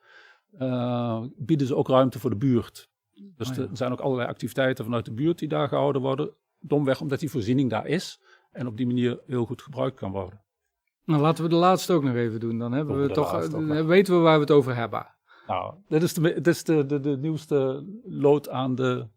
eh, 0.58 1.24
bieden 1.38 1.68
ze 1.68 1.76
ook 1.76 1.88
ruimte 1.88 2.20
voor 2.20 2.30
de 2.30 2.36
buurt. 2.36 2.90
Dus 3.36 3.50
Oh 3.50 3.56
ja. 3.56 3.62
er 3.62 3.78
zijn 3.78 3.92
ook 3.92 4.00
allerlei 4.00 4.30
activiteiten 4.30 4.86
vanuit 4.86 5.06
de 5.06 5.14
buurt 5.14 5.40
die 5.40 5.48
daar 5.48 5.68
gehouden 5.68 6.02
worden. 6.02 6.32
Domweg 6.60 7.02
omdat 7.02 7.20
die 7.20 7.30
voorziening 7.30 7.70
daar 7.70 7.88
is 7.88 8.22
en 8.52 8.68
op 8.68 8.78
die 8.78 8.88
manier 8.88 9.20
heel 9.28 9.46
goed 9.46 9.62
gebruikt 9.62 9.98
kan 9.98 10.12
worden. 10.12 10.42
Nou, 11.06 11.22
laten 11.22 11.44
we 11.44 11.50
de 11.50 11.56
laatste 11.56 11.94
ook 11.94 12.04
nog 12.04 12.16
even 12.16 12.40
doen. 12.40 12.58
Dan 12.58 12.72
hebben 12.72 13.02
we 13.02 13.12
toch, 13.12 13.44
eh, 13.44 13.86
weten 13.86 14.14
we 14.16 14.20
waar 14.20 14.36
we 14.36 14.42
het 14.42 14.52
over 14.52 14.76
hebben. 14.76 15.08
Nou, 15.48 15.74
dit 15.88 16.04
is 16.04 16.14
de, 16.14 16.22
dit 16.22 16.48
is 16.48 16.64
de, 16.64 16.86
de, 16.86 17.00
de 17.00 17.18
nieuwste 17.18 17.86
lood 18.04 18.50
aan 18.50 18.76
de. 18.76 19.08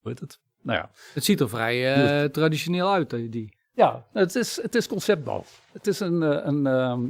Hoe 0.00 0.10
heet 0.10 0.20
het? 0.20 0.40
Nou 0.62 0.78
ja, 0.78 0.90
Het 1.14 1.24
ziet 1.24 1.40
er 1.40 1.48
vrij 1.48 1.94
eh, 1.94 2.24
traditioneel 2.28 2.92
uit, 2.92 3.12
eh, 3.12 3.30
die. 3.30 3.56
ja 3.72 4.06
het, 4.12 4.34
is, 4.34 4.62
het 4.62 4.74
is 4.74 4.86
conceptbouw. 4.88 5.44
Het 5.72 5.86
is 5.86 6.00
een. 6.00 6.22
eh, 6.22 6.40
een 6.46 6.66
ehm, 6.66 7.00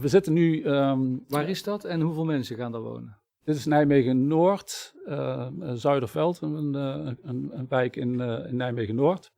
we 0.00 0.08
zitten 0.08 0.32
nu. 0.32 0.62
ehm, 0.62 1.00
Waar 1.28 1.48
is 1.48 1.62
dat 1.62 1.84
en 1.84 2.00
hoeveel 2.00 2.24
mensen 2.24 2.56
gaan 2.56 2.72
daar 2.72 2.80
wonen? 2.80 3.18
Dit 3.44 3.56
is 3.56 3.64
Nijmegen 3.64 4.26
Noord, 4.26 4.94
eh, 5.06 5.48
Zuiderveld, 5.74 6.40
een, 6.40 6.74
een, 6.74 7.50
een 7.52 7.66
wijk 7.68 7.96
in, 7.96 8.20
in 8.20 8.56
Nijmegen 8.56 8.94
Noord. 8.94 9.32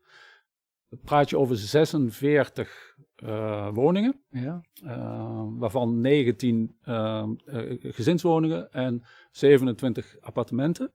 Dan 0.89 0.99
praat 1.05 1.31
je 1.31 1.39
over 1.39 1.57
46 1.57 2.97
eh, 3.17 3.69
woningen, 3.73 4.21
Ja. 4.31 4.61
eh, 4.85 5.43
waarvan 5.49 6.01
19 6.01 6.77
eh, 6.83 7.23
eh, 7.47 7.77
gezinswoningen 7.81 8.73
en 8.73 9.03
27 9.31 10.17
appartementen. 10.21 10.93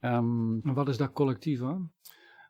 Ehm, 0.00 0.58
En 0.62 0.74
wat 0.74 0.88
is 0.88 0.96
daar 0.96 1.12
collectief 1.12 1.62
aan? 1.62 1.92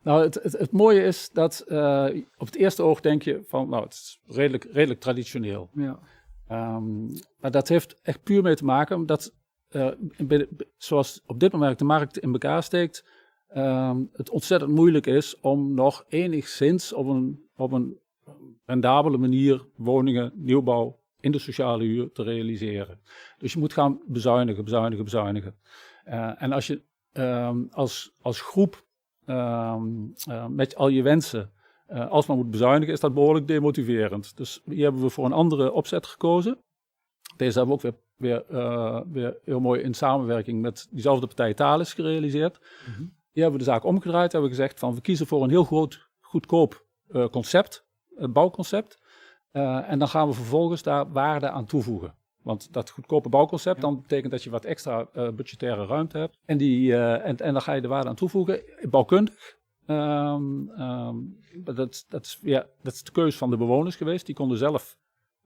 Nou, 0.02 0.22
het, 0.22 0.34
het, 0.42 0.52
het 0.52 0.72
mooie 0.72 1.02
is 1.02 1.30
dat 1.30 1.64
uh, 1.66 2.08
op 2.36 2.46
het 2.46 2.56
eerste 2.56 2.82
oog 2.82 3.00
denk 3.00 3.22
je 3.22 3.42
van, 3.46 3.68
nou, 3.68 3.82
het 3.82 3.92
is 3.92 4.20
redelijk, 4.26 4.64
redelijk 4.72 5.00
traditioneel. 5.00 5.70
Ja. 5.72 5.98
Um, 6.50 7.12
maar 7.40 7.50
dat 7.50 7.68
heeft 7.68 8.00
echt 8.02 8.22
puur 8.22 8.42
mee 8.42 8.54
te 8.54 8.64
maken 8.64 8.96
omdat, 8.96 9.34
uh, 9.70 9.90
zoals 10.76 11.22
op 11.26 11.40
dit 11.40 11.52
moment 11.52 11.78
de 11.78 11.84
markt 11.84 12.18
in 12.18 12.32
elkaar 12.32 12.62
steekt, 12.62 13.04
um, 13.56 14.10
het 14.12 14.30
ontzettend 14.30 14.70
moeilijk 14.70 15.06
is 15.06 15.40
om 15.40 15.74
nog 15.74 16.04
enigszins 16.08 16.92
op 16.92 17.06
een, 17.06 17.48
op 17.56 17.72
een 17.72 17.98
rendabele 18.64 19.18
manier 19.18 19.66
woningen, 19.76 20.32
nieuwbouw 20.34 20.98
in 21.20 21.32
de 21.32 21.38
sociale 21.38 21.84
huur 21.84 22.12
te 22.12 22.22
realiseren. 22.22 23.00
Dus 23.38 23.52
je 23.52 23.58
moet 23.58 23.72
gaan 23.72 24.00
bezuinigen, 24.06 24.64
bezuinigen, 24.64 25.04
bezuinigen. 25.04 25.54
Uh, 26.06 26.42
en 26.42 26.52
als 26.52 26.66
je 26.66 26.82
um, 27.18 27.68
als, 27.72 28.12
als 28.22 28.40
groep 28.40 28.84
um, 29.26 30.14
uh, 30.28 30.46
met 30.46 30.76
al 30.76 30.88
je 30.88 31.02
wensen 31.02 31.52
uh, 31.88 32.10
alsmaar 32.10 32.36
moet 32.36 32.50
bezuinigen, 32.50 32.94
is 32.94 33.00
dat 33.00 33.14
behoorlijk 33.14 33.48
demotiverend. 33.48 34.36
Dus 34.36 34.62
hier 34.64 34.82
hebben 34.82 35.02
we 35.02 35.10
voor 35.10 35.24
een 35.24 35.32
andere 35.32 35.72
opzet 35.72 36.06
gekozen. 36.06 36.58
Deze 37.36 37.58
hebben 37.58 37.78
we 37.78 37.86
ook 37.86 37.94
weer, 38.16 38.44
weer, 38.48 38.60
uh, 38.62 39.00
weer 39.12 39.38
heel 39.44 39.60
mooi 39.60 39.80
in 39.80 39.94
samenwerking 39.94 40.62
met 40.62 40.88
diezelfde 40.90 41.26
partij 41.26 41.54
Thales 41.54 41.94
gerealiseerd. 41.94 42.58
Mm 42.58 42.94
-hmm. 42.94 43.14
Hier 43.32 43.42
hebben 43.42 43.60
we 43.60 43.66
de 43.66 43.70
zaak 43.72 43.84
omgedraaid, 43.84 44.32
hebben 44.32 44.50
we 44.50 44.56
gezegd 44.56 44.78
van 44.78 44.94
we 44.94 45.00
kiezen 45.00 45.26
voor 45.26 45.42
een 45.42 45.50
heel 45.50 45.64
groot, 45.64 46.08
goedkoop 46.20 46.84
concept, 47.30 47.86
een 48.14 48.32
bouwconcept. 48.32 48.98
en 49.52 49.98
dan 49.98 50.08
gaan 50.08 50.28
we 50.28 50.34
vervolgens 50.34 50.82
daar 50.82 51.12
waarde 51.12 51.50
aan 51.50 51.66
toevoegen. 51.66 52.14
Want 52.46 52.72
dat 52.72 52.90
goedkope 52.90 53.28
bouwconcept, 53.28 53.80
dan 53.80 54.00
betekent 54.00 54.30
dat 54.30 54.42
je 54.42 54.50
wat 54.50 54.64
extra 54.64 55.08
uh, 55.14 55.28
budgettaire 55.30 55.86
ruimte 55.86 56.18
hebt. 56.18 56.38
En, 56.44 56.56
die, 56.56 56.88
uh, 56.88 57.26
en, 57.26 57.36
en 57.36 57.52
dan 57.52 57.62
ga 57.62 57.72
je 57.72 57.80
de 57.80 57.88
waarde 57.88 58.08
aan 58.08 58.14
toevoegen. 58.14 58.62
Bouwkundig. 58.90 59.56
Um, 59.86 60.70
um, 60.80 61.38
dat, 61.54 62.04
dat, 62.08 62.24
is, 62.24 62.38
ja, 62.42 62.66
dat 62.82 62.92
is 62.92 63.02
de 63.02 63.12
keuze 63.12 63.38
van 63.38 63.50
de 63.50 63.56
bewoners 63.56 63.96
geweest. 63.96 64.26
Die 64.26 64.34
konden 64.34 64.58
zelf 64.58 64.96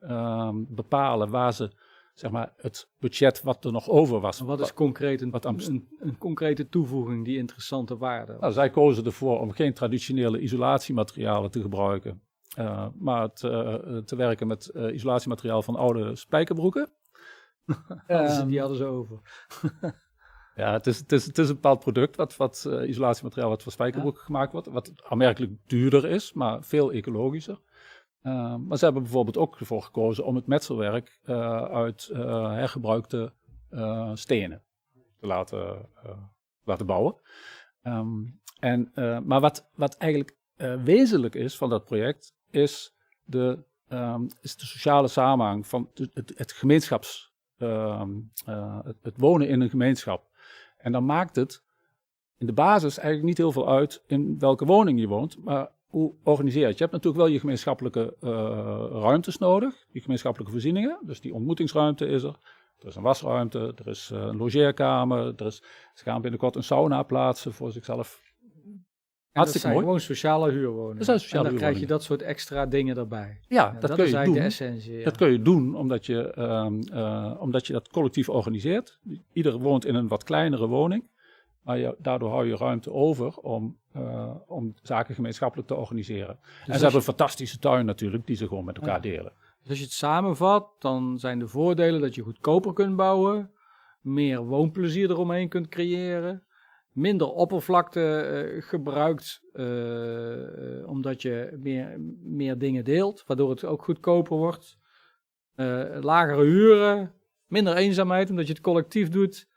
um, 0.01 0.67
bepalen 0.69 1.31
waar 1.31 1.53
ze 1.53 1.71
zeg 2.15 2.31
maar, 2.31 2.53
het 2.57 2.91
budget 2.99 3.43
wat 3.43 3.65
er 3.65 3.73
nog 3.73 3.89
over 3.89 4.21
was. 4.21 4.41
Wat 4.41 4.61
is 4.61 4.75
concreet 4.75 5.21
een, 5.21 5.31
wat 5.31 5.45
een, 5.45 5.89
een, 5.99 6.19
concrete 6.19 6.69
toevoeging 6.69 7.25
die 7.25 7.37
interessante 7.37 7.97
waarde? 7.97 8.37
Nou, 8.41 8.53
zij 8.53 8.71
kozen 8.71 9.05
ervoor 9.05 9.41
om 9.41 9.51
geen 9.51 9.75
traditionele 9.75 10.41
isolatiematerialen 10.41 11.51
te 11.51 11.61
gebruiken. 11.61 12.23
Uh, 12.61 12.87
maar 12.99 13.23
het, 13.23 13.43
uh, 13.43 13.97
te 13.97 14.17
werken 14.17 14.47
met 14.47 14.71
uh, 14.75 14.95
isolatiemateriaal 14.95 15.63
van 15.63 15.77
oude 15.77 16.17
spijkerbroeken. 16.17 16.91
um, 18.09 18.49
die 18.49 18.61
hadden 18.61 18.77
ze 18.77 18.85
over. 18.85 19.21
ja, 20.55 20.73
het 20.73 20.87
is, 20.87 20.99
het, 20.99 21.13
is, 21.13 21.27
het 21.27 21.39
is 21.39 21.49
een 21.49 21.55
bepaald 21.55 21.81
product, 21.81 22.17
wat, 22.17 22.37
wat 22.37 22.69
isolatiemateriaal 22.87 23.49
wat 23.49 23.63
voor 23.63 23.73
spijkerbroeken 23.73 24.21
ja. 24.21 24.27
gemaakt 24.27 24.53
wordt. 24.53 24.67
Wat 24.67 24.93
aanmerkelijk 25.09 25.53
duurder 25.67 26.05
is, 26.05 26.33
maar 26.33 26.65
veel 26.65 26.93
ecologischer. 26.93 27.61
maar 28.67 28.79
ze 28.79 28.85
hebben 28.85 29.03
bijvoorbeeld 29.03 29.39
ook 29.39 29.61
ervoor 29.61 29.83
gekozen 29.83 30.25
om 30.25 30.35
het 30.35 30.47
metselwerk 30.47 31.21
uit 31.71 32.11
hergebruikte 32.13 33.33
stenen 34.15 34.63
te 35.21 35.27
laten, 35.27 35.89
laten 36.65 36.87
bouwen. 36.87 37.15
Um, 37.83 38.41
en, 38.59 38.91
maar 39.25 39.41
wat, 39.41 39.71
wat 39.75 39.97
eigenlijk 39.97 40.37
wezenlijk 40.85 41.35
is 41.35 41.57
van 41.57 41.71
dat 41.71 41.85
project, 41.85 42.39
is 42.51 42.95
de, 43.25 43.59
um, 43.89 44.29
is 44.41 44.57
de 44.57 44.67
sociale 44.67 45.09
samenhang 45.09 45.67
van 45.67 45.91
het, 45.95 46.33
het, 46.37 46.53
gemeenschaps, 46.53 47.33
um, 47.59 48.31
uh, 48.49 48.79
het, 49.03 49.15
wonen 49.17 49.49
in 49.49 49.61
een 49.61 49.71
gemeenschap. 49.71 50.25
En 50.77 50.93
dan 50.93 51.05
maakt 51.05 51.37
het 51.37 51.63
in 52.39 52.47
de 52.47 52.53
basis 52.53 52.99
eigenlijk 52.99 53.29
niet 53.29 53.39
heel 53.39 53.53
veel 53.53 53.69
uit 53.69 54.03
in 54.07 54.39
welke 54.39 54.65
woning 54.65 55.01
je 55.01 55.09
woont, 55.09 55.45
maar 55.45 55.71
hoe 55.87 56.15
organiseer 56.23 56.67
je? 56.67 56.73
Je 56.73 56.79
hebt 56.79 56.93
natuurlijk 56.93 57.23
wel 57.23 57.33
je 57.33 57.41
gemeenschappelijke 57.41 58.17
uh, 58.21 58.31
ruimtes 58.91 59.39
nodig, 59.39 59.87
je 59.93 60.01
gemeenschappelijke 60.01 60.53
voorzieningen. 60.53 60.99
Dus 61.03 61.21
die 61.21 61.35
ontmoetingsruimte 61.35 62.07
is 62.07 62.23
er. 62.23 62.39
Er 62.81 62.87
is 62.87 62.95
een 62.95 63.03
wasruimte, 63.03 63.75
er 63.77 63.89
is 63.89 64.11
uh, 64.13 64.21
een 64.21 64.37
logeerkamer, 64.37 65.35
er 65.37 65.47
is, 65.47 65.63
ze 65.95 66.03
gaan 66.03 66.21
binnenkort 66.21 66.57
een 66.57 66.63
sauna 66.63 67.03
plaatsen 67.03 67.53
voor 67.53 67.73
zichzelf 67.73 68.30
Hartstikke 69.33 69.69
dat 69.69 69.77
zijn 69.77 69.85
mooi. 69.85 69.85
gewoon 69.85 70.01
sociale 70.01 70.51
huurwoningen. 70.51 70.97
Dat 70.97 71.05
zijn 71.05 71.21
sociale 71.21 71.45
en 71.45 71.51
dan 71.51 71.61
krijg 71.61 71.81
je 71.81 71.87
dat 71.87 72.03
soort 72.03 72.23
extra 72.23 72.67
dingen 72.67 72.97
erbij. 72.97 73.41
Ja, 73.49 73.57
ja 73.57 73.71
dat, 73.71 73.81
dat, 73.81 73.95
kun 73.95 74.05
is 74.05 74.11
je 74.11 74.25
doen. 74.25 74.35
de 74.35 74.41
essentie. 74.41 74.99
Ja. 74.99 75.05
Dat 75.05 75.17
kun 75.17 75.31
je 75.31 75.43
doen 75.43 75.75
omdat 75.75 76.07
je, 76.07 76.39
um, 76.39 76.81
uh, 76.93 77.35
omdat 77.39 77.67
je 77.67 77.73
dat 77.73 77.89
collectief 77.89 78.29
organiseert. 78.29 78.99
Ieder 79.33 79.59
woont 79.59 79.85
in 79.85 79.95
een 79.95 80.09
wat 80.09 80.25
kleinere 80.25 80.67
woning. 80.67 81.09
Maar 81.63 81.79
je, 81.79 81.97
daardoor 81.99 82.31
hou 82.31 82.47
je 82.47 82.57
ruimte 82.57 82.93
over 82.93 83.37
om, 83.37 83.79
uh, 83.97 84.35
om 84.47 84.75
zaken 84.83 85.15
gemeenschappelijk 85.15 85.69
te 85.69 85.75
organiseren. 85.75 86.39
Dus 86.41 86.67
en 86.67 86.75
ze 86.75 86.81
hebben 86.81 86.95
een 86.95 87.03
fantastische 87.03 87.59
tuin 87.59 87.87
natuurlijk, 87.87 88.27
die 88.27 88.37
ze 88.37 88.49
gewoon 88.49 88.65
met 88.65 88.77
elkaar 88.77 89.07
ja. 89.07 89.17
delen. 89.17 89.33
Dus 89.61 89.69
als 89.69 89.79
je 89.79 89.85
het 89.85 89.93
samenvat, 89.93 90.71
dan 90.79 91.19
zijn 91.19 91.39
de 91.39 91.49
voordelen 91.49 92.01
dat 92.01 92.15
je 92.15 92.23
goedkoper 92.23 92.73
kunt 92.73 92.97
bouwen, 92.97 93.51
meer 94.01 94.45
woonplezier 94.45 95.11
eromheen 95.11 95.49
kunt 95.49 95.69
creëren, 95.69 96.43
minder 96.93 97.29
oppervlakte 97.29 98.51
uh, 98.55 98.63
gebruikt, 98.63 99.43
uh, 99.53 100.89
omdat 100.89 101.23
je 101.23 101.59
meer, 101.59 101.97
meer 102.23 102.59
dingen 102.59 102.85
deelt, 102.85 103.25
waardoor 103.27 103.51
het 103.51 103.65
ook 103.65 103.83
goedkoper 103.83 104.37
wordt. 104.37 104.79
Lagere 106.01 106.45
huren, 106.45 107.13
minder 107.47 107.77
eenzaamheid, 107.77 108.31
omdat 108.31 108.47
je 108.47 108.53
het 108.53 108.63
collectief 108.63 109.09
doet. 109.09 109.49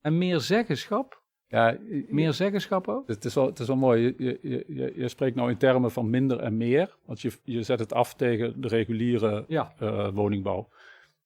En 0.00 0.18
meer 0.18 0.40
zeggenschap. 0.40 1.22
Ja, 1.46 1.78
meer 2.08 2.32
zeggenschap 2.32 2.88
ook. 2.88 3.08
Het 3.08 3.24
is 3.24 3.34
wel, 3.34 3.46
het 3.46 3.58
is 3.58 3.66
wel 3.66 3.76
mooi. 3.76 4.14
Je, 4.18 4.38
je, 4.42 4.64
je, 4.68 4.92
je 4.96 5.08
spreekt 5.08 5.36
nou 5.36 5.50
in 5.50 5.56
termen 5.56 5.90
van 5.90 6.10
minder 6.10 6.40
en 6.40 6.56
meer. 6.56 6.96
Want 7.04 7.20
je, 7.20 7.32
je 7.42 7.62
zet 7.62 7.78
het 7.78 7.92
af 7.92 8.14
tegen 8.14 8.60
de 8.60 8.68
reguliere 8.68 9.44
ja. 9.48 9.74
woningbouw. 10.14 10.68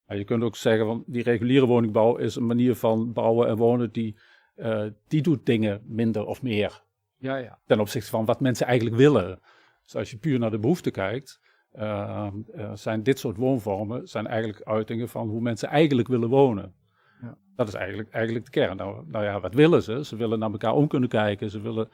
Maar 0.05 0.17
je 0.17 0.23
kunt 0.23 0.43
ook 0.43 0.55
zeggen, 0.55 0.85
van 0.85 1.03
die 1.07 1.23
reguliere 1.23 1.65
woningbouw 1.65 2.15
is 2.15 2.35
een 2.35 2.45
manier 2.45 2.75
van 2.75 3.13
bouwen 3.13 3.47
en 3.47 3.55
wonen 3.55 3.91
die 3.91 4.15
uh, 4.59 4.85
die 5.07 5.21
doet 5.21 5.45
dingen 5.45 5.81
minder 5.85 6.25
of 6.25 6.41
meer. 6.41 6.83
Ja, 7.17 7.35
ja. 7.35 7.57
Ten 7.65 7.79
opzichte 7.79 8.09
van 8.09 8.25
wat 8.25 8.39
mensen 8.39 8.65
eigenlijk 8.65 8.97
willen. 8.97 9.39
Dus 9.83 9.95
als 9.95 10.11
je 10.11 10.17
puur 10.17 10.39
naar 10.39 10.51
de 10.51 10.59
behoefte 10.59 10.91
kijkt, 10.91 11.39
uh, 11.75 12.27
uh, 12.55 12.71
zijn 12.73 13.03
dit 13.03 13.19
soort 13.19 13.37
woonvormen 13.37 14.07
zijn 14.07 14.27
eigenlijk 14.27 14.63
uitingen 14.63 15.09
van 15.09 15.29
hoe 15.29 15.41
mensen 15.41 15.69
eigenlijk 15.69 16.07
willen 16.07 16.29
wonen. 16.29 16.73
Ja. 17.21 17.37
Dat 17.55 17.67
is 17.67 17.73
eigenlijk, 17.73 18.09
eigenlijk 18.09 18.45
de 18.45 18.51
kern. 18.51 18.77
Nou, 18.77 19.03
nou, 19.07 19.25
ja, 19.25 19.39
wat 19.39 19.53
willen 19.53 19.83
ze? 19.83 20.05
Ze 20.05 20.15
willen 20.15 20.39
naar 20.39 20.51
elkaar 20.51 20.73
om 20.73 20.87
kunnen 20.87 21.09
kijken. 21.09 21.49
Ze 21.49 21.61
willen 21.61 21.89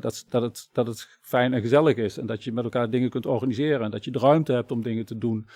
dat, 0.00 0.26
dat, 0.28 0.42
het, 0.42 0.68
dat 0.72 0.86
het 0.86 1.18
fijn 1.20 1.54
en 1.54 1.60
gezellig 1.60 1.96
is. 1.96 2.18
En 2.18 2.26
dat 2.26 2.44
je 2.44 2.52
met 2.52 2.64
elkaar 2.64 2.90
dingen 2.90 3.10
kunt 3.10 3.26
organiseren. 3.26 3.84
En 3.84 3.90
dat 3.90 4.04
je 4.04 4.10
de 4.10 4.18
ruimte 4.18 4.52
hebt 4.52 4.70
om 4.70 4.82
dingen 4.82 5.06
te 5.06 5.18
doen. 5.18 5.48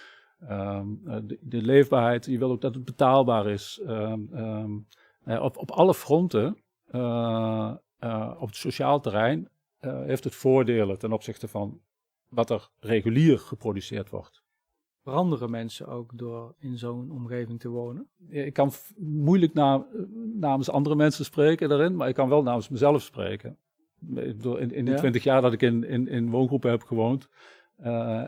Um, 0.50 1.00
de, 1.04 1.38
de, 1.40 1.62
leefbaarheid. 1.62 2.26
Je 2.26 2.38
wil 2.38 2.50
ook 2.50 2.60
dat 2.60 2.74
het 2.74 2.84
betaalbaar 2.84 3.46
is. 3.46 3.80
Um, 3.86 4.86
op, 5.24 5.56
op 5.56 5.70
alle 5.70 5.94
fronten, 5.94 6.58
uh, 6.90 7.74
uh, 8.00 8.36
op 8.38 8.46
het 8.46 8.56
sociaal 8.56 9.00
terrein, 9.00 9.48
heeft 9.80 10.24
het 10.24 10.34
voordelen 10.34 10.98
ten 10.98 11.12
opzichte 11.12 11.48
van 11.48 11.80
wat 12.28 12.50
er 12.50 12.70
regulier 12.78 13.38
geproduceerd 13.38 14.10
wordt. 14.10 14.42
Veranderen 15.02 15.50
mensen 15.50 15.86
ook 15.86 16.18
door 16.18 16.54
in 16.58 16.78
zo'n 16.78 17.10
omgeving 17.10 17.60
te 17.60 17.68
wonen? 17.68 18.08
Ik 18.28 18.52
kan 18.52 18.72
moeilijk 18.96 19.54
na, 19.54 19.86
namens 20.34 20.70
andere 20.70 20.94
mensen 20.94 21.24
spreken 21.24 21.68
daarin, 21.68 21.96
maar 21.96 22.08
ik 22.08 22.14
kan 22.14 22.28
wel 22.28 22.42
namens 22.42 22.68
mezelf 22.68 23.02
spreken. 23.02 23.58
In, 24.14 24.70
in 24.70 24.84
die 24.84 24.94
twintig 24.94 25.24
ja? 25.24 25.32
jaar 25.32 25.42
dat 25.42 25.52
ik 25.52 25.62
in, 25.62 25.84
in, 25.84 26.08
in 26.08 26.30
woongroepen 26.30 26.70
heb 26.70 26.82
gewoond, 26.82 27.28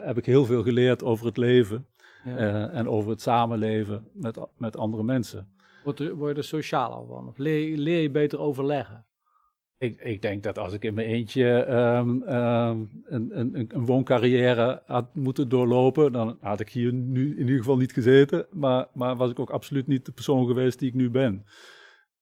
heb 0.02 0.18
ik 0.18 0.26
heel 0.26 0.44
veel 0.44 0.62
geleerd 0.62 1.04
over 1.04 1.26
het 1.26 1.37
leven 1.37 1.87
ja. 2.24 2.68
en 2.70 2.88
over 2.88 3.11
het 3.11 3.20
samenleven 3.20 4.09
met, 4.12 4.38
met 4.56 4.76
andere 4.76 5.02
mensen. 5.02 5.55
Word 5.87 5.99
je, 5.99 6.14
word 6.14 6.33
je 6.33 6.38
er 6.38 6.44
socialer 6.44 7.07
van? 7.07 7.29
Of 7.29 7.38
leer, 7.38 7.77
leer 7.77 8.03
je 8.03 8.11
beter 8.11 8.38
overleggen? 8.38 9.07
Ik, 9.79 10.01
ik, 10.01 10.22
denk 10.22 10.42
dat 10.42 10.59
als 10.59 10.72
ik 10.72 10.85
in 10.85 10.94
mijn 10.94 11.07
eentje 11.07 11.66
um, 11.68 12.22
um, 12.22 13.03
een, 13.05 13.38
een, 13.38 13.75
een, 13.75 13.85
wooncarrière 13.85 14.83
had 14.87 15.14
moeten 15.14 15.49
doorlopen, 15.49 16.12
dan 16.12 16.38
had 16.40 16.61
ik 16.61 16.68
hier 16.68 16.92
nu 16.92 17.31
in 17.31 17.38
ieder 17.38 17.57
geval 17.57 17.77
niet 17.77 17.92
gezeten. 17.92 18.46
Maar, 18.51 18.87
maar 18.94 19.16
was 19.16 19.31
ik 19.31 19.38
ook 19.38 19.51
absoluut 19.51 19.87
niet 19.87 20.07
de 20.07 20.12
persoon 20.12 20.46
geweest 20.46 20.79
die 20.79 20.88
ik 20.88 20.94
nu 20.94 21.11
ben. 21.11 21.35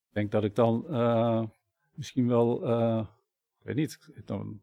Ik 0.08 0.12
denk 0.12 0.30
dat 0.30 0.44
ik 0.44 0.54
dan 0.54 0.86
uh, 0.90 1.42
misschien 1.94 2.28
wel, 2.28 2.68
uh, 2.68 3.06
ik 3.58 3.66
weet 3.66 3.76
niet, 3.76 3.98
dan 4.24 4.60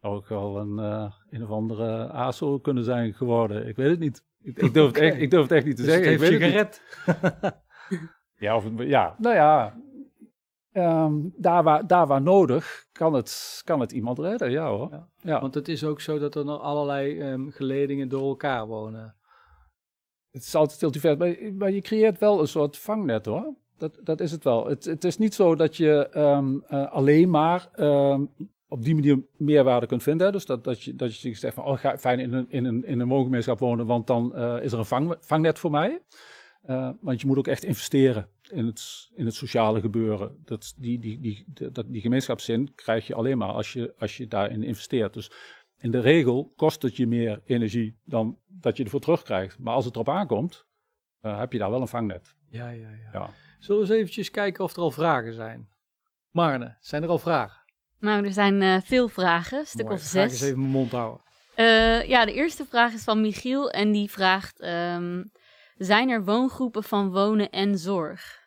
zou 0.00 0.18
ik 0.18 0.26
wel 0.26 0.56
een, 0.56 0.78
uh, 0.78 1.12
een 1.30 1.42
of 1.42 1.50
andere 1.50 2.08
ASO 2.08 2.58
kunnen 2.58 2.84
zijn 2.84 3.14
geworden. 3.14 3.68
Ik 3.68 3.76
weet 3.76 3.90
het 3.90 3.98
niet. 4.00 4.24
Ik, 4.42 4.58
ik 4.58 4.74
durf, 4.74 4.86
het 4.86 4.96
echt, 4.96 5.16
ik 5.16 5.30
durf 5.30 5.42
het 5.42 5.52
echt 5.52 5.66
niet 5.66 5.76
te 5.76 5.82
dus 5.82 5.92
zeggen. 5.92 6.12
Het 6.12 6.20
heeft 6.20 6.32
ik 6.32 6.38
weet 6.38 6.50
je 6.50 6.56
gered. 6.56 8.14
Ja, 8.38 8.56
of, 8.56 8.64
ja, 8.78 9.14
nou 9.18 9.34
ja, 9.34 9.76
um, 10.72 11.32
daar, 11.36 11.62
waar, 11.62 11.86
daar 11.86 12.06
waar 12.06 12.22
nodig 12.22 12.86
kan 12.92 13.14
het, 13.14 13.60
kan 13.64 13.80
het 13.80 13.92
iemand 13.92 14.18
redden, 14.18 14.50
ja 14.50 14.68
hoor. 14.68 14.88
Ja. 14.90 15.08
ja. 15.16 15.40
Want 15.40 15.54
het 15.54 15.68
is 15.68 15.84
ook 15.84 16.00
zo 16.00 16.18
dat 16.18 16.34
er 16.34 16.44
nog 16.44 16.60
allerlei 16.60 17.32
um, 17.32 17.50
geledingen 17.50 18.08
door 18.08 18.28
elkaar 18.28 18.66
wonen. 18.66 19.14
Het 20.30 20.42
is 20.42 20.54
altijd 20.54 20.80
heel 20.80 20.90
divers, 20.90 21.16
maar, 21.16 21.36
maar 21.58 21.70
je 21.70 21.80
creëert 21.80 22.18
wel 22.18 22.40
een 22.40 22.48
soort 22.48 22.78
vangnet 22.78 23.26
hoor. 23.26 23.54
Dat, 23.78 23.98
dat 24.02 24.20
is 24.20 24.30
het 24.30 24.44
wel. 24.44 24.66
Het, 24.66 24.84
het 24.84 25.04
is 25.04 25.18
niet 25.18 25.34
zo 25.34 25.54
dat 25.54 25.76
je 25.76 26.08
um, 26.16 26.64
uh, 26.70 26.92
alleen 26.92 27.30
maar 27.30 27.68
op 28.68 28.84
die 28.84 28.94
manier 28.94 29.22
meerwaarde 29.36 29.86
kunt 29.86 30.02
vinden. 30.02 30.32
Dus 30.32 30.46
dat, 30.46 30.64
dat, 30.64 30.82
je, 30.82 30.94
dat 30.94 31.20
je 31.20 31.34
zegt 31.34 31.54
van, 31.54 31.64
oh, 31.64 31.78
ga 31.78 31.98
fijn 31.98 32.18
in 32.18 32.32
een, 32.32 32.46
in 32.48 32.64
een, 32.64 32.84
in 32.84 33.00
een 33.00 33.08
woongemeenschap 33.08 33.58
wonen, 33.58 33.86
want 33.86 34.06
dan 34.06 34.32
uh, 34.34 34.62
is 34.62 34.72
er 34.72 34.78
een 34.78 34.84
vang, 34.84 35.16
vangnet 35.20 35.58
voor 35.58 35.70
mij. 35.70 36.02
Uh, 36.66 36.90
want 37.00 37.20
je 37.20 37.26
moet 37.26 37.38
ook 37.38 37.46
echt 37.46 37.64
investeren 37.64 38.28
in 38.50 38.66
het, 38.66 39.10
in 39.14 39.24
het 39.24 39.34
sociale 39.34 39.80
gebeuren. 39.80 40.42
Dat, 40.44 40.74
die, 40.76 40.98
die, 40.98 41.20
die, 41.20 41.44
dat, 41.72 41.84
die 41.88 42.00
gemeenschapszin 42.00 42.74
krijg 42.74 43.06
je 43.06 43.14
alleen 43.14 43.38
maar 43.38 43.52
als 43.52 43.72
je, 43.72 43.94
als 43.98 44.16
je 44.16 44.26
daarin 44.26 44.62
investeert. 44.62 45.14
Dus 45.14 45.30
in 45.78 45.90
de 45.90 46.00
regel 46.00 46.52
kost 46.56 46.82
het 46.82 46.96
je 46.96 47.06
meer 47.06 47.42
energie 47.44 47.98
dan 48.04 48.38
dat 48.46 48.76
je 48.76 48.84
ervoor 48.84 49.00
terugkrijgt. 49.00 49.58
Maar 49.58 49.74
als 49.74 49.84
het 49.84 49.94
erop 49.94 50.08
aankomt, 50.08 50.66
uh, 51.22 51.38
heb 51.38 51.52
je 51.52 51.58
daar 51.58 51.70
wel 51.70 51.80
een 51.80 51.88
vangnet. 51.88 52.34
Ja, 52.48 52.68
ja, 52.68 52.88
ja, 52.88 53.10
ja. 53.12 53.30
Zullen 53.58 53.82
we 53.82 53.88
eens 53.88 53.96
eventjes 53.96 54.30
kijken 54.30 54.64
of 54.64 54.76
er 54.76 54.82
al 54.82 54.90
vragen 54.90 55.34
zijn? 55.34 55.68
Marne, 56.30 56.76
zijn 56.80 57.02
er 57.02 57.08
al 57.08 57.18
vragen? 57.18 57.62
Nou, 57.98 58.24
er 58.24 58.32
zijn 58.32 58.62
uh, 58.62 58.80
veel 58.80 59.08
vragen, 59.08 59.58
een 59.58 59.66
stuk 59.66 59.84
Mooi, 59.84 59.94
of 59.94 60.00
ga 60.00 60.06
ik 60.06 60.28
zes. 60.28 60.32
eens 60.32 60.42
even 60.42 60.60
mijn 60.60 60.70
mond 60.70 60.92
houden. 60.92 61.24
Uh, 61.56 62.08
ja, 62.08 62.24
de 62.24 62.32
eerste 62.32 62.64
vraag 62.64 62.92
is 62.92 63.04
van 63.04 63.20
Michiel 63.20 63.70
en 63.70 63.92
die 63.92 64.10
vraagt: 64.10 64.62
um, 64.62 65.30
Zijn 65.76 66.08
er 66.08 66.24
woongroepen 66.24 66.82
van 66.82 67.10
wonen 67.10 67.50
en 67.50 67.78
zorg? 67.78 68.44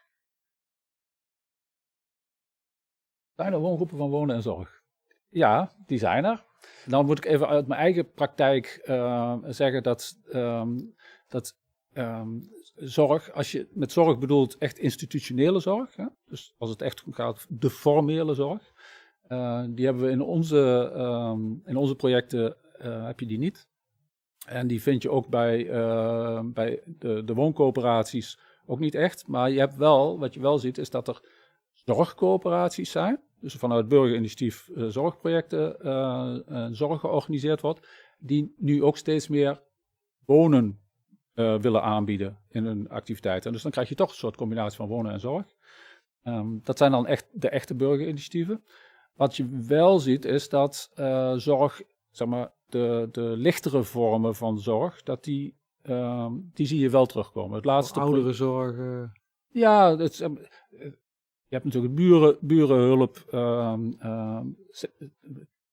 Zijn 3.35 3.53
er 3.53 3.59
woongroepen 3.59 3.97
van 3.97 4.09
wonen 4.09 4.35
en 4.35 4.41
zorg? 4.41 4.81
Ja, 5.29 5.71
die 5.85 5.97
zijn 5.97 6.25
er. 6.25 6.45
Dan 6.85 7.05
moet 7.05 7.17
ik 7.17 7.25
even 7.25 7.47
uit 7.47 7.67
mijn 7.67 7.79
eigen 7.79 8.11
praktijk 8.11 8.81
uh, 8.85 9.37
zeggen 9.45 9.83
dat, 9.83 10.19
um, 10.31 10.95
dat 11.27 11.57
um, 11.93 12.49
zorg, 12.75 13.31
als 13.31 13.51
je 13.51 13.67
met 13.71 13.91
zorg 13.91 14.19
bedoelt 14.19 14.57
echt 14.57 14.77
institutionele 14.77 15.59
zorg, 15.59 15.95
hè? 15.95 16.05
dus 16.25 16.55
als 16.57 16.69
het 16.69 16.81
echt 16.81 17.03
gaat 17.09 17.45
de 17.49 17.69
formele 17.69 18.33
zorg, 18.33 18.73
uh, 19.27 19.63
die 19.69 19.85
hebben 19.85 20.03
we 20.03 20.11
in 20.11 20.21
onze, 20.21 20.91
um, 20.95 21.61
in 21.65 21.75
onze 21.75 21.95
projecten, 21.95 22.57
uh, 22.81 23.05
heb 23.05 23.19
je 23.19 23.25
die 23.25 23.37
niet. 23.37 23.68
En 24.47 24.67
die 24.67 24.81
vind 24.81 25.01
je 25.01 25.09
ook 25.09 25.27
bij, 25.27 25.65
uh, 25.65 26.41
bij 26.43 26.81
de, 26.85 27.23
de 27.23 27.33
wooncoöperaties 27.33 28.39
ook 28.65 28.79
niet 28.79 28.95
echt. 28.95 29.27
Maar 29.27 29.49
je 29.51 29.59
hebt 29.59 29.75
wel, 29.75 30.19
wat 30.19 30.33
je 30.33 30.39
wel 30.39 30.57
ziet, 30.57 30.77
is 30.77 30.89
dat 30.89 31.07
er 31.07 31.21
zorgcoöperaties 31.73 32.91
zijn. 32.91 33.21
Dus 33.39 33.55
vanuit 33.55 33.87
burgerinitiatief 33.87 34.69
zorgprojecten 34.75 35.75
zorg 36.75 36.99
georganiseerd 36.99 37.61
wordt. 37.61 37.87
Die 38.19 38.53
nu 38.57 38.83
ook 38.83 38.97
steeds 38.97 39.27
meer 39.27 39.61
wonen 40.25 40.79
willen 41.33 41.81
aanbieden 41.81 42.37
in 42.49 42.65
hun 42.65 42.89
activiteiten. 42.89 43.51
Dus 43.51 43.61
dan 43.61 43.71
krijg 43.71 43.89
je 43.89 43.95
toch 43.95 44.09
een 44.09 44.15
soort 44.15 44.35
combinatie 44.35 44.77
van 44.77 44.87
wonen 44.87 45.11
en 45.11 45.19
zorg. 45.19 45.45
Um, 46.23 46.59
dat 46.63 46.77
zijn 46.77 46.91
dan 46.91 47.07
echt 47.07 47.27
de 47.31 47.49
echte 47.49 47.75
burgerinitiatieven. 47.75 48.63
Wat 49.13 49.35
je 49.35 49.63
wel 49.67 49.99
ziet 49.99 50.25
is 50.25 50.49
dat 50.49 50.91
zorg, 51.35 51.81
zeg 52.11 52.27
maar, 52.27 52.51
de, 52.69 53.09
de 53.11 53.21
lichtere 53.21 53.83
vormen 53.83 54.35
van 54.35 54.59
zorg, 54.59 55.03
dat 55.03 55.23
die, 55.23 55.55
um, 55.83 56.51
die 56.53 56.65
zie 56.67 56.79
je 56.79 56.89
wel 56.89 57.05
terugkomen. 57.05 57.55
Het 57.55 57.65
laatste 57.65 57.99
oudere 57.99 58.33
zorg. 58.33 58.75
Uh... 58.75 59.03
Ja, 59.47 59.97
het, 59.97 60.17
je 60.17 61.55
hebt 61.55 61.63
natuurlijk 61.65 61.95
buren, 61.95 62.37
burenhulp, 62.41 63.23
um, 63.31 63.97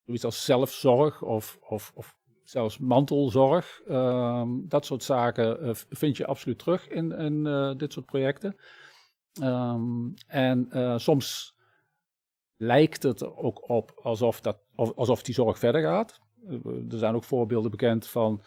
zoiets 0.05 0.25
als 0.25 0.45
zelfzorg 0.45 1.21
of, 1.21 1.57
of, 1.61 1.91
of 1.95 2.15
zelfs 2.43 2.77
mantelzorg. 2.77 3.81
Dat 4.67 4.85
soort 4.85 5.03
zaken 5.03 5.65
uh, 5.65 5.73
vind 5.73 6.17
je 6.17 6.25
absoluut 6.25 6.59
terug 6.59 6.87
in, 6.87 7.11
in 7.11 7.45
uh, 7.45 7.75
dit 7.75 7.93
soort 7.93 8.05
projecten. 8.05 8.55
En 10.27 10.67
uh, 10.71 10.97
soms 10.97 11.55
lijkt 12.55 13.03
het 13.03 13.21
er 13.21 13.37
ook 13.37 13.69
op 13.69 13.99
alsof, 14.03 14.41
dat, 14.41 14.57
alsof 14.75 15.23
die 15.23 15.33
zorg 15.33 15.59
verder 15.59 15.81
gaat. 15.81 16.19
Er 16.89 16.97
zijn 16.97 17.15
ook 17.15 17.23
voorbeelden 17.23 17.71
bekend 17.71 18.07
van 18.07 18.41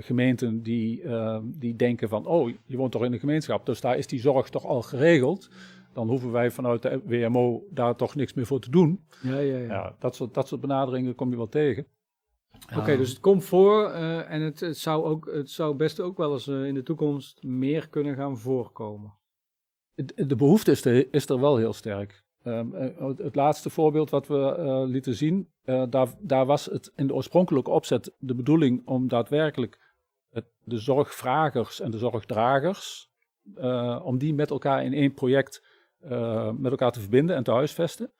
gemeenten 0.00 0.62
die, 0.62 1.02
die 1.44 1.76
denken 1.76 2.08
van, 2.08 2.26
oh, 2.26 2.50
je 2.64 2.76
woont 2.76 2.92
toch 2.92 3.04
in 3.04 3.12
een 3.12 3.18
gemeenschap, 3.18 3.66
dus 3.66 3.80
daar 3.80 3.96
is 3.96 4.06
die 4.06 4.20
zorg 4.20 4.48
toch 4.48 4.64
al 4.64 4.82
geregeld. 4.82 5.50
Dan 5.92 6.08
hoeven 6.08 6.32
wij 6.32 6.50
vanuit 6.50 6.82
de 6.82 7.00
WMO 7.04 7.64
daar 7.70 7.96
toch 7.96 8.14
niks 8.14 8.34
meer 8.34 8.46
voor 8.46 8.60
te 8.60 8.70
doen. 8.70 9.04
Ja, 9.22 9.38
ja, 9.38 9.56
ja. 9.56 9.66
ja 9.66 9.96
dat, 9.98 10.14
soort, 10.14 10.34
dat 10.34 10.48
soort 10.48 10.60
benaderingen 10.60 11.14
kom 11.14 11.30
je 11.30 11.36
wel 11.36 11.48
tegen. 11.48 11.86
Oké, 12.70 12.78
okay, 12.78 12.96
dus 12.96 13.08
het 13.08 13.20
komt 13.20 13.44
voor 13.44 13.90
uh, 13.90 14.30
en 14.30 14.40
het, 14.40 14.60
het, 14.60 14.78
zou 14.78 15.04
ook, 15.04 15.30
het 15.32 15.50
zou 15.50 15.76
best 15.76 16.00
ook 16.00 16.16
wel 16.16 16.32
eens 16.32 16.48
in 16.48 16.74
de 16.74 16.82
toekomst 16.82 17.42
meer 17.42 17.88
kunnen 17.88 18.14
gaan 18.14 18.38
voorkomen. 18.38 19.14
De, 19.94 20.26
de 20.26 20.36
behoefte 20.36 20.70
is 20.70 20.84
er, 20.84 21.12
is 21.14 21.28
er, 21.28 21.40
wel 21.40 21.56
heel 21.56 21.72
sterk. 21.72 22.23
Um, 22.46 22.74
uh, 22.74 23.08
het 23.16 23.34
laatste 23.34 23.70
voorbeeld 23.70 24.10
wat 24.10 24.26
we 24.26 24.84
lieten 24.88 25.14
zien, 25.14 25.48
daar, 25.64 26.08
daar, 26.20 26.46
was 26.46 26.64
het 26.64 26.92
in 26.96 27.06
de 27.06 27.14
oorspronkelijke 27.14 27.70
opzet 27.70 28.14
de 28.18 28.34
bedoeling 28.34 28.86
om 28.86 29.08
daadwerkelijk 29.08 29.78
het, 30.30 30.44
de 30.64 30.78
zorgvragers 30.78 31.80
en 31.80 31.90
de 31.90 31.98
zorgdragers, 31.98 33.08
om 34.02 34.18
die 34.18 34.34
met 34.34 34.50
elkaar 34.50 34.84
in 34.84 34.92
één 34.92 35.14
project 35.14 35.62
met 36.56 36.70
elkaar 36.70 36.92
te 36.92 37.00
verbinden 37.00 37.36
en 37.36 37.42
te 37.42 37.52
huisvesten. 37.52 38.12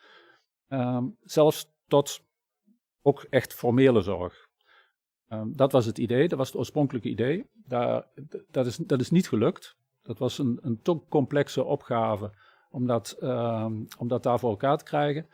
Um, 0.68 1.16
zelfs 1.20 1.66
tot 1.88 2.20
ook 3.02 3.26
echt 3.30 3.54
formele 3.54 4.00
zorg. 4.00 4.48
Um, 5.28 5.56
dat 5.56 5.72
was 5.72 5.86
het 5.86 5.98
idee, 5.98 6.28
dat 6.28 6.38
was 6.38 6.46
het 6.46 6.56
oorspronkelijke 6.56 7.08
idee. 7.08 7.46
Daar, 7.52 8.06
dat, 8.50 8.66
is, 8.66 8.76
dat 8.76 9.00
is 9.00 9.10
niet 9.10 9.28
gelukt. 9.28 9.76
Dat 10.02 10.18
was 10.18 10.38
een, 10.38 10.58
een 10.62 10.80
te 10.82 11.00
complexe 11.08 11.64
opgave 11.64 12.32
om 12.74 12.86
dat, 12.86 13.16
um, 13.20 13.86
om 13.98 14.08
dat 14.08 14.22
daar 14.22 14.38
voor 14.38 14.50
elkaar 14.50 14.78
te 14.78 14.84
krijgen. 14.84 15.26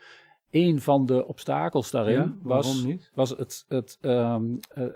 Een 0.50 0.80
van 0.80 1.06
de 1.06 1.26
obstakels 1.26 1.90
daarin 1.90 2.14
ja, 2.14 2.34
was, 2.42 2.82
niet? 2.82 3.10
was 3.14 3.30
het. 3.30 3.64
het 3.68 3.98
um, 4.00 4.58
uh, 4.76 4.86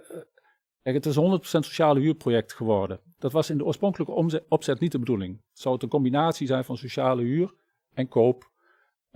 het 0.82 1.06
is 1.06 1.16
een 1.16 1.40
100% 1.40 1.42
sociale 1.42 2.00
huurproject 2.00 2.52
geworden. 2.52 3.00
Dat 3.18 3.32
was 3.32 3.50
in 3.50 3.58
de 3.58 3.64
oorspronkelijke 3.64 4.12
omzet, 4.12 4.44
opzet 4.48 4.80
niet 4.80 4.92
de 4.92 4.98
bedoeling. 4.98 5.40
Het 5.50 5.60
zou 5.60 5.74
het 5.74 5.82
een 5.82 5.88
combinatie 5.88 6.46
zijn 6.46 6.64
van 6.64 6.76
sociale 6.76 7.22
huur 7.22 7.54
en 7.94 8.08
koop 8.08 8.52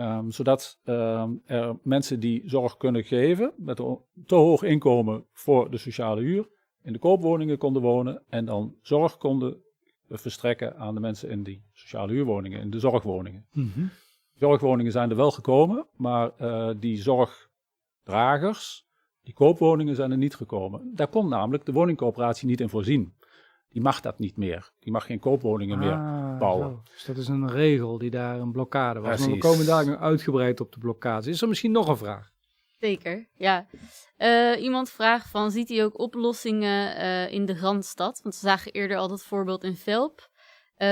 Um, 0.00 0.30
zodat 0.30 0.80
um, 0.84 1.42
er 1.44 1.78
mensen 1.82 2.20
die 2.20 2.42
zorg 2.44 2.76
kunnen 2.76 3.04
geven 3.04 3.52
met 3.56 3.78
een 3.78 3.98
te 4.26 4.34
hoog 4.34 4.62
inkomen 4.62 5.24
voor 5.32 5.70
de 5.70 5.76
sociale 5.76 6.20
huur 6.20 6.48
in 6.82 6.92
de 6.92 6.98
koopwoningen 6.98 7.58
konden 7.58 7.82
wonen 7.82 8.22
en 8.28 8.44
dan 8.44 8.74
zorg 8.82 9.16
konden 9.16 9.62
verstrekken 10.08 10.76
aan 10.76 10.94
de 10.94 11.00
mensen 11.00 11.30
in 11.30 11.42
die 11.42 11.62
sociale 11.72 12.12
huurwoningen, 12.12 12.60
in 12.60 12.70
de 12.70 12.78
zorgwoningen. 12.78 13.46
Mm 13.52 13.70
-hmm. 13.74 13.90
Zorgwoningen 14.34 14.92
zijn 14.92 15.10
er 15.10 15.16
wel 15.16 15.30
gekomen, 15.30 15.86
maar 15.96 16.30
uh, 16.40 16.70
die 16.76 17.02
zorgdragers, 17.02 18.86
die 19.22 19.34
koopwoningen 19.34 19.94
zijn 19.94 20.10
er 20.10 20.16
niet 20.16 20.34
gekomen. 20.34 20.92
Daar 20.94 21.08
kon 21.08 21.28
namelijk 21.28 21.64
de 21.64 21.72
woningcoöperatie 21.72 22.48
niet 22.48 22.60
in 22.60 22.68
voorzien. 22.68 23.16
Die 23.68 23.82
mag 23.82 24.00
dat 24.00 24.18
niet 24.18 24.36
meer. 24.36 24.70
Die 24.78 24.92
mag 24.92 25.06
geen 25.06 25.18
koopwoningen 25.18 25.78
ah, 25.78 25.84
meer 25.84 26.38
bouwen. 26.38 26.70
Zo. 26.70 26.80
Dus 26.92 27.04
dat 27.04 27.16
is 27.16 27.28
een 27.28 27.50
regel 27.50 27.98
die 27.98 28.10
daar 28.10 28.40
een 28.40 28.52
blokkade 28.52 29.00
was. 29.00 29.08
Precies. 29.08 29.26
Maar 29.26 29.34
we 29.34 29.42
komen 29.42 29.66
daar 29.66 29.86
nu 29.86 29.96
uitgebreid 29.96 30.60
op 30.60 30.72
de 30.72 30.78
blokkade. 30.78 31.30
Is 31.30 31.42
er 31.42 31.48
misschien 31.48 31.72
nog 31.72 31.88
een 31.88 31.96
vraag? 31.96 32.30
Zeker, 32.80 33.28
ja. 33.34 33.66
Uh, 34.18 34.62
iemand 34.62 34.90
vraagt 34.90 35.30
van, 35.30 35.50
ziet 35.50 35.68
hij 35.68 35.84
ook 35.84 35.98
oplossingen 35.98 36.96
uh, 36.96 37.32
in 37.32 37.44
de 37.44 37.58
Randstad? 37.58 38.20
Want 38.22 38.34
we 38.34 38.40
zagen 38.40 38.72
eerder 38.72 38.96
al 38.96 39.08
dat 39.08 39.22
voorbeeld 39.22 39.64
in 39.64 39.76
Velp. 39.76 40.20
Uh, 40.20 40.88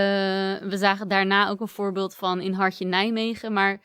we 0.68 0.74
zagen 0.76 1.08
daarna 1.08 1.48
ook 1.48 1.60
een 1.60 1.68
voorbeeld 1.68 2.14
van 2.14 2.40
in 2.40 2.52
Hartje 2.52 2.84
Nijmegen. 2.84 3.52
Maar 3.52 3.80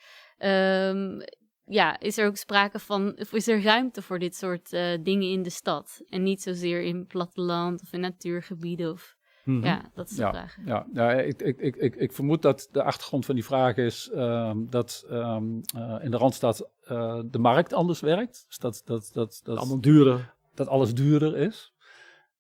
ja, 1.66 2.00
is 2.00 2.18
er 2.18 2.28
ook 2.28 2.38
sprake 2.38 2.80
van, 2.80 3.16
of 3.20 3.34
is 3.34 3.48
er 3.48 3.64
ruimte 3.64 4.02
voor 4.02 4.20
dit 4.20 4.36
soort 4.36 4.70
dingen 5.02 5.30
in 5.32 5.44
de 5.44 5.50
stad? 5.50 6.02
En 6.10 6.24
niet 6.24 6.42
zozeer 6.42 6.82
in 6.82 7.08
platteland 7.08 7.82
of 7.82 7.94
in 7.94 8.00
natuurgebieden 8.00 8.92
of... 8.92 9.20
Mm 9.44 9.56
-hmm. 9.56 9.66
Ja, 9.66 9.82
dat 9.94 10.10
is 10.10 10.16
de 10.16 10.22
ja, 10.22 10.30
vraag. 10.30 10.58
Ja, 10.66 10.88
ja 10.94 11.12
ik, 11.12 11.42
ik, 11.42 11.60
ik, 11.60 11.76
ik, 11.76 11.96
ik 11.96 12.12
vermoed 12.14 12.42
dat 12.42 12.70
de 12.72 12.84
achtergrond 12.84 13.26
van 13.26 13.36
die 13.36 13.46
vraag 13.46 13.78
is 13.78 14.12
um, 14.14 14.70
dat 14.70 15.06
um, 15.12 15.62
uh, 15.76 15.96
in 16.02 16.12
de 16.12 16.18
Randstad 16.18 16.70
uh, 16.92 17.20
de 17.26 17.40
markt 17.40 17.74
anders 17.74 18.00
werkt. 18.00 18.46
Dus 18.48 18.58
dat, 18.58 18.82
dat, 18.86 19.10
dat, 19.14 19.42
dat, 19.44 19.58
allemaal 19.58 19.82
duurder. 19.82 20.34
Dat 20.54 20.68
alles 20.68 20.94
duurder 20.94 21.38
is. 21.38 21.74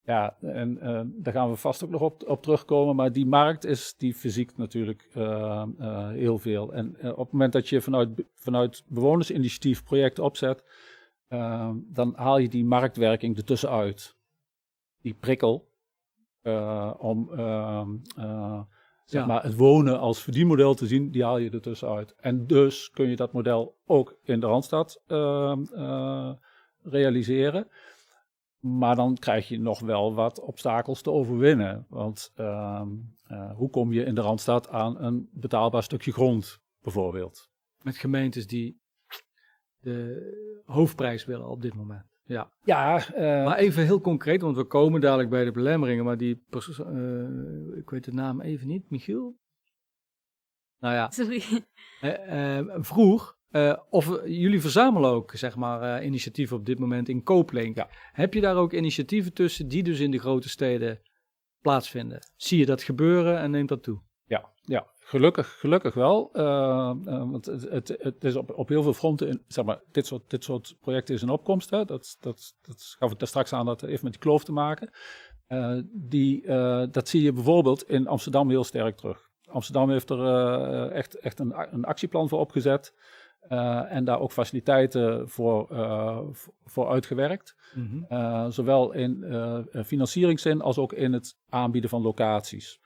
Ja, 0.04 0.38
en 0.42 0.78
uh, 0.82 1.02
daar 1.06 1.34
gaan 1.34 1.50
we 1.50 1.56
vast 1.56 1.84
ook 1.84 1.90
nog 1.90 2.02
op, 2.02 2.24
op 2.28 2.44
terugkomen. 2.44 2.96
Maar 2.96 3.12
die 3.12 3.26
markt 3.26 3.66
is, 3.66 3.96
die 3.98 4.16
fysiek 4.16 4.58
natuurlijk 4.58 5.08
uh, 5.18 5.64
uh, 5.80 6.10
heel 6.10 6.38
veel. 6.38 6.74
En 6.74 6.96
op 7.02 7.18
het 7.18 7.32
moment 7.32 7.54
dat 7.54 7.70
je 7.70 7.82
vanuit, 7.82 8.10
vanuit 8.34 8.84
bewonersinitiatief 8.88 9.84
projecten 9.84 10.24
opzet, 10.24 10.64
dan 11.76 12.14
haal 12.16 12.38
je 12.38 12.50
die 12.50 12.66
marktwerking 12.66 13.38
ertussenuit. 13.38 14.16
Die 15.02 15.14
prikkel 15.14 15.71
om 16.98 17.30
zeg 19.06 19.22
Ja. 19.22 19.26
maar 19.26 19.44
het 19.44 19.56
wonen 19.56 20.00
als 20.00 20.22
verdienmodel 20.22 20.74
te 20.74 20.88
zien, 20.88 21.12
die 21.12 21.24
haal 21.24 21.38
je 21.38 21.50
ertussenuit. 21.50 22.16
En 22.16 22.48
dus 22.48 22.90
kun 22.90 23.10
je 23.10 23.16
dat 23.16 23.34
model 23.34 23.78
ook 23.86 24.18
in 24.24 24.40
de 24.40 24.46
Randstad 24.46 25.04
realiseren. 26.84 27.68
Maar 28.60 28.96
dan 28.96 29.18
krijg 29.18 29.48
je 29.48 29.60
nog 29.60 29.80
wel 29.80 30.14
wat 30.14 30.40
obstakels 30.40 31.02
te 31.02 31.12
overwinnen. 31.12 31.86
Want 31.90 32.32
uh, 32.38 32.82
uh, 33.28 33.56
hoe 33.56 33.70
kom 33.70 33.94
je 33.94 34.04
in 34.04 34.16
de 34.16 34.22
Randstad 34.22 34.70
aan 34.70 35.04
een 35.04 35.30
betaalbaar 35.32 35.84
stukje 35.84 36.12
grond, 36.12 36.60
bijvoorbeeld? 36.82 37.50
Met 37.82 37.98
gemeentes 37.98 38.48
die 38.48 38.82
de 39.80 40.62
hoofdprijs 40.66 41.26
willen 41.26 41.50
op 41.50 41.62
dit 41.62 41.74
moment. 41.74 42.06
Ja. 42.24 42.52
Ja, 42.64 43.08
uh, 43.10 43.46
maar 43.46 43.58
even 43.58 43.84
heel 43.84 44.02
concreet, 44.02 44.42
want 44.42 44.56
we 44.56 44.64
komen 44.64 45.02
dadelijk 45.02 45.30
bij 45.30 45.44
de 45.44 45.52
belemmeringen, 45.52 46.06
maar 46.06 46.18
die, 46.18 46.44
uh, 46.52 47.78
ik 47.78 47.90
weet 47.90 48.04
de 48.04 48.14
naam 48.14 48.42
even 48.42 48.68
niet, 48.68 48.90
Michiel? 48.90 49.40
Nou 50.80 50.94
ja, 50.94 51.10
Sorry. 51.10 51.44
Uh, 52.02 52.60
vroeg 52.80 53.40
of 53.90 54.22
jullie 54.26 54.62
verzamelen 54.62 55.10
ook, 55.10 55.32
zeg 55.36 55.56
maar, 55.56 56.04
initiatieven 56.04 56.58
op 56.58 56.66
dit 56.66 56.80
moment 56.80 57.10
in 57.10 57.24
Kooplink. 57.24 57.76
Ja. 57.76 57.90
Heb 58.12 58.34
je 58.34 58.42
daar 58.42 58.56
ook 58.56 58.74
initiatieven 58.74 59.34
tussen 59.34 59.68
die 59.68 59.84
dus 59.84 60.00
in 60.00 60.12
de 60.12 60.20
grote 60.20 60.50
steden 60.50 61.02
plaatsvinden? 61.62 62.20
Zie 62.36 62.60
je 62.60 62.66
dat 62.66 62.84
gebeuren 62.84 63.40
en 63.40 63.52
neemt 63.52 63.70
dat 63.70 63.84
toe? 63.84 64.02
Ja. 64.62 64.88
Gelukkig, 65.00 65.60
gelukkig 65.60 65.94
wel. 65.94 66.30
Uh, 66.34 66.44
uh, 66.44 67.32
want 67.32 67.46
het, 67.46 67.70
het, 67.70 67.96
het, 68.00 68.24
is 68.24 68.36
op, 68.36 68.58
op 68.58 68.68
heel 68.70 68.84
veel 68.84 68.94
fronten, 68.94 69.28
in, 69.28 69.42
zeg 69.48 69.66
maar, 69.66 69.82
dit 69.92 70.06
soort, 70.06 70.30
dit 70.30 70.44
soort 70.44 70.76
projecten 70.82 71.16
is 71.16 71.22
een 71.22 71.30
opkomst. 71.30 71.70
Hè? 71.70 71.86
Dat, 71.86 72.18
dat, 72.20 72.56
dat 72.62 72.96
gaf 73.00 73.12
ik 73.12 73.20
daar 73.20 73.28
straks 73.28 73.54
aan, 73.54 73.66
dat 73.66 73.82
heeft 73.82 74.04
met 74.04 74.12
die 74.12 74.22
kloof 74.22 74.44
te 74.44 74.52
maken. 74.52 74.90
Uh, 75.48 75.80
die, 75.92 76.48
dat 76.92 77.08
zie 77.08 77.22
je 77.22 77.34
bijvoorbeeld 77.34 77.90
in 77.90 78.08
Amsterdam 78.08 78.50
heel 78.50 78.64
sterk 78.64 78.98
terug. 78.98 79.30
Amsterdam 79.46 79.90
heeft 79.90 80.10
er 80.10 80.92
echt, 80.92 81.16
echt 81.16 81.40
een, 81.40 81.54
een 81.72 81.86
actieplan 81.86 82.30
voor 82.30 82.40
opgezet. 82.40 82.94
en 83.88 84.04
daar 84.04 84.20
ook 84.20 84.32
faciliteiten 84.32 85.30
voor, 85.30 85.68
voor 86.66 86.90
uitgewerkt. 86.90 87.56
Mm 87.74 88.08
-hmm. 88.08 88.52
zowel 88.52 88.92
in 88.92 89.26
financieringszin 89.86 90.62
als 90.62 90.78
ook 90.78 90.94
in 90.94 91.14
het 91.14 91.38
aanbieden 91.50 91.90
van 91.90 92.02
locaties. 92.02 92.81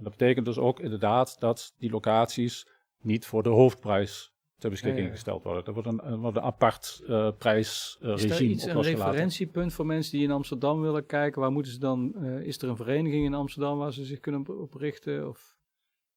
En 0.00 0.06
dat 0.06 0.16
betekent 0.16 0.46
dus 0.46 0.58
ook 0.58 0.80
inderdaad 0.80 1.40
dat 1.40 1.74
die 1.78 1.90
locaties 1.90 2.66
niet 3.00 3.26
voor 3.26 3.42
de 3.42 3.48
hoofdprijs 3.48 4.32
ter 4.58 4.70
beschikking 4.70 5.02
ja, 5.02 5.08
ja. 5.08 5.14
gesteld 5.14 5.42
worden. 5.42 5.64
Er 5.64 5.72
wordt 5.72 5.88
een, 5.88 6.20
wordt 6.20 6.36
een 6.36 6.42
apart 6.42 7.02
uh, 7.08 7.30
prijsregime 7.38 8.14
Is 8.14 8.38
er 8.38 8.42
iets, 8.42 8.64
een 8.64 8.82
referentiepunt 8.82 9.72
voor 9.72 9.86
mensen 9.86 10.12
die 10.12 10.26
in 10.26 10.30
Amsterdam 10.30 10.80
willen 10.80 11.06
kijken? 11.06 11.40
Waar 11.40 11.52
moeten 11.52 11.72
ze 11.72 11.78
dan, 11.78 12.14
uh, 12.16 12.40
is 12.40 12.58
er 12.58 12.68
een 12.68 12.76
vereniging 12.76 13.24
in 13.24 13.34
Amsterdam 13.34 13.78
waar 13.78 13.92
ze 13.92 14.04
zich 14.04 14.20
kunnen 14.20 14.60
op 14.60 14.74
richten? 14.74 15.28
Of? 15.28 15.58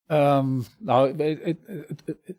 Um, 0.08 0.63
nou, 0.80 1.10
ik, 1.17 1.58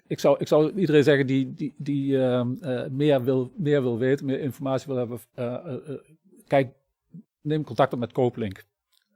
ik, 0.07 0.21
zou, 0.21 0.37
ik 0.39 0.49
zou 0.49 0.73
iedereen 0.73 1.03
zeggen 1.03 1.27
die, 1.27 1.55
die, 1.55 1.75
die 1.77 2.17
um, 2.17 2.59
uh, 2.61 2.87
meer, 2.87 3.25
wil, 3.25 3.53
meer 3.57 3.83
wil 3.83 3.99
weten, 3.99 4.27
meer 4.27 4.41
informatie 4.41 4.87
wil 4.87 4.97
hebben, 4.97 5.19
kijk, 6.47 6.75
neem 7.41 7.65
contact 7.65 7.93
op 7.93 7.99
met 7.99 8.13
Kooplink. 8.13 8.65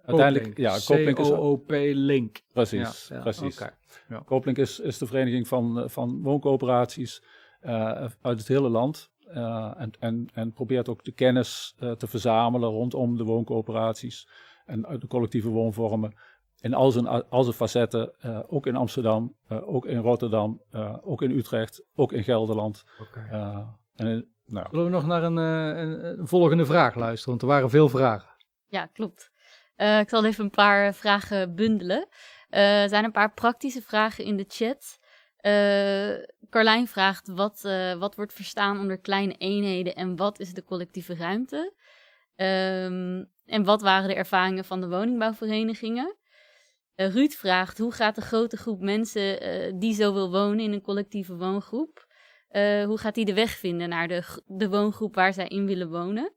Uiteindelijk, 0.09 0.57
ja, 0.57 0.79
Kooplink 0.85 1.19
is... 1.19 1.31
OOP 1.31 1.71
Link. 1.93 2.41
Precies, 2.53 3.07
ja, 3.09 3.17
ja, 3.17 3.23
precies. 3.23 3.57
Okay. 3.61 3.71
Ja. 4.09 4.23
Kooplink 4.25 4.59
is, 4.59 4.81
is 4.81 4.99
de 4.99 5.07
vereniging 5.07 5.49
van, 5.49 5.91
van 5.91 6.23
wooncoöperaties 6.23 7.23
uh, 7.63 7.91
uit 8.23 8.39
het 8.39 8.49
hele 8.49 8.69
land. 8.69 9.11
Uh, 9.29 9.75
en, 9.77 9.91
en, 9.99 10.29
en 10.33 10.53
probeert 10.53 10.89
ook 10.89 11.05
de 11.05 11.13
kennis 11.13 11.75
uh, 11.81 11.91
te 11.91 12.07
verzamelen 12.07 12.69
rondom 12.69 13.17
de 13.17 13.25
wooncoöperaties 13.25 14.29
en 14.67 14.87
uit 14.87 15.01
de 15.01 15.07
collectieve 15.07 15.49
woonvormen. 15.49 16.15
In 16.61 16.75
al 16.75 16.91
zijn, 16.91 17.07
al 17.07 17.43
zijn 17.43 17.57
facetten, 17.57 18.13
ook 18.49 18.67
in 18.67 18.77
Amsterdam, 18.77 19.35
ook 19.49 19.87
in 19.87 19.99
Rotterdam, 19.99 20.63
ook 21.03 21.23
in 21.23 21.31
Utrecht, 21.31 21.85
ook 21.95 22.13
in 22.13 22.25
Gelderland. 22.25 22.85
Okay. 23.01 23.67
en, 23.95 24.29
nou. 24.45 24.67
Zullen 24.71 24.85
we 24.85 24.91
nog 24.91 25.07
naar 25.07 25.23
een, 25.23 25.37
een, 25.37 26.19
een 26.19 26.29
volgende 26.29 26.67
vraag 26.67 26.95
luisteren? 26.95 27.29
Want 27.29 27.43
er 27.43 27.49
waren 27.49 27.71
veel 27.71 27.89
vragen. 27.89 28.29
Ja, 28.67 28.87
klopt. 28.87 29.31
Uh, 29.79 29.99
ik 29.99 30.09
zal 30.09 30.25
even 30.25 30.45
een 30.45 30.51
paar 30.51 30.95
vragen 30.95 31.55
bundelen. 31.55 32.09
Uh, 32.51 32.83
er 32.83 32.89
zijn 32.89 33.05
een 33.05 33.13
paar 33.13 33.33
praktische 33.35 33.83
vragen 33.83 34.25
in 34.25 34.37
de 34.37 34.45
chat. 34.49 34.99
Uh, 35.43 36.25
Carlijn 36.51 36.89
vraagt: 36.89 37.29
wat, 37.29 37.63
wat 37.99 38.15
wordt 38.15 38.33
verstaan 38.33 38.81
onder 38.81 38.99
kleine 38.99 39.35
eenheden 39.35 39.95
en 39.95 40.17
wat 40.17 40.41
is 40.41 40.55
de 40.55 40.65
collectieve 40.65 41.15
ruimte? 41.15 41.73
Um, 42.37 43.31
en 43.47 43.65
wat 43.65 43.83
waren 43.83 44.09
de 44.09 44.15
ervaringen 44.15 44.65
van 44.65 44.81
de 44.81 44.89
woningbouwverenigingen? 44.89 46.17
Ruud 46.95 47.33
vraagt: 47.33 47.79
hoe 47.79 47.93
gaat 47.93 48.15
de 48.15 48.21
grote 48.21 48.57
groep 48.57 48.81
mensen 48.81 49.39
die 49.79 49.95
zo 49.95 50.13
wil 50.13 50.31
wonen 50.31 50.65
in 50.65 50.73
een 50.73 50.83
collectieve 50.83 51.37
woongroep? 51.37 52.07
hoe 52.85 52.99
gaat 52.99 53.15
die 53.15 53.25
de 53.25 53.35
weg 53.35 53.51
vinden 53.51 53.89
naar 53.89 54.09
de, 54.09 54.43
de 54.47 54.69
woongroep 54.69 55.15
waar 55.15 55.33
zij 55.33 55.49
in 55.49 55.67
willen 55.67 55.91
wonen? 55.91 56.33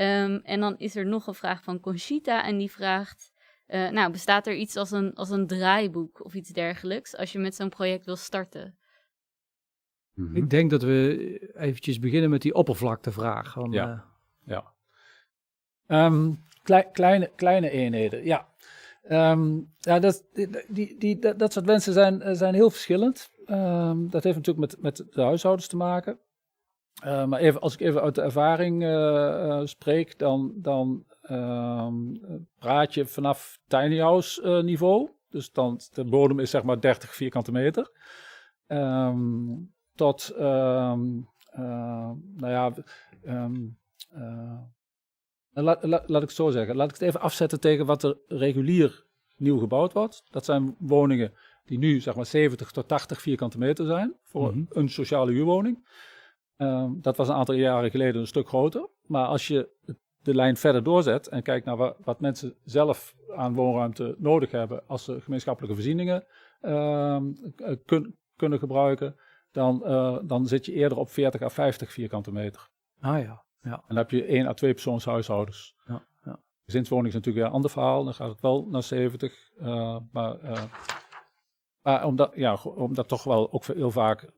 Um, 0.00 0.40
en 0.44 0.60
dan 0.60 0.78
is 0.78 0.96
er 0.96 1.06
nog 1.06 1.26
een 1.26 1.34
vraag 1.34 1.62
van 1.62 1.80
Conchita 1.80 2.44
en 2.44 2.58
die 2.58 2.70
vraagt... 2.70 3.32
Uh, 3.68 3.90
nou, 3.90 4.12
bestaat 4.12 4.46
er 4.46 4.54
iets 4.54 4.76
als 4.76 4.90
een, 4.90 5.14
als 5.14 5.30
een 5.30 5.46
draaiboek 5.46 6.24
of 6.24 6.34
iets 6.34 6.50
dergelijks 6.50 7.16
als 7.16 7.32
je 7.32 7.38
met 7.38 7.54
zo'n 7.54 7.68
project 7.68 8.04
wil 8.04 8.16
starten? 8.16 8.78
-hmm. 10.14 10.36
Ik 10.36 10.50
denk 10.50 10.70
dat 10.70 10.82
we 10.82 11.52
eventjes 11.54 11.98
beginnen 11.98 12.30
met 12.30 12.42
die 12.42 12.54
oppervlaktevraag. 12.54 13.52
Van, 13.52 13.72
ja, 13.72 13.88
uh... 13.88 14.00
ja. 14.44 14.72
Um, 16.06 16.44
klei, 16.62 16.84
kleine, 16.92 17.30
kleine 17.36 17.70
eenheden, 17.70 18.24
ja. 18.24 18.48
Um, 19.10 19.74
ja, 19.78 19.98
dat, 19.98 20.24
die, 20.32 20.48
die, 20.68 20.98
die, 20.98 21.18
dat, 21.18 21.38
dat 21.38 21.52
soort 21.52 21.66
mensen 21.66 21.92
zijn, 21.92 22.36
zijn 22.36 22.54
heel 22.54 22.70
verschillend. 22.70 23.30
Um, 23.46 24.10
dat 24.10 24.24
heeft 24.24 24.36
natuurlijk 24.36 24.72
met, 24.72 24.82
met 24.82 25.12
de 25.14 25.22
huishoudens 25.22 25.68
te 25.68 25.76
maken. 25.76 26.18
Uh, 27.04 27.24
maar 27.24 27.40
even, 27.40 27.60
als 27.60 27.74
ik 27.74 27.80
even 27.80 28.02
uit 28.02 28.14
de 28.14 28.22
ervaring 28.22 28.82
uh, 28.82 28.88
uh, 28.88 29.60
spreek, 29.64 30.18
dan, 30.18 30.52
dan 30.56 31.04
ehm, 31.22 31.94
praat 32.58 32.94
je 32.94 33.06
vanaf 33.06 33.58
tiny 33.66 33.98
house 33.98 34.62
niveau. 34.62 35.10
Dus 35.30 35.52
dan, 35.52 35.80
de 35.92 36.04
bodem 36.04 36.38
is 36.38 36.50
zeg 36.50 36.62
maar 36.62 36.80
30 36.80 37.14
vierkante 37.14 37.52
meter. 37.52 37.90
Um, 38.66 39.72
tot, 39.94 40.34
um, 40.38 41.28
nou 42.36 42.52
ja, 42.52 42.72
laat, 45.52 45.84
laat, 45.84 46.08
laat 46.08 46.22
ik 46.22 46.28
het 46.28 46.36
zo 46.36 46.50
zeggen. 46.50 46.76
Laat 46.76 46.88
ik 46.88 46.98
het 46.98 47.08
even 47.08 47.20
afzetten 47.20 47.60
tegen 47.60 47.86
wat 47.86 48.02
er 48.02 48.16
regulier 48.26 49.04
nieuw 49.36 49.58
gebouwd 49.58 49.92
wordt. 49.92 50.22
Dat 50.30 50.44
zijn 50.44 50.76
woningen 50.78 51.32
die 51.64 51.78
nu 51.78 52.00
zeg 52.00 52.14
maar 52.14 52.26
70 52.26 52.70
tot 52.70 52.88
80 52.88 53.20
vierkante 53.20 53.58
meter 53.58 53.86
zijn 53.86 54.14
voor 54.22 54.46
mm 54.46 54.52
-hmm. 54.52 54.66
een 54.68 54.88
sociale 54.88 55.32
huurwoning. 55.32 55.86
Um, 56.58 56.98
dat 57.00 57.16
was 57.16 57.28
een 57.28 57.34
aantal 57.34 57.54
jaren 57.54 57.90
geleden 57.90 58.20
een 58.20 58.26
stuk 58.26 58.48
groter. 58.48 58.88
Maar 59.06 59.26
als 59.26 59.48
je 59.48 59.68
de 60.22 60.34
lijn 60.34 60.56
verder 60.56 60.82
doorzet 60.82 61.26
en 61.26 61.42
kijkt 61.42 61.66
naar 61.66 61.76
wat, 61.76 61.96
wat 62.04 62.20
mensen 62.20 62.54
zelf 62.64 63.14
aan 63.36 63.54
woonruimte 63.54 64.14
nodig 64.18 64.50
hebben 64.50 64.82
als 64.86 65.04
ze 65.04 65.20
gemeenschappelijke 65.20 65.76
voorzieningen 65.76 66.24
um, 66.62 67.54
kun, 67.84 68.16
kunnen 68.36 68.58
gebruiken, 68.58 69.16
dan, 69.52 69.82
uh, 69.84 70.18
dan 70.22 70.46
zit 70.46 70.66
je 70.66 70.72
eerder 70.72 70.98
op 70.98 71.10
40 71.10 71.42
à 71.42 71.48
50 71.48 71.92
vierkante 71.92 72.32
meter. 72.32 72.68
Ah 73.00 73.22
ja. 73.22 73.44
ja. 73.60 73.72
En 73.72 73.82
dan 73.88 73.96
heb 73.96 74.10
je 74.10 74.24
één 74.24 74.46
à 74.46 74.54
twee 74.54 74.72
persoonshuishoudens. 74.72 75.74
Ja, 75.86 76.04
ja. 76.24 76.40
Gezinswoning 76.64 77.08
is 77.08 77.14
natuurlijk 77.14 77.46
een 77.46 77.52
ander 77.52 77.70
verhaal, 77.70 78.04
dan 78.04 78.14
gaat 78.14 78.30
het 78.30 78.40
wel 78.40 78.66
naar 78.70 78.82
70. 78.82 79.50
Uh, 79.60 79.96
maar, 80.12 80.44
uh, 80.44 80.62
maar 81.82 82.04
omdat, 82.04 82.32
ja, 82.34 82.58
omdat 82.64 83.08
toch 83.08 83.24
wel 83.24 83.52
ook 83.52 83.64
heel 83.64 83.90
vaak 83.90 84.30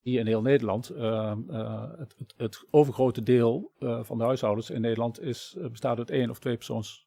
hier 0.00 0.20
in 0.20 0.26
heel 0.26 0.42
Nederland, 0.42 0.92
uh, 0.92 1.32
uh, 1.48 1.82
het, 1.98 2.14
het, 2.18 2.34
het, 2.36 2.64
overgrote 2.70 3.22
deel 3.22 3.72
uh, 3.78 4.02
van 4.02 4.18
de 4.18 4.24
huishoudens 4.24 4.70
in 4.70 4.80
Nederland 4.80 5.20
is, 5.20 5.56
bestaat 5.70 5.98
uit 5.98 6.10
één 6.10 6.30
of 6.30 6.38
twee 6.38 6.56
persoons. 6.56 7.06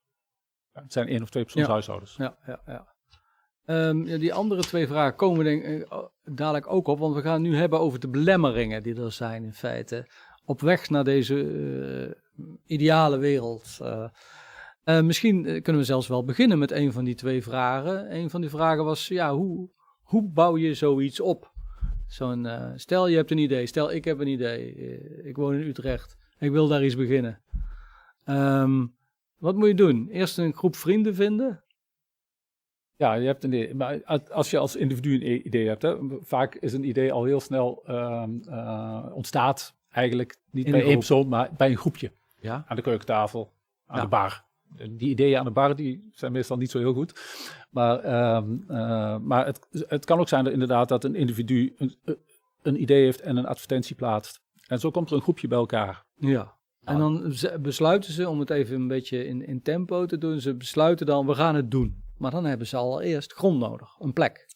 Ja, 0.73 0.81
het 0.81 0.93
zijn 0.93 1.07
één 1.07 1.21
of 1.21 1.29
twee 1.29 1.43
persoons 1.43 1.65
ja. 1.65 1.71
huishoudens. 1.71 2.15
Ja, 2.15 2.37
ja, 2.45 2.61
ja. 2.65 2.87
Um, 3.65 4.05
ja, 4.05 4.17
die 4.17 4.33
andere 4.33 4.61
twee 4.61 4.87
vragen 4.87 5.15
komen 5.15 5.43
denk 5.43 5.63
ik 5.63 6.09
dadelijk 6.23 6.71
ook 6.71 6.87
op, 6.87 6.99
want 6.99 7.15
we 7.15 7.21
gaan 7.21 7.41
nu 7.41 7.55
hebben 7.55 7.79
over 7.79 7.99
de 7.99 8.09
belemmeringen 8.09 8.83
die 8.83 9.01
er 9.01 9.11
zijn 9.11 9.43
in 9.43 9.53
feite. 9.53 10.07
Op 10.45 10.61
weg 10.61 10.89
naar 10.89 11.03
deze 11.03 12.17
ideale 12.65 13.17
wereld. 13.17 13.79
misschien 14.83 15.43
kunnen 15.43 15.81
we 15.81 15.83
zelfs 15.83 16.07
wel 16.07 16.23
beginnen 16.23 16.59
met 16.59 16.71
een 16.71 16.91
van 16.91 17.03
die 17.03 17.15
twee 17.15 17.43
vragen. 17.43 18.15
Een 18.15 18.29
van 18.29 18.41
die 18.41 18.49
vragen 18.49 18.83
was, 18.83 19.07
ja, 19.07 19.33
hoe, 19.33 19.69
hoe 20.01 20.29
bouw 20.29 20.57
je 20.57 20.73
zoiets 20.73 21.19
op? 21.19 21.51
Zo'n, 22.09 22.45
uh, 22.45 22.71
stel 22.75 23.07
je 23.07 23.15
hebt 23.15 23.31
een 23.31 23.37
idee, 23.37 23.65
stel 23.65 23.91
ik 23.91 24.05
heb 24.05 24.19
een 24.19 24.27
idee, 24.27 24.75
uh, 24.75 25.25
ik 25.25 25.35
woon 25.35 25.53
in 25.53 25.67
Utrecht, 25.67 26.17
ik 26.39 26.51
wil 26.51 26.67
daar 26.67 26.83
iets 26.83 26.95
beginnen. 26.95 27.39
Um, 28.25 28.95
wat 29.37 29.55
moet 29.55 29.67
je 29.67 29.73
doen? 29.73 30.07
Eerst 30.11 30.37
een 30.37 30.53
groep 30.53 30.75
vrienden 30.75 31.15
vinden? 31.15 31.63
Ja, 32.95 33.13
je 33.13 33.25
hebt 33.25 33.43
een 33.43 33.53
idee. 33.53 33.75
Maar 33.75 34.03
als 34.29 34.49
je 34.49 34.57
als 34.57 34.75
individu 34.75 35.13
een 35.13 35.47
idee 35.47 35.67
hebt, 35.67 35.81
hè, 35.81 35.97
vaak 36.21 36.55
is 36.55 36.73
een 36.73 36.83
idee 36.83 37.11
al 37.11 37.23
heel 37.23 37.39
snel 37.39 37.83
um, 37.87 38.41
uh, 38.49 39.05
ontstaat 39.13 39.75
eigenlijk 39.91 40.37
niet 40.51 40.65
in 40.65 40.71
bij 40.71 40.83
één 40.83 40.97
persoon, 40.97 41.27
maar 41.27 41.49
bij 41.57 41.69
een 41.69 41.77
groepje. 41.77 42.11
Ja? 42.39 42.63
Aan 42.67 42.75
de 42.75 42.81
keukentafel, 42.81 43.51
aan 43.85 43.95
ja. 43.95 44.01
de 44.01 44.07
bar. 44.07 44.43
Die 44.77 45.09
ideeën 45.09 45.37
aan 45.37 45.45
de 45.45 45.51
bar 45.51 45.75
die 45.75 46.09
zijn 46.11 46.31
meestal 46.31 46.57
niet 46.57 46.71
zo 46.71 46.79
heel 46.79 46.93
goed. 46.93 47.19
Maar, 47.69 48.35
um, 48.35 48.65
uh, 48.67 49.17
maar 49.17 49.45
het, 49.45 49.67
het 49.87 50.05
kan 50.05 50.19
ook 50.19 50.27
zijn 50.27 50.43
dat 50.43 50.53
inderdaad 50.53 50.89
dat 50.89 51.03
een 51.03 51.15
individu 51.15 51.73
een, 51.77 51.95
een 52.61 52.81
idee 52.81 53.03
heeft 53.03 53.21
en 53.21 53.37
een 53.37 53.45
advertentie 53.45 53.95
plaatst. 53.95 54.41
En 54.67 54.79
zo 54.79 54.91
komt 54.91 55.09
er 55.09 55.15
een 55.15 55.21
groepje 55.21 55.47
bij 55.47 55.57
elkaar. 55.57 56.05
Ja. 56.15 56.57
En 56.83 56.97
dan 56.97 57.33
besluiten 57.61 58.13
ze, 58.13 58.29
om 58.29 58.39
het 58.39 58.49
even 58.49 58.75
een 58.75 58.87
beetje 58.87 59.25
in, 59.25 59.47
in 59.47 59.61
tempo 59.61 60.05
te 60.05 60.17
doen, 60.17 60.39
ze 60.39 60.55
besluiten 60.55 61.05
dan, 61.05 61.25
we 61.25 61.35
gaan 61.35 61.55
het 61.55 61.71
doen. 61.71 62.03
Maar 62.17 62.31
dan 62.31 62.45
hebben 62.45 62.67
ze 62.67 62.77
al 62.77 63.01
eerst 63.01 63.33
grond 63.33 63.59
nodig, 63.59 63.95
een 63.99 64.13
plek. 64.13 64.47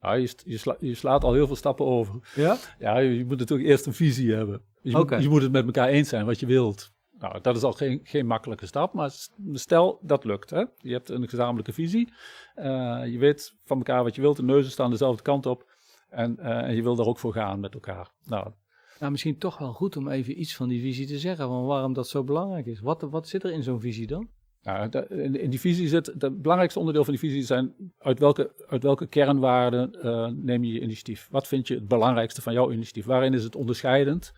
Ja, 0.00 0.12
je, 0.12 0.34
je, 0.44 0.58
sla- 0.58 0.76
je 0.80 0.94
slaat 0.94 1.24
al 1.24 1.32
heel 1.32 1.46
veel 1.46 1.56
stappen 1.56 1.86
over. 1.86 2.32
Ja? 2.34 2.56
Ja, 2.78 2.98
je, 2.98 3.16
je 3.16 3.24
moet 3.24 3.38
natuurlijk 3.38 3.68
eerst 3.68 3.86
een 3.86 3.94
visie 3.94 4.32
hebben. 4.32 4.62
Je, 4.80 4.96
moet, 4.96 5.22
je 5.22 5.28
moet 5.28 5.42
het 5.42 5.52
met 5.52 5.64
elkaar 5.64 5.88
eens 5.88 6.08
zijn 6.08 6.26
wat 6.26 6.40
je 6.40 6.46
wilt. 6.46 6.91
Nou, 7.22 7.40
dat 7.40 7.56
is 7.56 7.62
al 7.62 7.72
geen, 7.72 8.00
geen 8.02 8.26
makkelijke 8.26 8.66
stap, 8.66 8.92
maar 8.92 9.10
stel 9.52 9.98
dat 10.02 10.24
lukt. 10.24 10.50
Hè? 10.50 10.64
Je 10.76 10.92
hebt 10.92 11.08
een 11.08 11.28
gezamenlijke 11.28 11.72
visie. 11.72 12.12
Eh, 12.54 13.00
je 13.06 13.18
weet 13.18 13.54
van 13.64 13.76
elkaar 13.76 14.02
wat 14.02 14.14
je 14.14 14.20
wilt. 14.20 14.36
De 14.36 14.42
neuzen 14.42 14.72
staan 14.72 14.90
dezelfde 14.90 15.22
kant 15.22 15.46
op. 15.46 15.70
En, 16.08 16.38
eh, 16.38 16.68
en 16.68 16.74
je 16.74 16.82
wil 16.82 16.96
daar 16.96 17.06
ook 17.06 17.18
voor 17.18 17.32
gaan 17.32 17.60
met 17.60 17.74
elkaar. 17.74 18.10
Nou, 18.24 18.52
Nou, 18.98 19.12
misschien 19.12 19.38
toch 19.38 19.58
wel 19.58 19.72
goed 19.72 19.96
om 19.96 20.08
even 20.08 20.40
iets 20.40 20.56
van 20.56 20.68
die 20.68 20.80
visie 20.80 21.06
te 21.06 21.18
zeggen, 21.18 21.46
van 21.46 21.64
waarom 21.64 21.92
dat 21.92 22.08
zo 22.08 22.24
belangrijk 22.24 22.66
is. 22.66 22.80
Wat, 22.80 23.02
wat 23.02 23.28
zit 23.28 23.44
er 23.44 23.52
in 23.52 23.62
zo'n 23.62 23.80
visie 23.80 24.06
dan? 24.06 24.28
Nou, 24.62 24.90
in 25.08 25.50
die 25.50 25.60
visie 25.60 25.88
zit, 25.88 26.06
het 26.06 26.42
belangrijkste 26.42 26.78
onderdeel 26.78 27.04
van 27.04 27.12
die 27.12 27.22
visie 27.22 27.42
zijn 27.42 27.74
uit 27.98 28.18
welke, 28.18 28.52
uit 28.66 28.82
welke 28.82 29.06
kernwaarden 29.06 29.92
eh, 30.02 30.26
neem 30.26 30.64
je 30.64 30.72
je 30.72 30.80
initiatief? 30.80 31.28
Wat 31.30 31.48
vind 31.48 31.68
je 31.68 31.74
het 31.74 31.88
belangrijkste 31.88 32.42
van 32.42 32.52
jouw 32.52 32.70
initiatief? 32.70 33.04
Waarin 33.04 33.34
is 33.34 33.44
het 33.44 33.56
onderscheidend? 33.56 34.32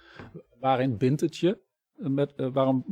Waarin 0.61 0.97
bindt 0.97 1.21
het 1.21 1.37
je? 1.37 1.59
Met, 1.97 2.35
eh, 2.35 2.47
waarom, 2.53 2.85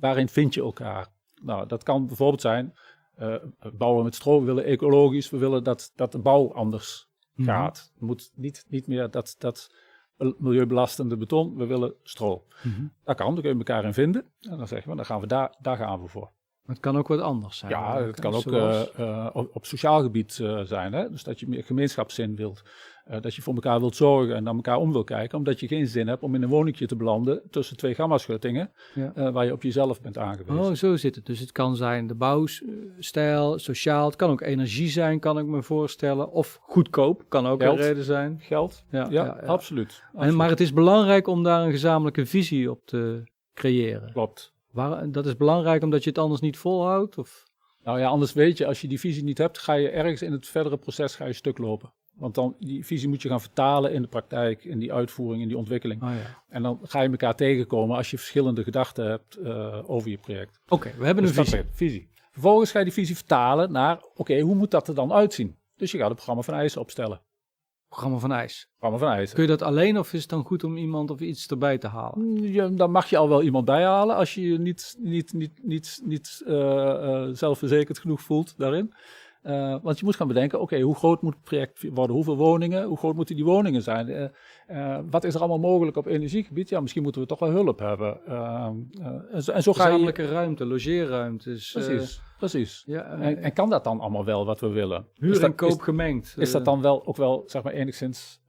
waarin 0.00 0.28
vind 0.28 0.54
je 0.54 0.60
elkaar? 0.62 1.08
Nou, 1.42 1.66
dat 1.66 1.82
kan 1.82 2.06
bijvoorbeeld 2.06 2.40
zijn, 2.40 2.74
eh, 3.14 3.34
bouwen 3.72 4.04
met 4.04 4.14
stro, 4.14 4.38
we 4.38 4.44
willen 4.44 4.64
ecologisch, 4.64 5.30
we 5.30 5.38
willen 5.38 5.64
dat, 5.64 5.92
dat 5.94 6.12
de 6.12 6.18
bouw 6.18 6.52
anders 6.52 7.06
Mhm. 7.34 7.48
gaat. 7.48 7.90
Het 7.94 8.02
moet 8.02 8.30
niet, 8.34 8.64
niet 8.68 8.86
meer 8.86 9.10
dat, 9.10 9.34
dat 9.38 9.74
milieubelastende 10.38 11.16
beton, 11.16 11.56
we 11.56 11.66
willen 11.66 11.94
stro. 12.02 12.44
Mhm. 12.62 12.86
Dat 13.04 13.16
kan, 13.16 13.32
daar 13.34 13.42
kun 13.42 13.50
je 13.52 13.56
elkaar 13.58 13.84
in 13.84 13.94
vinden. 13.94 14.24
En 14.40 14.58
dan 14.58 14.68
zeggen 14.68 14.90
we, 14.90 14.96
dan 14.96 15.04
gaan 15.04 15.20
we 15.20 15.26
daar, 15.26 15.54
daar 15.60 15.76
gaan 15.76 16.02
we 16.02 16.08
voor. 16.08 16.30
Maar 16.62 16.76
Het 16.76 16.84
kan 16.84 16.96
ook 16.98 17.08
wat 17.08 17.20
anders 17.20 17.58
zijn. 17.58 17.70
Ja, 17.72 18.02
het 18.02 18.20
kan 18.20 18.34
ook 18.34 18.42
zoals- 18.42 18.92
eh, 18.92 19.30
op, 19.32 19.56
op 19.56 19.66
sociaal 19.66 20.02
gebied 20.02 20.32
zijn. 20.64 20.92
Hè? 20.92 21.10
Dus 21.10 21.22
dat 21.24 21.40
je 21.40 21.48
meer 21.48 21.64
gemeenschapszin 21.64 22.36
wilt. 22.36 22.62
Eh, 23.08 23.20
dat 23.20 23.34
je 23.34 23.42
voor 23.42 23.54
elkaar 23.54 23.80
wilt 23.80 23.96
zorgen 23.96 24.34
en 24.34 24.42
naar 24.42 24.54
elkaar 24.54 24.76
om 24.76 24.92
wil 24.92 25.04
kijken. 25.04 25.38
Omdat 25.38 25.60
je 25.60 25.68
geen 25.68 25.86
zin 25.86 26.08
hebt 26.08 26.22
om 26.22 26.34
in 26.34 26.42
een 26.42 26.48
woningje 26.48 26.86
te 26.86 26.96
belanden 26.96 27.42
tussen 27.50 27.76
twee 27.76 27.94
gamma-schuttingen. 27.94 28.70
Ja. 28.94 29.12
eh, 29.14 29.30
waar 29.30 29.44
je 29.44 29.52
op 29.52 29.62
jezelf 29.62 30.00
bent 30.00 30.18
aangewezen. 30.18 30.64
Oh, 30.64 30.74
zo 30.74 30.96
zit 30.96 31.14
het. 31.14 31.26
Dus 31.26 31.40
het 31.40 31.52
kan 31.52 31.76
zijn 31.76 32.06
de 32.06 32.14
bouwstijl, 32.14 33.58
sociaal. 33.58 34.06
Het 34.06 34.16
kan 34.16 34.30
ook 34.30 34.40
energie 34.40 34.88
zijn, 34.88 35.20
kan 35.20 35.38
ik 35.38 35.46
me 35.46 35.62
voorstellen. 35.62 36.30
Of 36.30 36.58
goedkoop, 36.62 37.24
kan 37.28 37.46
ook 37.46 37.62
Geld. 37.62 37.78
een 37.78 37.84
reden 37.84 38.04
zijn. 38.04 38.38
Geld? 38.40 38.84
Ja, 38.90 38.98
Ja, 38.98 39.06
ja, 39.10 39.24
ja. 39.24 39.46
absoluut. 39.46 40.02
En, 40.02 40.14
absoluut. 40.14 40.36
maar 40.36 40.48
het 40.48 40.60
is 40.60 40.72
belangrijk 40.72 41.26
om 41.26 41.42
daar 41.42 41.64
een 41.64 41.70
gezamenlijke 41.70 42.26
visie 42.26 42.70
op 42.70 42.86
te 42.86 43.22
creëren. 43.54 44.12
Klopt. 44.12 44.52
Waar, 44.70 45.10
dat 45.10 45.26
is 45.26 45.36
belangrijk 45.36 45.82
omdat 45.82 46.02
je 46.02 46.08
het 46.08 46.18
anders 46.18 46.40
niet 46.40 46.56
volhoudt? 46.56 47.18
Of? 47.18 47.44
Nou 47.84 47.98
ja, 47.98 48.08
anders 48.08 48.32
weet 48.32 48.58
je, 48.58 48.66
als 48.66 48.80
je 48.80 48.88
die 48.88 49.00
visie 49.00 49.24
niet 49.24 49.38
hebt, 49.38 49.58
ga 49.58 49.72
je 49.72 49.90
ergens 49.90 50.22
in 50.22 50.32
het 50.32 50.46
verdere 50.46 50.76
proces 50.76 51.14
ga 51.14 51.24
je 51.24 51.32
stuk 51.32 51.58
lopen. 51.58 51.92
Want 52.18 52.34
dan, 52.34 52.56
die 52.58 52.86
visie 52.86 53.08
moet 53.08 53.22
je 53.22 53.28
gaan 53.28 53.40
vertalen 53.40 53.92
in 53.92 54.02
de 54.02 54.08
praktijk, 54.08 54.64
in 54.64 54.78
die 54.78 54.92
uitvoering, 54.92 55.42
in 55.42 55.48
die 55.48 55.56
ontwikkeling. 55.56 56.02
Oh, 56.02 56.08
ja. 56.08 56.42
En 56.48 56.62
dan 56.62 56.78
ga 56.82 57.00
je 57.00 57.08
elkaar 57.10 57.34
tegenkomen 57.34 57.96
als 57.96 58.10
je 58.10 58.16
verschillende 58.18 58.62
gedachten 58.62 59.06
hebt 59.10 59.36
eh, 59.36 59.90
over 59.90 60.10
je 60.10 60.18
project. 60.18 60.60
Oké, 60.68 60.92
we 60.98 61.04
hebben 61.04 61.24
een 61.24 61.32
Dus 61.32 61.44
visie. 61.44 61.58
is 61.58 61.64
visie. 61.72 62.08
Vervolgens 62.30 62.70
ga 62.70 62.78
je 62.78 62.84
die 62.84 62.94
visie 62.94 63.16
vertalen 63.16 63.72
naar, 63.72 64.04
oké, 64.14 64.40
hoe 64.40 64.54
moet 64.54 64.70
dat 64.70 64.88
er 64.88 64.94
dan 64.94 65.12
uitzien? 65.12 65.56
Dus 65.76 65.90
je 65.90 65.98
gaat 65.98 66.06
het 66.06 66.16
programma 66.16 66.42
van 66.42 66.54
eisen 66.54 66.80
opstellen. 66.80 67.20
Programma 67.88 68.18
van 68.18 68.32
IJs. 68.32 68.68
Programma 68.78 68.98
van 69.06 69.16
eisen. 69.16 69.34
Kun 69.34 69.44
je 69.44 69.50
dat 69.50 69.62
alleen 69.62 69.98
of 69.98 70.12
is 70.12 70.20
het 70.20 70.30
dan 70.30 70.44
goed 70.44 70.64
om 70.64 70.76
iemand 70.76 71.10
of 71.10 71.20
iets 71.20 71.46
erbij 71.46 71.78
te 71.78 71.86
halen? 71.86 72.42
Ja, 72.42 72.68
dan 72.68 72.90
mag 72.90 73.10
je 73.10 73.16
al 73.16 73.28
wel 73.28 73.42
iemand 73.42 73.64
bijhalen 73.64 74.16
als 74.16 74.34
je 74.34 74.40
je 74.42 74.58
niet, 74.58 74.96
niet, 74.98 75.32
niet, 75.32 75.60
niet, 75.62 76.00
niet 76.04 76.42
eh, 76.46 76.90
eh, 76.90 77.28
zelfverzekerd 77.32 77.98
genoeg 77.98 78.20
voelt 78.20 78.54
daarin. 78.56 78.92
Eh, 79.48 79.76
want 79.82 79.98
je 79.98 80.04
moet 80.04 80.16
gaan 80.16 80.28
bedenken, 80.28 80.60
oké, 80.60 80.80
hoe 80.80 80.94
groot 80.94 81.22
moet 81.22 81.34
het 81.34 81.42
project 81.42 81.88
worden? 81.94 82.16
Hoeveel 82.16 82.36
woningen? 82.36 82.84
Hoe 82.84 82.96
groot 82.96 83.14
moeten 83.14 83.36
die 83.36 83.44
woningen 83.44 83.82
zijn? 83.82 84.08
Eh, 84.08 84.24
eh, 84.66 84.98
wat 85.10 85.24
is 85.24 85.34
er 85.34 85.40
allemaal 85.40 85.58
mogelijk 85.58 85.96
op 85.96 86.06
energiegebied? 86.06 86.68
Ja, 86.68 86.80
misschien 86.80 87.02
moeten 87.02 87.20
we 87.20 87.26
toch 87.26 87.38
wel 87.38 87.50
hulp 87.50 87.78
hebben. 87.78 88.20
Eh, 88.26 88.34
eh, 88.34 89.14
en, 89.32 89.42
zo, 89.42 89.52
en 89.52 89.62
zo 89.62 89.72
ga 89.72 89.88
je... 89.88 90.12
Ruimte, 90.12 90.64
logeerruimtes. 90.64 91.72
Precies, 91.72 92.20
precies. 92.38 92.82
ja, 92.86 93.04
En, 93.04 93.42
en 93.42 93.52
kan 93.52 93.70
dat 93.70 93.84
dan 93.84 94.00
allemaal 94.00 94.24
wel 94.24 94.44
wat 94.44 94.60
we 94.60 94.68
willen? 94.68 95.06
huur 95.14 95.30
is 95.30 95.36
en 95.36 95.42
dat, 95.42 95.54
koop 95.54 95.70
is, 95.70 95.82
gemengd. 95.82 96.34
is 96.38 96.50
dat 96.50 96.64
dan 96.64 96.82
wel 96.82 97.06
ook 97.06 97.16
wel, 97.16 97.42
zeg 97.46 97.62
maar, 97.62 97.72
enigszins 97.72 98.40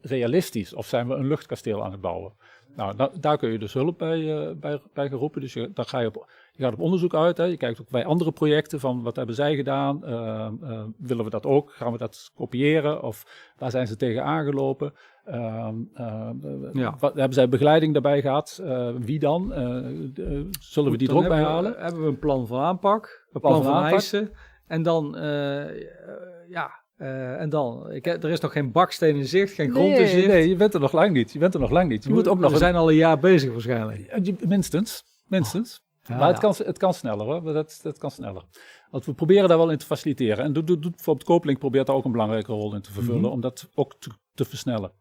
realistisch? 0.00 0.74
Of 0.74 0.86
zijn 0.86 1.08
we 1.08 1.14
een 1.14 1.26
luchtkasteel 1.26 1.84
aan 1.84 1.92
het 1.92 2.00
bouwen? 2.00 2.32
Nou, 2.76 2.96
da- 2.96 3.10
daar 3.20 3.36
kun 3.38 3.50
je 3.52 3.58
dus 3.58 3.72
hulp 3.72 3.98
bij, 3.98 4.36
eh, 4.48 4.54
bij, 4.56 4.80
bij 4.94 5.08
geroepen. 5.08 5.40
Dus 5.40 5.52
je, 5.52 5.70
dan 5.74 5.84
ga 5.84 5.98
je, 5.98 6.06
op, 6.06 6.30
je 6.52 6.62
gaat 6.62 6.72
op 6.72 6.80
onderzoek 6.80 7.14
uit. 7.14 7.36
Hè. 7.36 7.44
Je 7.44 7.56
kijkt 7.56 7.80
ook 7.80 7.90
bij 7.90 8.04
andere 8.04 8.32
projecten 8.32 8.80
van 8.80 9.02
wat 9.02 9.16
hebben 9.16 9.34
zij 9.34 9.56
gedaan? 9.56 10.04
Eh, 10.04 10.46
eh, 10.62 10.82
willen 10.98 11.24
we 11.24 11.30
dat 11.30 11.46
ook? 11.46 11.72
Gaan 11.72 11.92
we 11.92 11.98
dat 11.98 12.30
kopiëren? 12.34 13.02
Of 13.02 13.24
waar 13.58 13.70
zijn 13.70 13.86
ze 13.86 13.96
tegen 13.96 14.24
aangelopen? 14.24 14.92
Ehm, 15.24 15.74
eh, 15.94 16.28
Ja. 16.72 16.94
wat, 16.98 17.14
hebben 17.14 17.34
zij 17.34 17.48
begeleiding 17.48 17.92
daarbij 17.92 18.20
gehad? 18.20 18.60
Eh, 18.64 18.88
wie 18.98 19.18
dan? 19.18 19.48
De- 19.48 20.48
zullen 20.60 20.90
we 20.90 20.96
die 20.96 21.08
er 21.08 21.16
ook 21.16 21.28
bij 21.28 21.42
halen? 21.42 21.74
hebben 21.78 22.02
we 22.02 22.08
een 22.08 22.18
plan 22.18 22.46
van 22.46 22.60
aanpak, 22.60 23.26
een 23.32 23.40
plan 23.40 23.60
plan, 23.60 23.72
van 23.74 23.82
eisen. 23.84 24.30
En 24.66 24.82
dan, 24.82 25.16
ja, 26.48 26.70
eh, 26.96 27.40
en 27.40 27.48
dan. 27.48 27.90
Ik, 27.90 28.06
er 28.06 28.30
is 28.30 28.40
nog 28.40 28.52
geen 28.52 28.72
baksteen 28.72 29.16
in 29.16 29.26
zicht, 29.26 29.54
geen 29.54 29.70
grond 29.70 29.98
in 29.98 30.08
zicht. 30.08 30.26
nee, 30.26 30.48
je 30.48 30.56
bent 30.56 30.74
er 30.74 30.80
nog 30.80 30.92
lang 30.92 31.12
niet. 31.12 31.32
Je 31.32 31.38
bent 31.38 31.54
er 31.54 31.60
nog 31.60 31.70
lang 31.70 31.88
niet. 31.88 32.04
Je 32.04 32.10
moet 32.10 32.28
ook 32.28 32.38
nog 32.38 32.52
we 32.52 32.58
zijn 32.58 32.74
al 32.74 32.90
een 32.90 32.96
jaar 32.96 33.18
bezig 33.18 33.52
waarschijnlijk. 33.52 34.46
Minstens, 34.46 35.04
minstens. 35.26 35.84
Ja, 36.02 36.16
maar 36.16 36.26
het 36.26 36.40
ja. 36.40 36.42
kan, 36.42 36.66
het 36.66 36.78
kan 36.78 36.94
sneller 36.94 37.26
hoor, 37.26 37.52
dat, 37.52 37.80
dat 37.82 37.98
kan 37.98 38.10
sneller. 38.10 38.44
Want 38.90 39.06
we 39.06 39.14
proberen 39.14 39.48
daar 39.48 39.58
wel 39.58 39.70
in 39.70 39.78
te 39.78 39.86
faciliteren. 39.86 40.44
En 40.44 40.52
doet, 40.52 40.66
doet, 40.66 40.82
doet, 40.82 40.94
bijvoorbeeld 40.94 41.26
Kopelink 41.26 41.58
probeert 41.58 41.86
daar 41.86 41.96
ook 41.96 42.04
een 42.04 42.12
belangrijke 42.12 42.52
rol 42.52 42.74
in 42.74 42.80
te 42.80 42.92
vervullen, 42.92 43.20
Mhm. 43.20 43.30
om 43.30 43.40
dat 43.40 43.68
ook 43.74 43.94
te, 43.98 44.10
te 44.34 44.44
versnellen. 44.44 44.92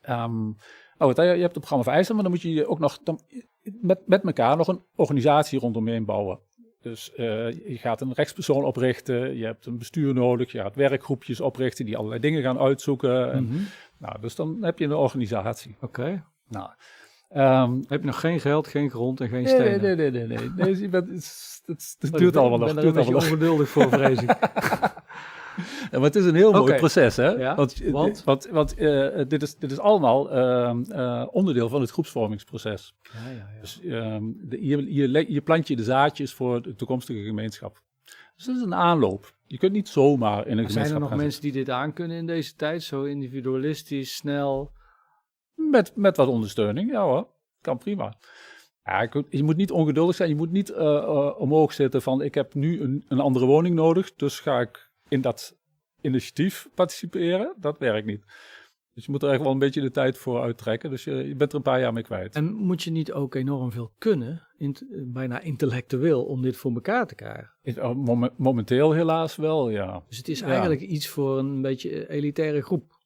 Ehm, 0.00 0.48
oh, 0.48 0.54
wat, 0.98 1.16
je 1.16 1.22
hebt 1.22 1.42
het 1.42 1.52
programma 1.52 1.84
van 1.84 2.14
maar 2.14 2.22
dan 2.22 2.32
moet 2.32 2.42
je 2.42 2.66
ook 2.66 2.78
nog 2.78 2.98
dan, 3.02 3.20
met, 3.62 4.00
met 4.06 4.24
elkaar 4.24 4.56
nog 4.56 4.68
een 4.68 4.82
organisatie 4.94 5.58
rondomheen 5.58 6.04
bouwen. 6.04 6.38
Dus 6.84 7.12
eh, 7.14 7.50
je 7.52 7.76
gaat 7.78 8.00
een 8.00 8.12
rechtspersoon 8.12 8.64
oprichten, 8.64 9.36
je 9.36 9.44
hebt 9.44 9.66
een 9.66 9.78
bestuur 9.78 10.14
nodig, 10.14 10.52
je 10.52 10.58
gaat 10.58 10.74
werkgroepjes 10.76 11.40
oprichten 11.40 11.84
die 11.84 11.96
allerlei 11.96 12.20
dingen 12.20 12.42
gaan 12.42 12.58
uitzoeken. 12.58 13.32
En, 13.32 13.44
Mhm. 13.44 13.56
nou, 13.98 14.20
dus 14.20 14.34
dan 14.34 14.58
heb 14.60 14.78
je 14.78 14.84
een 14.84 14.92
organisatie. 14.92 15.76
Oké. 15.80 16.24
Nou, 16.48 16.68
ehm, 17.28 17.72
Heb 17.88 18.00
je 18.00 18.06
nog 18.06 18.20
geen 18.20 18.40
geld, 18.40 18.68
geen 18.68 18.90
grond 18.90 19.20
en 19.20 19.28
geen 19.28 19.42
Nee, 19.42 19.54
stenen? 19.54 19.80
nee, 19.82 19.94
nee, 19.96 20.10
nee, 20.10 20.26
nee. 20.26 20.38
nee. 20.38 20.50
nee 20.66 20.80
je 20.80 20.88
bent- 20.88 21.08
het, 21.08 21.62
het, 21.66 21.96
het 21.98 22.12
duurt 22.18 22.36
allemaal 22.36 22.58
nog. 22.58 22.68
Ik 22.68 22.74
ben 22.74 22.82
er 22.84 22.88
een 22.90 22.96
beetje 22.96 23.14
ongeduldig 23.16 23.68
voor, 23.68 23.88
vrees 23.88 24.22
ik. 24.22 24.30
Ja, 25.94 26.00
maar 26.00 26.08
het 26.08 26.16
is 26.16 26.24
een 26.24 26.34
heel 26.34 26.52
mooi 26.52 26.74
proces, 26.74 27.16
hè? 27.16 27.28
Ja, 27.28 27.54
want 27.54 27.78
want? 27.84 28.24
want, 28.24 28.46
want 28.46 28.74
eh, 28.74 29.24
dit, 29.28 29.42
is, 29.42 29.56
dit 29.56 29.70
is 29.70 29.78
allemaal 29.78 30.30
ehm, 30.30 30.82
eh, 30.82 31.26
onderdeel 31.30 31.68
van 31.68 31.80
het 31.80 31.90
groepsvormingsproces. 31.90 32.94
Ja, 33.02 33.30
ja, 33.30 33.36
ja. 33.54 33.60
Dus 33.60 33.80
ehm, 33.80 34.22
de, 34.36 35.08
le- 35.08 35.24
hier 35.24 35.40
plant 35.40 35.68
je 35.68 35.76
de 35.76 35.82
zaadjes 35.82 36.34
voor 36.34 36.62
de 36.62 36.74
toekomstige 36.74 37.22
gemeenschap. 37.22 37.82
Dus 38.36 38.44
dat 38.46 38.56
is 38.56 38.62
een 38.62 38.74
aanloop. 38.74 39.34
Je 39.46 39.58
kunt 39.58 39.72
niet 39.72 39.88
zomaar 39.88 40.46
in 40.46 40.50
een 40.50 40.62
Maar 40.62 40.70
zijn 40.70 40.84
gemeenschap 40.84 41.02
er 41.02 41.08
nog 41.08 41.18
mensen 41.18 41.42
die 41.42 41.52
dit 41.52 41.70
aankunnen 41.70 42.16
in 42.16 42.26
deze 42.26 42.54
tijd? 42.54 42.82
Zo 42.82 43.02
individualistisch, 43.02 44.16
snel? 44.16 44.72
Met, 45.54 45.92
met 45.96 46.16
wat 46.16 46.28
ondersteuning, 46.28 46.90
ja 46.90 47.02
hoor. 47.02 47.28
Kan 47.60 47.78
prima. 47.78 48.14
Ja, 48.84 49.08
je 49.28 49.42
moet 49.42 49.56
niet 49.56 49.70
ongeduldig 49.70 50.16
zijn. 50.16 50.28
Je 50.28 50.34
moet 50.36 50.50
niet 50.50 50.70
eh, 50.70 50.96
eh, 50.96 51.40
omhoog 51.40 51.72
zitten 51.72 52.02
van 52.02 52.22
ik 52.22 52.34
heb 52.34 52.54
nu 52.54 52.80
een, 52.80 53.04
een 53.08 53.20
andere 53.20 53.46
woning 53.46 53.74
nodig. 53.74 54.14
Dus 54.14 54.40
ga 54.40 54.60
ik 54.60 54.90
in 55.08 55.20
dat 55.20 55.56
initiatief 56.04 56.68
participeren. 56.74 57.54
Dat 57.60 57.78
werkt 57.78 58.06
niet. 58.06 58.24
Dus 58.94 59.04
je 59.04 59.10
moet 59.10 59.22
er 59.22 59.30
echt 59.30 59.42
wel 59.42 59.50
een 59.52 59.58
beetje 59.58 59.80
de 59.80 59.90
tijd 59.90 60.18
voor 60.18 60.40
uittrekken. 60.40 60.90
Dus 60.90 61.04
je, 61.04 61.14
je 61.14 61.34
bent 61.34 61.50
er 61.50 61.56
een 61.56 61.62
paar 61.62 61.80
jaar 61.80 61.92
mee 61.92 62.02
kwijt. 62.02 62.34
En 62.34 62.52
moet 62.54 62.82
je 62.82 62.90
niet 62.90 63.12
ook 63.12 63.34
enorm 63.34 63.72
veel 63.72 63.92
kunnen, 63.98 64.46
int- 64.56 64.84
bijna 64.90 65.40
intellectueel, 65.40 66.24
om 66.24 66.42
dit 66.42 66.56
voor 66.56 66.72
elkaar 66.74 67.06
te 67.06 67.14
krijgen? 67.14 67.50
Oh, 67.80 67.94
momen- 67.96 68.32
Momenteel 68.36 68.92
helaas 68.92 69.36
wel, 69.36 69.70
ja. 69.70 70.02
Dus 70.08 70.16
het 70.16 70.28
is 70.28 70.38
Ja. 70.40 70.46
eigenlijk 70.46 70.80
iets 70.80 71.08
voor 71.08 71.38
een 71.38 71.62
beetje 71.62 72.08
elitaire 72.10 72.62
groep. 72.62 73.02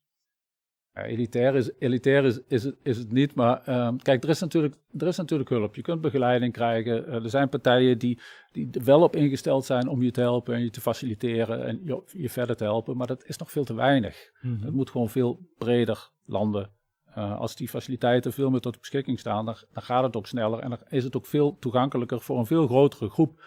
Ja, 0.98 1.04
elitair 1.04 1.54
is, 1.54 1.70
elitair 1.78 2.24
is, 2.24 2.40
is, 2.48 2.64
het, 2.64 2.76
is 2.82 2.98
het 2.98 3.12
niet, 3.12 3.34
maar 3.34 3.62
ehm, 3.64 3.96
kijk, 3.96 4.22
er 4.24 4.28
is, 4.28 4.40
natuurlijk, 4.40 4.74
er 4.98 5.06
is 5.06 5.16
natuurlijk 5.16 5.48
hulp. 5.48 5.74
Je 5.74 5.82
kunt 5.82 6.00
begeleiding 6.00 6.52
krijgen. 6.52 7.06
Eh, 7.06 7.14
er 7.24 7.30
zijn 7.30 7.48
partijen 7.48 7.98
die, 7.98 8.18
die 8.52 8.68
er 8.72 8.84
wel 8.84 9.02
op 9.02 9.16
ingesteld 9.16 9.64
zijn 9.64 9.88
om 9.88 10.02
je 10.02 10.10
te 10.10 10.20
helpen 10.20 10.54
en 10.54 10.62
je 10.62 10.70
te 10.70 10.80
faciliteren 10.80 11.66
en 11.66 11.80
je, 11.84 12.02
je 12.12 12.30
verder 12.30 12.56
te 12.56 12.64
helpen, 12.64 12.96
maar 12.96 13.06
dat 13.06 13.24
is 13.26 13.36
nog 13.36 13.50
veel 13.50 13.64
te 13.64 13.74
weinig. 13.74 14.30
Het 14.60 14.72
moet 14.72 14.90
gewoon 14.90 15.08
veel 15.08 15.38
breder 15.58 16.10
landen. 16.24 16.70
Eh, 17.14 17.38
als 17.38 17.56
die 17.56 17.68
faciliteiten 17.68 18.32
veel 18.32 18.50
meer 18.50 18.60
tot 18.60 18.78
beschikking 18.78 19.18
staan, 19.18 19.44
dan, 19.44 19.56
dan 19.72 19.82
gaat 19.82 20.02
het 20.04 20.16
ook 20.16 20.26
sneller 20.26 20.58
en 20.58 20.68
dan 20.70 20.78
is 20.88 21.04
het 21.04 21.16
ook 21.16 21.26
veel 21.26 21.56
toegankelijker 21.58 22.20
voor 22.20 22.38
een 22.38 22.46
veel 22.46 22.66
grotere 22.66 23.08
groep. 23.10 23.42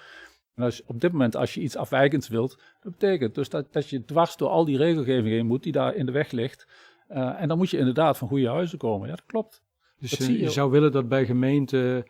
En 0.55 0.63
als, 0.63 0.77
je- 0.77 0.83
op 0.87 1.01
dit 1.01 1.11
moment, 1.11 1.35
als 1.35 1.53
je 1.53 1.61
iets 1.61 1.75
afwijkends 1.75 2.27
wilt, 2.27 2.59
dat 2.81 2.91
betekent 2.91 3.35
dus 3.35 3.49
dat, 3.49 3.73
dat 3.73 3.89
je 3.89 4.05
dwars 4.05 4.37
door 4.37 4.49
al 4.49 4.65
die 4.65 4.77
regelgeving 4.77 5.27
heen 5.27 5.45
moet 5.45 5.63
die 5.63 5.71
daar 5.71 5.95
in 5.95 6.05
de 6.05 6.11
weg 6.11 6.31
ligt. 6.31 6.67
Eh, 7.11 7.41
en 7.41 7.47
dan 7.47 7.57
moet 7.57 7.69
je 7.69 7.77
inderdaad 7.77 8.17
van 8.17 8.27
goede 8.27 8.47
huizen 8.49 8.77
komen. 8.77 9.07
Ja, 9.09 9.15
dat 9.15 9.25
klopt. 9.25 9.61
Dus 9.99 10.09
Dat 10.11 10.27
je 10.27 10.39
je. 10.39 10.49
zou 10.49 10.71
willen 10.71 10.91
dat 10.91 11.07
bij 11.09 11.25
gemeenten 11.25 12.03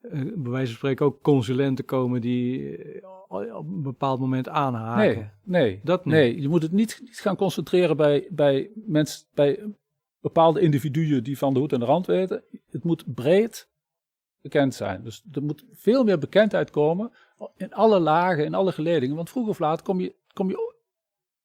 eh, 0.00 0.10
bij 0.34 0.50
wijze 0.50 0.66
van 0.66 0.76
spreken 0.76 1.06
ook 1.06 1.22
consulenten 1.22 1.84
komen 1.84 2.20
die 2.20 2.76
eh, 2.76 3.06
op 3.28 3.66
een 3.68 3.82
bepaald 3.82 4.20
moment 4.20 4.48
aanhaken. 4.48 5.32
Nee, 5.44 5.62
nee, 5.62 5.80
Dat 5.84 6.04
niet. 6.04 6.14
nee. 6.14 6.40
Je 6.40 6.48
moet 6.48 6.62
het 6.62 6.72
niet, 6.72 6.98
niet 7.04 7.18
gaan 7.20 7.36
concentreren 7.36 7.96
bij, 7.96 8.26
bij 8.30 8.70
mensen, 8.74 9.26
bij 9.34 9.64
bepaalde 10.20 10.60
individuen 10.60 11.24
die 11.24 11.38
van 11.38 11.54
de 11.54 11.60
hoed 11.60 11.72
en 11.72 11.80
de 11.80 11.84
rand 11.86 12.06
weten. 12.06 12.42
Het 12.70 12.84
moet 12.84 13.14
breed 13.14 13.68
bekend 14.40 14.74
zijn. 14.74 15.04
Dus 15.04 15.24
er 15.32 15.42
moet 15.42 15.64
veel 15.72 16.04
meer 16.04 16.18
bekendheid 16.18 16.70
komen 16.70 17.12
in 17.56 17.74
alle 17.74 17.98
lagen, 17.98 18.44
in 18.44 18.54
alle 18.54 18.72
geledingen. 18.72 19.16
Want 19.16 19.30
vroeg 19.30 19.48
of 19.48 19.58
laat 19.58 19.82
kom 19.82 20.00
je, 20.00 20.14
kom 20.32 20.48
je, 20.48 20.74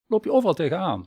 loop 0.08 0.24
je 0.24 0.32
overal 0.32 0.54
tegenaan. 0.54 1.06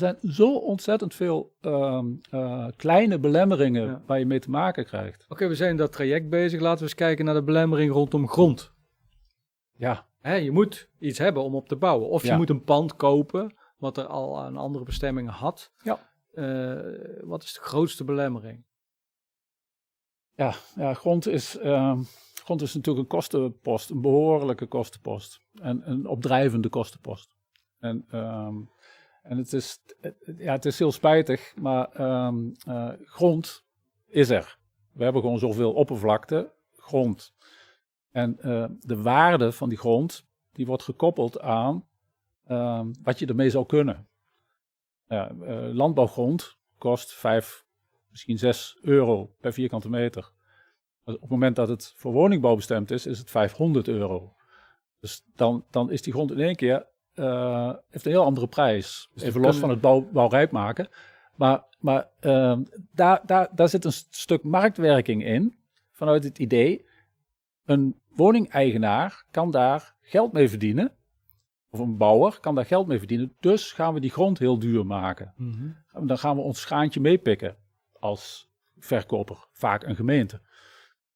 Er 0.00 0.16
zijn 0.20 0.32
zo 0.32 0.56
ontzettend 0.56 1.14
veel 1.14 1.56
ehm, 1.60 2.06
eh, 2.30 2.66
kleine 2.76 3.18
belemmeringen 3.18 3.86
Ja. 3.86 4.02
waar 4.06 4.18
je 4.18 4.26
mee 4.26 4.38
te 4.40 4.50
maken 4.50 4.84
krijgt. 4.84 5.24
Oké, 5.28 5.48
we 5.48 5.54
zijn 5.54 5.70
in 5.70 5.76
dat 5.76 5.92
traject 5.92 6.28
bezig. 6.28 6.60
Laten 6.60 6.78
we 6.78 6.84
eens 6.84 6.94
kijken 6.94 7.24
naar 7.24 7.34
de 7.34 7.42
belemmering 7.42 7.92
rondom 7.92 8.28
grond. 8.28 8.72
Ja, 9.72 10.08
Hè, 10.20 10.34
je 10.34 10.50
moet 10.50 10.88
iets 10.98 11.18
hebben 11.18 11.42
om 11.42 11.54
op 11.54 11.68
te 11.68 11.76
bouwen. 11.76 12.08
Of 12.08 12.22
je 12.24 12.36
moet 12.36 12.50
een 12.50 12.64
pand 12.64 12.96
kopen, 12.96 13.54
wat 13.78 13.96
er 13.96 14.06
al 14.06 14.44
een 14.44 14.56
andere 14.56 14.84
bestemming 14.84 15.30
had. 15.30 15.72
Ja. 15.82 16.08
Eh, 16.32 16.78
wat 17.20 17.42
is 17.42 17.52
de 17.52 17.60
grootste 17.60 18.04
belemmering? 18.04 18.64
Ja, 20.34 20.54
ja 20.74 20.94
grond, 20.94 21.26
is, 21.26 21.58
ehm, 21.58 22.02
grond 22.44 22.62
is 22.62 22.74
natuurlijk 22.74 23.04
een 23.04 23.18
kostenpost, 23.18 23.90
een 23.90 24.00
behoorlijke 24.00 24.66
kostenpost. 24.66 25.40
En 25.62 25.90
een 25.90 26.06
opdrijvende 26.06 26.68
kostenpost. 26.68 27.36
En, 27.78 28.04
ehm, 28.10 28.54
en 29.22 29.38
het, 29.38 29.52
is, 29.52 29.78
ja, 30.36 30.52
het 30.52 30.64
is 30.64 30.78
heel 30.78 30.92
spijtig, 30.92 31.54
maar 31.56 31.88
ehm, 31.92 32.50
eh, 32.66 32.92
grond 33.04 33.64
is 34.06 34.30
er. 34.30 34.58
We 34.92 35.02
hebben 35.02 35.22
gewoon 35.22 35.38
zoveel 35.38 35.72
oppervlakte, 35.72 36.52
grond. 36.76 37.34
En 38.10 38.38
eh, 38.38 38.64
de 38.80 39.02
waarde 39.02 39.52
van 39.52 39.68
die 39.68 39.78
grond, 39.78 40.26
die 40.52 40.66
wordt 40.66 40.82
gekoppeld 40.82 41.40
aan 41.40 41.86
ehm, 42.46 42.92
wat 43.02 43.18
je 43.18 43.26
ermee 43.26 43.50
zou 43.50 43.66
kunnen. 43.66 44.08
Eh, 45.06 45.26
landbouwgrond 45.72 46.58
kost 46.78 47.12
5, 47.14 47.64
misschien 48.10 48.38
6 48.38 48.78
euro 48.82 49.34
per 49.40 49.52
vierkante 49.52 49.88
meter. 49.88 50.32
Op 51.04 51.20
het 51.20 51.30
moment 51.30 51.56
dat 51.56 51.68
het 51.68 51.92
voor 51.96 52.12
woningbouw 52.12 52.54
bestemd 52.54 52.90
is, 52.90 53.06
is 53.06 53.18
het 53.18 53.30
500 53.30 53.88
euro. 53.88 54.34
Dus 55.00 55.24
dan, 55.34 55.64
dan 55.70 55.90
is 55.90 56.02
die 56.02 56.12
grond 56.12 56.30
in 56.30 56.40
één 56.40 56.56
keer, 56.56 56.86
eh, 57.20 57.72
heeft 57.88 58.04
een 58.04 58.10
heel 58.10 58.24
andere 58.24 58.46
prijs. 58.46 59.10
Dus 59.14 59.22
Even 59.22 59.40
los 59.40 59.56
van 59.56 59.70
het 59.70 59.80
bouw, 59.80 60.08
bouwrijp 60.12 60.50
maken. 60.50 60.88
Maar, 61.36 61.64
maar 61.78 62.08
ehm, 62.20 62.62
daar, 62.92 63.20
daar, 63.26 63.48
daar 63.54 63.68
zit 63.68 63.84
een 63.84 63.92
stuk 63.92 64.42
marktwerking 64.42 65.24
in, 65.24 65.58
vanuit 65.90 66.24
het 66.24 66.38
idee, 66.38 66.86
een 67.64 68.00
woningeigenaar 68.08 69.24
kan 69.30 69.50
daar 69.50 69.94
geld 70.00 70.32
mee 70.32 70.48
verdienen, 70.48 70.92
of 71.70 71.78
een 71.78 71.96
bouwer 71.96 72.40
kan 72.40 72.54
daar 72.54 72.66
geld 72.66 72.86
mee 72.86 72.98
verdienen, 72.98 73.36
dus 73.40 73.72
gaan 73.72 73.94
we 73.94 74.00
die 74.00 74.10
grond 74.10 74.38
heel 74.38 74.58
duur 74.58 74.86
maken. 74.86 75.34
En 75.92 76.06
Dan 76.06 76.18
gaan 76.18 76.36
we 76.36 76.42
ons 76.42 76.60
schaantje 76.60 77.00
meepikken 77.00 77.56
als 77.92 78.50
verkoper, 78.78 79.48
vaak 79.52 79.82
een 79.82 79.96
gemeente. 79.96 80.40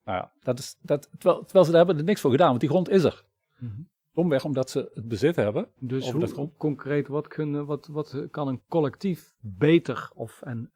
Nou 0.05 0.19
ja, 0.19 0.33
dat 0.41 0.59
is, 0.59 0.77
dat, 0.81 1.09
terwijl, 1.19 1.43
terwijl 1.45 1.65
ze 1.65 1.71
daar 1.71 1.81
hebben 1.85 1.99
er 1.99 2.09
niks 2.09 2.21
voor 2.21 2.31
gedaan, 2.31 2.49
want 2.49 2.61
die 2.61 2.69
grond 2.69 2.89
is 2.89 3.05
er. 3.05 3.25
Mhm. 3.59 3.81
Domweg 4.15 4.45
omdat 4.45 4.71
ze 4.71 4.91
het 4.95 5.09
bezit 5.09 5.37
hebben. 5.37 5.69
Dus 5.79 6.11
hoe, 6.11 6.21
dat 6.21 6.51
concreet, 6.57 7.09
wat, 7.09 7.29
kunnen, 7.29 7.67
wat, 7.67 7.87
wat 7.87 8.27
kan 8.31 8.49
een 8.49 8.63
collectief 8.69 9.35
beter 9.41 10.11
of 10.15 10.43
en 10.43 10.73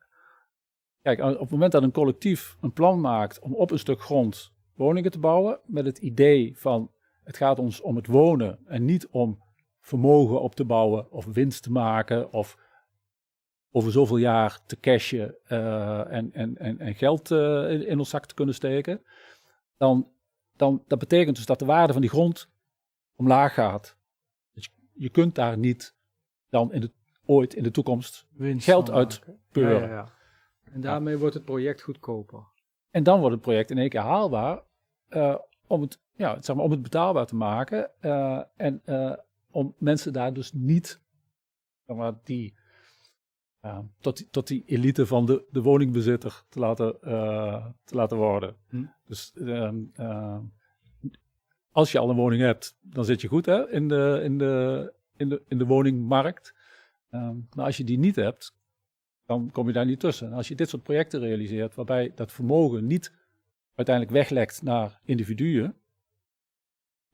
Kijk, 1.02 1.20
op 1.20 1.38
het 1.40 1.50
moment 1.50 1.72
dat 1.72 1.82
een 1.82 1.92
collectief 1.92 2.56
een 2.60 2.72
plan 2.72 3.00
maakt 3.00 3.38
om 3.38 3.54
op 3.54 3.70
een 3.70 3.78
stuk 3.78 4.00
grond 4.00 4.52
woningen 4.74 5.10
te 5.10 5.18
bouwen, 5.18 5.60
met 5.64 5.84
het 5.84 5.98
idee 5.98 6.52
van 6.56 6.90
het 7.24 7.36
gaat 7.36 7.58
ons 7.58 7.80
om 7.80 7.96
het 7.96 8.06
wonen 8.06 8.58
en 8.66 8.84
niet 8.84 9.08
om 9.08 9.42
vermogen 9.80 10.40
op 10.40 10.54
te 10.54 10.64
bouwen 10.64 11.12
of 11.12 11.24
winst 11.24 11.62
te 11.62 11.70
maken 11.70 12.32
of 12.32 12.58
over 13.70 13.92
zoveel 13.92 14.16
jaar 14.16 14.60
te 14.66 14.80
cashen 14.80 15.34
eh, 15.44 16.12
en, 16.12 16.32
en, 16.32 16.56
en, 16.56 16.78
en 16.78 16.94
geld 16.94 17.30
eh, 17.30 17.70
in, 17.70 17.86
in 17.86 17.98
ons 17.98 18.10
zak 18.10 18.26
te 18.26 18.34
kunnen 18.34 18.54
steken, 18.54 19.02
dan, 19.76 20.08
dan 20.56 20.82
dat 20.86 20.98
betekent 20.98 21.36
dus 21.36 21.46
dat 21.46 21.58
de 21.58 21.64
waarde 21.64 21.92
van 21.92 22.02
die 22.02 22.10
grond 22.10 22.48
omlaag 23.18 23.54
gaat. 23.54 23.96
Dus 24.52 24.72
je, 24.92 25.08
kunt 25.08 25.34
daar 25.34 25.58
niet 25.58 25.96
dan 26.48 26.72
in 26.72 26.80
de, 26.80 26.92
ooit 27.24 27.54
in 27.54 27.62
de 27.62 27.70
toekomst 27.70 28.26
winst 28.30 28.64
Geld 28.64 28.86
van 28.86 28.96
uit 28.96 29.18
maken. 29.18 29.40
peuren. 29.50 29.80
Ja, 29.80 29.86
ja, 29.86 29.94
ja. 29.94 30.12
En 30.72 30.80
daarmee 30.80 31.16
wordt 31.16 31.34
het 31.34 31.44
project 31.44 31.82
goedkoper. 31.82 32.46
En 32.90 33.02
dan 33.02 33.18
wordt 33.18 33.34
het 33.34 33.44
project 33.44 33.70
in 33.70 33.78
één 33.78 33.88
keer 33.88 34.00
haalbaar 34.00 34.62
eh, 35.08 35.38
om, 35.66 35.80
het, 35.80 36.00
ja, 36.16 36.42
zeg 36.42 36.56
maar, 36.56 36.64
om 36.64 36.70
het 36.70 36.82
betaalbaar 36.82 37.26
te 37.26 37.36
maken. 37.36 37.90
eh, 38.00 38.42
en 38.56 38.80
eh, 38.84 39.12
om 39.50 39.74
mensen 39.78 40.12
daar 40.12 40.32
dus 40.32 40.52
niet 40.52 41.00
zeg 41.86 41.96
maar, 41.96 42.14
die, 42.24 42.54
tot, 44.00 44.16
die, 44.16 44.28
tot 44.30 44.46
die 44.46 44.64
elite 44.66 45.06
van 45.06 45.26
de, 45.26 45.44
de 45.50 45.62
woningbezitter 45.62 46.44
te 46.48 46.58
laten, 46.58 46.98
te 47.84 47.94
laten 47.94 48.16
worden. 48.16 48.56
Hm. 48.68 48.84
Dus 49.06 49.32
ehm, 49.34 49.76
eh, 49.92 50.38
als 51.78 51.92
je 51.92 51.98
al 51.98 52.10
een 52.10 52.16
woning 52.16 52.42
hebt, 52.42 52.76
dan 52.80 53.04
zit 53.04 53.20
je 53.20 53.28
goed 53.28 53.46
hè, 53.46 53.70
in, 53.70 53.88
de, 53.88 54.20
in, 54.24 54.38
de, 54.38 54.92
in, 55.16 55.28
de, 55.28 55.42
in 55.48 55.58
de 55.58 55.66
woningmarkt. 55.66 56.54
Ehm, 57.10 57.36
maar 57.54 57.64
als 57.64 57.76
je 57.76 57.84
die 57.84 57.98
niet 57.98 58.16
hebt, 58.16 58.52
dan 59.26 59.50
kom 59.52 59.66
je 59.66 59.72
daar 59.72 59.86
niet 59.86 60.00
tussen. 60.00 60.26
En 60.26 60.32
als 60.32 60.48
je 60.48 60.54
dit 60.54 60.68
soort 60.68 60.82
projecten 60.82 61.20
realiseert, 61.20 61.74
waarbij 61.74 62.12
dat 62.14 62.32
vermogen 62.32 62.86
niet 62.86 63.12
uiteindelijk 63.74 64.16
weglekt 64.16 64.62
naar 64.62 65.00
individuen, 65.04 65.74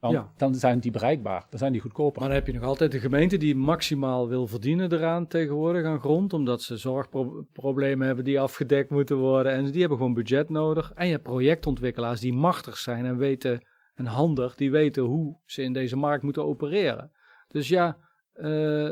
dan, 0.01 0.13
Ja. 0.13 0.33
dan 0.37 0.55
zijn 0.55 0.79
die 0.79 0.91
bereikbaar, 0.91 1.47
dan 1.51 1.59
zijn 1.59 1.73
die 1.73 1.81
goedkoper. 1.81 2.21
Maar 2.21 2.29
dan 2.29 2.39
heb 2.39 2.47
je 2.47 2.53
nog 2.53 2.63
altijd 2.63 2.93
de 2.93 3.01
gemeente 3.01 3.37
die 3.37 3.57
maximaal 3.57 4.29
wil 4.29 4.47
verdienen 4.47 4.93
eraan 4.93 5.27
tegenwoordig 5.27 5.85
aan 5.85 6.01
grond, 6.01 6.33
omdat 6.33 6.63
ze 6.63 6.77
zorgproblemen 6.77 8.07
hebben 8.07 8.25
die 8.25 8.41
afgedekt 8.41 8.91
moeten 8.91 9.17
worden 9.17 9.53
en 9.53 9.71
die 9.71 9.81
hebben 9.81 9.99
gewoon 9.99 10.15
budget 10.15 10.49
nodig. 10.49 10.93
En 10.95 11.07
je 11.07 11.13
hebt 11.13 11.25
projectontwikkelaars 11.25 12.21
die 12.21 12.33
machtig 12.33 12.77
zijn 12.77 13.05
en 13.05 13.17
weten 13.17 13.63
en 13.95 14.07
handig, 14.07 14.55
die 14.55 14.71
weten 14.71 15.03
hoe 15.03 15.39
ze 15.45 15.63
in 15.63 15.73
deze 15.73 15.97
markt 15.97 16.23
moeten 16.23 16.45
opereren. 16.45 17.13
Dus 17.49 17.69
ja, 17.69 17.99
eh, 18.33 18.91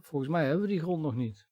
volgens 0.00 0.30
mij 0.30 0.44
hebben 0.44 0.62
we 0.62 0.68
die 0.68 0.80
grond 0.80 1.02
nog 1.02 1.14
niet. 1.14 1.48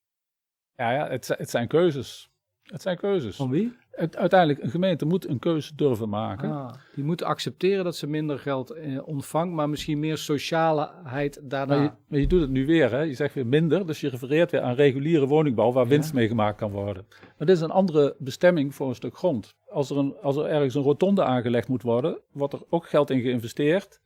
Ja, 0.75 0.91
ja 0.91 1.09
het, 1.09 1.27
het 1.27 1.49
zijn 1.49 1.67
keuzes. 1.67 2.31
Het 2.63 2.81
zijn 2.81 2.97
keuzes. 2.97 3.35
Van 3.35 3.49
wie? 3.49 3.77
Het, 3.93 4.17
uiteindelijk, 4.17 4.63
een 4.63 4.69
gemeente 4.69 5.05
moet 5.05 5.27
een 5.27 5.39
keuze 5.39 5.75
durven 5.75 6.09
maken. 6.09 6.51
Ah, 6.51 6.73
die 6.95 7.03
moeten 7.03 7.25
accepteren 7.25 7.83
dat 7.83 7.95
ze 7.95 8.07
minder 8.07 8.39
geld 8.39 8.69
eh, 8.69 9.07
ontvangt, 9.07 9.53
maar 9.53 9.69
misschien 9.69 9.99
meer 9.99 10.17
socialeheid 10.17 11.39
daarna. 11.43 11.75
Maar 11.75 11.83
je, 11.83 11.91
maar 12.07 12.19
je 12.19 12.27
doet 12.27 12.41
het 12.41 12.49
nu 12.49 12.65
weer, 12.65 12.91
hè? 12.91 13.01
je 13.01 13.13
zegt 13.13 13.33
weer 13.33 13.47
minder, 13.47 13.85
dus 13.85 14.01
je 14.01 14.09
refereert 14.09 14.51
weer 14.51 14.61
aan 14.61 14.75
reguliere 14.75 15.27
woningbouw 15.27 15.71
waar 15.71 15.87
winst 15.87 16.13
mee 16.13 16.27
gemaakt 16.27 16.57
kan 16.57 16.71
worden. 16.71 17.05
Maar 17.09 17.47
dit 17.47 17.55
is 17.55 17.61
een 17.61 17.71
andere 17.71 18.15
bestemming 18.19 18.75
voor 18.75 18.87
een 18.87 18.95
stuk 18.95 19.17
grond. 19.17 19.55
Als 19.69 19.89
er, 19.89 19.97
een, 19.97 20.15
als 20.21 20.35
er 20.35 20.45
ergens 20.45 20.75
een 20.75 20.81
rotonde 20.81 21.23
aangelegd 21.23 21.67
moet 21.67 21.81
worden, 21.81 22.19
wordt 22.31 22.53
er 22.53 22.63
ook 22.69 22.89
geld 22.89 23.09
in 23.09 23.21
geïnvesteerd 23.21 24.01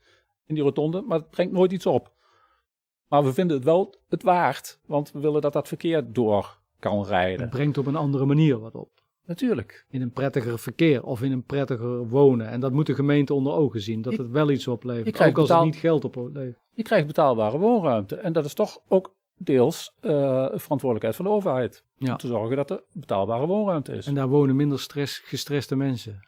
in 0.46 0.56
die 0.56 0.64
rotonde, 0.64 1.02
maar 1.02 1.18
het 1.18 1.30
brengt 1.30 1.54
nooit 1.54 1.72
iets 1.72 1.86
op. 1.86 2.12
Maar 3.08 3.24
we 3.24 3.34
vinden 3.34 3.56
het 3.56 3.66
wel 3.66 3.96
het 4.10 4.24
waard, 4.24 4.80
want 4.86 5.12
we 5.12 5.20
willen 5.20 5.42
dat 5.42 5.54
dat 5.54 5.68
verkeer 5.68 6.14
door 6.14 6.60
kan 6.80 7.00
Het 7.00 7.08
rijden. 7.08 7.50
brengt 7.50 7.78
op 7.78 7.86
een 7.86 7.96
andere 7.96 8.26
manier 8.26 8.60
wat 8.60 8.76
op. 8.76 8.90
Natuurlijk. 9.28 9.86
in 9.90 10.02
een 10.02 10.12
prettiger 10.12 10.60
verkeer 10.60 11.04
of 11.04 11.22
in 11.22 11.32
een 11.32 11.44
prettiger 11.44 12.08
wonen. 12.08 12.48
En 12.48 12.60
dat 12.60 12.72
moet 12.72 12.86
de 12.86 12.96
gemeente 12.96 13.34
onder 13.34 13.54
ogen 13.54 13.82
zien, 13.82 14.02
dat 14.02 14.14
Je- 14.14 14.22
het 14.22 14.32
wel 14.32 14.52
iets 14.52 14.68
oplevert. 14.68 15.22
ook 15.22 15.38
als 15.38 15.50
het 15.50 15.64
niet 15.64 15.76
geld 15.76 16.06
oplevert. 16.06 16.60
Je 16.74 16.84
krijgt 16.84 17.08
betaalbare 17.08 17.58
woonruimte 17.58 18.16
en 18.16 18.34
dat 18.34 18.46
is 18.46 18.54
toch 18.54 18.80
ook 18.88 19.16
deels 19.38 19.94
eh, 20.00 20.12
verantwoordelijkheid 20.54 21.16
van 21.16 21.26
de 21.26 21.32
overheid. 21.32 21.84
Ja. 21.96 22.12
Om 22.12 22.18
te 22.18 22.28
zorgen 22.28 22.56
dat 22.56 22.70
er 22.70 22.84
betaalbare 22.92 23.46
woonruimte 23.46 23.92
is. 23.94 24.08
En 24.08 24.14
daar 24.14 24.28
wonen 24.28 24.56
minder 24.56 24.80
stress, 24.80 25.18
gestreste 25.20 25.76
mensen. 25.76 26.20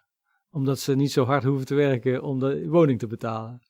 Omdat 0.51 0.79
ze 0.79 0.95
niet 0.95 1.11
zo 1.11 1.23
hard 1.25 1.43
hoeven 1.43 1.65
te 1.65 1.75
werken 1.75 2.21
om 2.23 2.39
de 2.39 2.67
woning 2.67 2.99
te 2.99 3.07
betalen. 3.07 3.61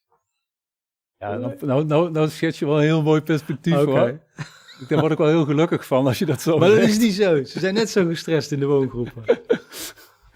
Ja, 1.18 1.36
nou, 1.36 1.56
nou, 1.60 1.84
nou, 1.84 2.10
nou 2.10 2.28
schets 2.28 2.58
je 2.58 2.66
wel 2.66 2.76
een 2.76 2.82
heel 2.82 3.02
mooi 3.02 3.20
perspectief 3.20 3.76
Oké. 3.80 3.90
hoor. 3.90 4.20
Daar 4.88 5.00
word 5.00 5.12
ik 5.12 5.18
wel 5.18 5.28
heel 5.28 5.44
gelukkig 5.44 5.86
van 5.86 6.06
als 6.06 6.18
je 6.18 6.26
dat 6.26 6.40
zo 6.40 6.58
Maar 6.58 6.68
dat 6.68 6.78
zegt. 6.78 6.90
is 6.90 6.98
niet 6.98 7.12
zo. 7.12 7.44
Ze 7.44 7.58
zijn 7.58 7.74
net 7.74 7.90
zo 7.90 8.06
gestrest 8.06 8.52
in 8.52 8.58
de 8.60 8.66
woongroepen. 8.66 9.24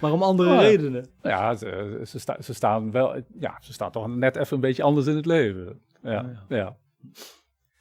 maar 0.00 0.12
om 0.12 0.22
andere 0.22 0.48
Oh 0.50 0.54
ja. 0.54 0.60
redenen. 0.60 1.08
Ja, 1.22 1.54
ze, 1.54 2.00
ze, 2.06 2.18
sta- 2.18 2.42
ze 2.42 2.54
staan 2.54 2.90
wel, 2.90 3.22
ja, 3.40 3.58
ze 3.60 3.72
staan 3.72 3.90
toch 3.92 4.08
net 4.16 4.36
even 4.36 4.54
een 4.54 4.60
beetje 4.60 4.82
anders 4.82 5.06
in 5.06 5.16
het 5.16 5.26
leven. 5.26 5.80
Ja, 6.02 6.20
Oh 6.20 6.30
ja. 6.48 6.56
ja. 6.56 6.76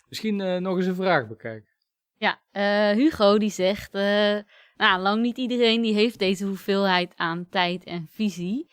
Misschien 0.10 0.42
eh, 0.42 0.58
nog 0.62 0.78
eens 0.78 0.86
een 0.86 0.96
vraag 0.96 1.28
bekijken. 1.28 1.72
Ja, 2.18 2.40
eh, 2.52 2.90
Hugo 2.98 3.38
die 3.38 3.50
zegt, 3.52 3.94
eh, 3.94 4.38
nou, 4.76 5.02
lang 5.02 5.22
niet 5.22 5.38
iedereen 5.38 5.82
die 5.82 5.94
heeft 5.94 6.20
deze 6.20 6.46
hoeveelheid 6.46 7.14
aan 7.16 7.48
tijd 7.50 7.84
en 7.84 8.08
visie. 8.12 8.70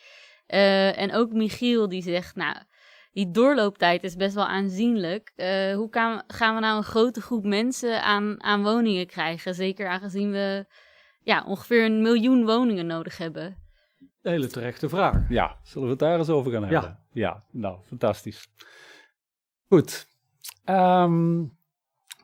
Eh, 0.46 0.98
en 0.98 1.14
ook 1.14 1.32
Michiel 1.32 1.88
die 1.88 2.02
zegt, 2.02 2.36
nou, 2.36 2.56
die 3.12 3.30
doorlooptijd 3.30 4.04
is 4.04 4.16
best 4.16 4.34
wel 4.34 4.46
aanzienlijk. 4.46 5.32
Eh, 5.36 5.74
hoe 5.74 5.88
kan, 5.88 6.22
gaan 6.26 6.54
we 6.54 6.60
nou 6.60 6.76
een 6.76 6.82
grote 6.82 7.20
groep 7.20 7.44
mensen 7.44 8.02
aan, 8.02 8.42
aan 8.42 8.62
woningen 8.62 9.06
krijgen? 9.06 9.54
Zeker 9.54 9.88
aangezien 9.88 10.30
we 10.30 10.66
ja, 11.22 11.44
ongeveer 11.46 11.84
een 11.84 12.02
miljoen 12.02 12.44
woningen 12.44 12.86
nodig 12.86 13.18
hebben. 13.18 13.56
Hele 14.22 14.46
terechte 14.46 14.88
vraag. 14.88 15.28
Ja, 15.28 15.56
zullen 15.62 15.86
we 15.86 15.90
het 15.90 16.02
daar 16.02 16.18
eens 16.18 16.28
over 16.28 16.52
gaan 16.52 16.62
hebben? 16.62 16.80
Ja. 16.80 17.00
Ja, 17.12 17.44
nou, 17.50 17.78
fantastisch. 17.84 18.48
Goed. 19.68 20.06
Ehm, 20.64 21.44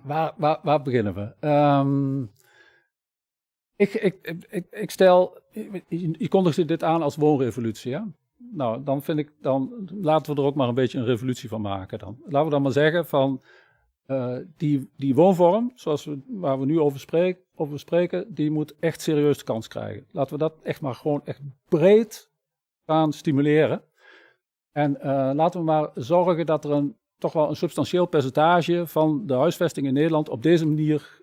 waar, 0.03 0.32
waar, 0.37 0.59
waar 0.62 0.82
beginnen 0.82 1.14
we? 1.14 1.34
Ehm, 1.41 2.22
ik, 3.76 3.95
ik, 3.95 4.18
ik, 4.22 4.47
ik, 4.49 4.66
ik 4.70 4.91
stel, 4.91 5.39
je, 5.51 6.14
je 6.18 6.28
kondigde 6.28 6.64
dit 6.64 6.82
aan 6.82 7.03
als 7.03 7.16
woonrevolutie, 7.16 7.91
ja? 7.91 8.07
Nou, 8.37 8.82
dan 8.84 9.03
vind 9.03 9.18
ik, 9.18 9.32
dan 9.41 9.89
laten 10.01 10.34
we 10.34 10.41
er 10.41 10.47
ook 10.47 10.55
maar 10.55 10.68
een 10.68 10.74
beetje 10.74 10.99
een 10.99 11.05
revolutie 11.05 11.49
van 11.49 11.61
maken 11.61 11.99
dan. 11.99 12.18
Laten 12.24 12.45
we 12.45 12.51
dan 12.51 12.62
maar 12.62 12.72
zeggen 12.72 13.07
van, 13.07 13.43
eh, 14.07 14.37
die, 14.57 14.91
die 14.97 15.14
woonvorm, 15.14 15.72
zoals 15.74 16.05
we, 16.05 16.18
waar 16.26 16.61
we 16.61 16.66
nu 16.66 16.80
over, 16.80 17.01
spreek, 17.01 17.39
over 17.55 17.78
spreken, 17.78 18.34
die 18.34 18.51
moet 18.51 18.74
echt 18.80 19.01
serieus 19.01 19.39
de 19.39 19.45
kans 19.45 19.68
krijgen. 19.68 20.07
Laten 20.11 20.32
we 20.32 20.39
dat 20.39 20.55
echt 20.62 20.80
maar 20.80 20.95
gewoon 20.95 21.20
echt 21.24 21.41
breed 21.68 22.30
gaan 22.84 23.12
stimuleren. 23.12 23.82
En 24.72 25.01
eh, 25.01 25.30
laten 25.34 25.61
we 25.61 25.66
maar 25.66 25.91
zorgen 25.95 26.47
dat 26.47 26.64
er 26.64 26.70
een, 26.70 26.97
toch 27.18 27.32
wel 27.32 27.49
een 27.49 27.57
substantieel 27.57 28.07
percentage 28.07 28.87
van 28.87 29.26
de 29.26 29.34
huisvesting 29.34 29.87
in 29.87 29.93
Nederland 29.93 30.28
op 30.28 30.43
deze 30.43 30.66
manier 30.66 31.15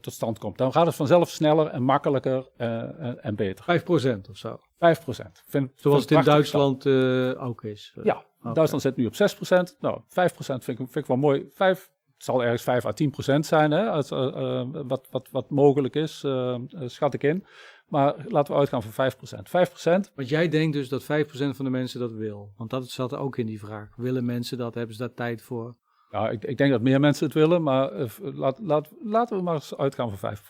tot 0.00 0.12
stand 0.12 0.38
komt. 0.38 0.58
Dan 0.58 0.72
gaat 0.72 0.86
het 0.86 0.94
vanzelf 0.94 1.30
sneller 1.30 1.66
en 1.66 1.82
makkelijker 1.82 2.48
eh, 2.56 2.68
en, 2.80 3.22
en 3.22 3.34
beter. 3.34 3.82
5% 4.26 4.30
of 4.30 4.36
zo. 4.36 4.60
5 4.78 5.02
procent. 5.02 5.42
Vind, 5.46 5.70
Zoals 5.74 6.04
vind 6.04 6.10
het 6.10 6.18
in 6.18 6.32
Duitsland 6.32 6.86
eh, 6.86 7.44
ook 7.46 7.62
is. 7.62 7.96
Ja, 8.02 8.24
Oké. 8.44 8.54
Duitsland 8.54 8.82
zit 8.82 8.96
nu 8.96 9.06
op 9.06 9.14
6% 9.14 9.78
Nou, 9.80 10.00
5 10.08 10.34
vind 10.34 10.68
ik, 10.68 10.76
vind 10.76 10.96
ik 10.96 11.06
wel 11.06 11.16
mooi. 11.16 11.46
5, 11.50 11.90
het 12.14 12.24
zal 12.24 12.42
ergens 12.42 12.62
5 12.62 12.84
à 12.84 12.92
10% 13.36 13.38
zijn, 13.38 13.70
hè, 13.70 13.90
als, 13.90 14.10
eh, 14.10 14.26
eh, 14.26 14.68
wat, 14.72 15.06
wat, 15.10 15.28
wat 15.30 15.50
mogelijk 15.50 15.94
is, 15.94 16.22
eh, 16.24 16.54
eh, 16.54 16.60
schat 16.86 17.14
ik 17.14 17.22
in. 17.22 17.44
Maar 17.88 18.14
laten 18.28 18.52
we 18.52 18.58
uitgaan 18.58 18.82
van 18.82 18.92
5 18.92 19.16
5% 19.44 20.12
Want 20.14 20.28
jij 20.28 20.48
denkt 20.48 20.72
dus 20.72 20.88
dat 20.88 21.02
5% 21.02 21.56
van 21.56 21.64
de 21.64 21.70
mensen 21.70 22.00
dat 22.00 22.12
wil. 22.12 22.52
Want 22.56 22.70
dat 22.70 22.88
zat 22.88 23.12
er 23.12 23.18
ook 23.18 23.38
in 23.38 23.46
die 23.46 23.58
vraag. 23.58 23.96
Willen 23.96 24.24
mensen 24.24 24.58
dat? 24.58 24.74
Hebben 24.74 24.96
ze 24.96 25.02
daar 25.02 25.14
tijd 25.14 25.42
voor? 25.42 25.76
Ja, 26.14 26.30
ik, 26.30 26.44
ik 26.44 26.56
denk 26.58 26.70
dat 26.70 26.80
meer 26.82 27.00
mensen 27.00 27.24
het 27.26 27.34
willen, 27.34 27.62
maar 27.62 27.92
eh, 27.92 28.08
laat, 28.18 28.58
laat, 28.62 28.88
laten 29.02 29.36
we 29.36 29.42
maar 29.42 29.54
eens 29.54 29.76
uitgaan 29.76 30.16
van 30.18 30.36
5% 30.36 30.40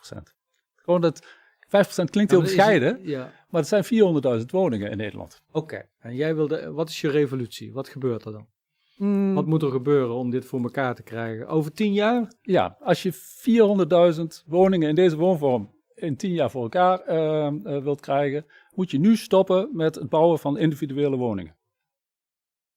Gewoon 0.75 1.01
dat 1.01 1.27
5% 1.27 2.11
klinkt 2.11 2.31
heel 2.31 2.41
het- 2.41 2.49
bescheiden, 2.55 2.99
Ja, 3.03 3.33
maar 3.49 3.61
het 3.61 3.69
zijn 3.69 3.85
400.000 4.41 4.51
woningen 4.51 4.91
in 4.91 4.97
Nederland. 4.97 5.43
oké. 5.53 5.89
En 5.99 6.15
jij 6.15 6.35
wilde, 6.35 6.73
wat 6.73 6.89
is 6.89 7.01
je 7.01 7.11
revolutie? 7.11 7.73
Wat 7.73 7.89
gebeurt 7.89 8.25
er 8.25 8.33
dan? 8.33 8.47
Hmm. 8.97 9.35
Wat 9.35 9.47
moet 9.47 9.63
er 9.63 9.71
gebeuren 9.71 10.15
om 10.15 10.31
dit 10.31 10.45
voor 10.45 10.63
elkaar 10.63 10.95
te 10.95 11.03
krijgen? 11.03 11.47
Over 11.47 11.73
tien 11.73 11.93
jaar? 11.93 12.33
Ja, 12.43 12.77
als 12.81 13.03
je 13.03 13.13
400.000 13.13 14.43
woningen 14.47 14.89
in 14.89 14.95
deze 14.95 15.17
woonvorm 15.17 15.73
in 15.95 16.17
10 16.17 16.33
jaar 16.33 16.51
voor 16.51 16.63
elkaar 16.63 17.01
eh, 17.01 17.47
eh, 17.47 17.83
wilt 17.83 18.01
krijgen, 18.01 18.47
moet 18.75 18.91
je 18.91 18.99
nu 18.99 19.17
stoppen 19.17 19.69
met 19.73 19.95
het 19.95 20.09
bouwen 20.09 20.39
van 20.39 20.59
individuele 20.59 21.17
woningen. 21.17 21.57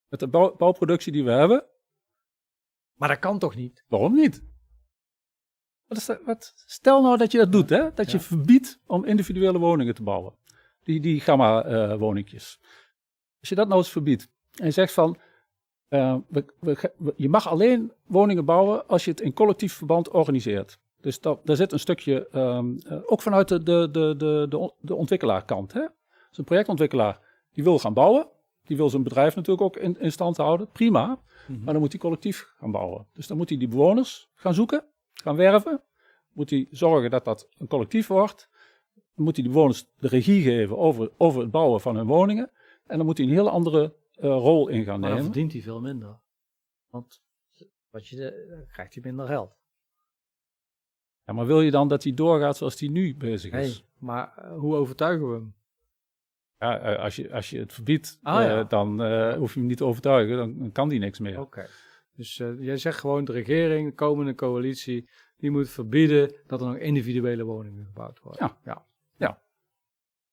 Met 0.10 0.20
de 0.20 0.28
bouw- 0.28 0.56
bouwproductie 0.56 1.12
die 1.12 1.24
we 1.24 1.32
hebben, 1.32 1.66
Maar 2.98 3.10
dat 3.10 3.20
kan 3.20 3.40
toch 3.40 3.56
niet? 3.56 3.84
waarom 3.88 4.14
niet? 4.14 4.44
Wat 5.88 5.98
is 5.98 6.06
dat- 6.06 6.22
wat, 6.26 6.54
stel 6.66 7.02
nou 7.02 7.18
dat 7.18 7.32
je 7.32 7.38
dat 7.38 7.52
doet, 7.52 7.70
hè? 7.70 7.94
dat 7.94 8.12
je 8.12 8.20
verbiedt 8.20 8.80
om 8.86 9.06
individuele 9.06 9.58
woningen 9.60 9.96
te 9.96 10.04
bouwen. 10.04 10.34
Die, 10.84 11.00
die 11.00 11.20
gamma-woningjes. 11.20 12.60
Als 13.40 13.50
je 13.50 13.56
dat 13.56 13.68
nou 13.68 13.80
eens 13.80 13.90
verbiedt 13.92 14.30
en 14.56 14.66
je 14.66 14.72
zegt 14.72 14.94
van, 14.94 15.18
eh, 15.88 16.16
we, 16.28 16.46
we, 16.60 16.94
we- 16.98 17.14
je 17.16 17.30
mag 17.30 17.48
alleen 17.48 17.92
woningen 18.06 18.46
bouwen 18.46 18.88
als 18.88 19.06
je 19.06 19.12
het 19.12 19.22
in 19.22 19.34
collectief 19.34 19.74
verband 19.74 20.10
organiseert. 20.10 20.80
Dus 21.02 21.20
dat, 21.22 21.46
daar 21.46 21.56
zit 21.56 21.72
een 21.72 21.80
stukje, 21.80 22.28
ehm, 22.28 22.78
eh, 22.78 23.00
ook 23.06 23.22
vanuit 23.22 23.48
de, 23.48 23.64
de, 23.64 23.90
de, 23.92 24.16
de, 24.50 24.74
de 24.80 24.96
ontwikkelaarkant. 24.96 25.74
Hè? 25.74 25.88
Dus 26.30 26.38
een 26.38 26.44
projectontwikkelaar 26.44 27.20
die 27.54 27.64
wil 27.64 27.80
gaan 27.80 27.94
bouwen, 27.94 28.28
die 28.68 28.78
wil 28.78 28.90
zijn 28.90 29.04
bedrijf 29.04 29.36
natuurlijk 29.36 29.62
ook 29.62 29.78
in, 29.78 30.00
in 30.00 30.12
stand 30.12 30.38
houden, 30.38 30.68
prima. 30.72 31.20
Maar 31.48 31.74
dan 31.74 31.80
moet 31.80 31.92
hij 31.92 32.02
collectief 32.02 32.54
gaan 32.58 32.72
bouwen. 32.72 33.08
Dus 33.14 33.28
dan 33.28 33.38
moet 33.38 33.50
hij 33.50 33.58
die 33.58 33.68
bewoners 33.68 34.30
gaan 34.36 34.54
zoeken, 34.54 34.86
gaan 35.14 35.36
werven. 35.36 35.82
Moet 36.34 36.50
hij 36.50 36.68
zorgen 36.72 37.10
dat 37.10 37.26
dat 37.26 37.50
een 37.58 37.68
collectief 37.68 38.08
wordt. 38.08 38.50
Dan 39.16 39.26
moet 39.26 39.36
hij 39.36 39.46
de 39.46 39.52
bewoners 39.52 39.88
de 39.98 40.08
regie 40.08 40.42
geven 40.42 40.78
over, 40.78 41.12
over 41.18 41.42
het 41.42 41.52
bouwen 41.52 41.82
van 41.82 41.96
hun 41.96 42.08
woningen. 42.08 42.52
En 42.86 42.98
dan 42.98 43.06
moet 43.06 43.18
hij 43.18 43.28
een 43.28 43.34
hele 43.34 43.50
andere 43.50 43.96
eh, 44.12 44.30
rol 44.30 44.68
in 44.68 44.84
gaan 44.84 45.00
Maar 45.00 45.10
dan 45.10 45.18
nemen. 45.18 45.24
verdient 45.24 45.52
hij 45.52 45.62
veel 45.62 45.82
minder. 45.82 46.20
Want 46.90 47.22
wat 47.90 48.08
je, 48.08 48.32
eh, 48.32 48.50
dan 48.50 48.68
krijgt 48.68 48.94
hij 48.94 49.04
minder 49.04 49.28
geld. 49.28 49.56
Ja, 51.26 51.34
maar 51.34 51.46
wil 51.46 51.62
je 51.62 51.72
dan 51.72 51.88
dat 51.88 52.04
hij 52.04 52.14
doorgaat 52.14 52.58
zoals 52.58 52.80
hij 52.80 52.90
nu 52.90 53.16
bezig 53.18 53.54
is? 53.54 53.76
Hey, 53.76 53.86
maar 53.98 54.38
eh, 54.38 54.58
hoe 54.58 54.76
overtuigen 54.76 55.28
we 55.30 55.34
hem? 55.34 55.56
Ja, 56.60 56.80
eh, 56.80 57.04
als, 57.04 57.16
je, 57.16 57.34
als 57.34 57.50
je 57.50 57.60
het 57.60 57.74
verbiedt, 57.74 58.20
Ah, 58.22 58.60
eh, 58.60 58.70
dan 58.70 59.04
eh, 59.04 59.34
hoef 59.34 59.54
je 59.54 59.60
hem 59.60 59.68
niet 59.68 59.78
te 59.78 59.86
overtuigen. 59.86 60.38
Dan, 60.38 60.58
dan 60.58 60.72
kan 60.72 60.90
die 60.90 61.00
niks 61.00 61.20
meer. 61.20 61.40
Oké. 61.40 61.68
Dus 62.16 62.38
jij 62.60 62.78
zegt 62.78 63.00
gewoon 63.00 63.26
de 63.26 63.32
regering, 63.32 63.90
de 63.90 63.96
komende 63.96 64.36
coalitie, 64.36 65.10
die 65.38 65.52
moet 65.52 65.70
verbieden 65.70 66.36
dat 66.48 66.62
er 66.62 66.68
nog 66.68 66.78
individuele 66.78 67.44
woningen 67.44 67.86
gebouwd 67.86 68.20
worden. 68.20 68.46
Ja. 68.46 68.58
ja. 68.74 68.86
Ja. 69.18 69.42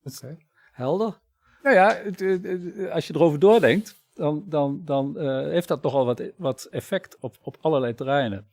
Oké. 0.03 0.37
Helder? 0.73 1.21
Nou 1.63 1.75
ja, 1.77 1.95
het, 1.95 2.21
het, 2.21 2.45
het, 2.45 2.91
als 2.91 3.07
je 3.07 3.15
erover 3.15 3.39
doordenkt, 3.39 4.05
dan, 4.15 4.45
dan, 4.47 4.83
dan 4.85 5.19
heeft 5.51 5.69
dat 5.69 5.83
nogal 5.83 6.05
wat, 6.05 6.23
wat 6.37 6.65
effect 6.65 7.17
op, 7.21 7.37
op 7.43 7.57
allerlei 7.61 7.95
terreinen. 7.95 8.49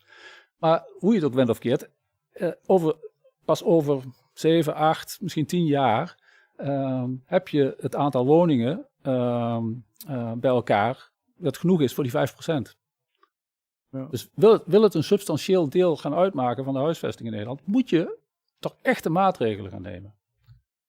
Maar 0.58 0.84
hoe 1.00 1.10
je 1.10 1.16
het 1.16 1.26
ook 1.26 1.36
bent 1.36 1.50
of 1.50 1.60
keert, 1.60 1.90
over, 2.66 2.96
pas 3.46 3.64
over 3.64 4.04
7, 4.34 4.74
8, 4.74 5.18
misschien 5.22 5.46
10 5.46 5.66
jaar 5.66 6.21
ehm, 6.62 7.10
heb 7.26 7.48
je 7.48 7.76
het 7.80 7.96
aantal 7.96 8.26
woningen 8.26 8.86
ehm, 9.02 9.66
eh, 10.08 10.32
bij 10.32 10.50
elkaar 10.50 11.12
dat 11.36 11.58
genoeg 11.58 11.82
is 11.82 11.94
voor 11.94 12.04
die 12.04 12.12
5%. 12.12 12.78
Ja. 13.90 14.08
Dus 14.10 14.30
wil 14.36 14.52
het, 14.52 14.64
wil 14.66 14.82
het 14.82 14.94
een 14.94 15.04
substantieel 15.04 15.70
deel 15.70 15.98
gaan 15.98 16.14
uitmaken 16.14 16.64
van 16.64 16.74
de 16.74 16.80
huisvesting 16.80 17.28
in 17.28 17.34
Nederland, 17.34 17.68
moet 17.68 17.90
je 17.90 18.18
toch 18.60 18.76
echte 18.82 19.10
maatregelen 19.10 19.72
gaan 19.72 19.82
nemen. 19.82 20.16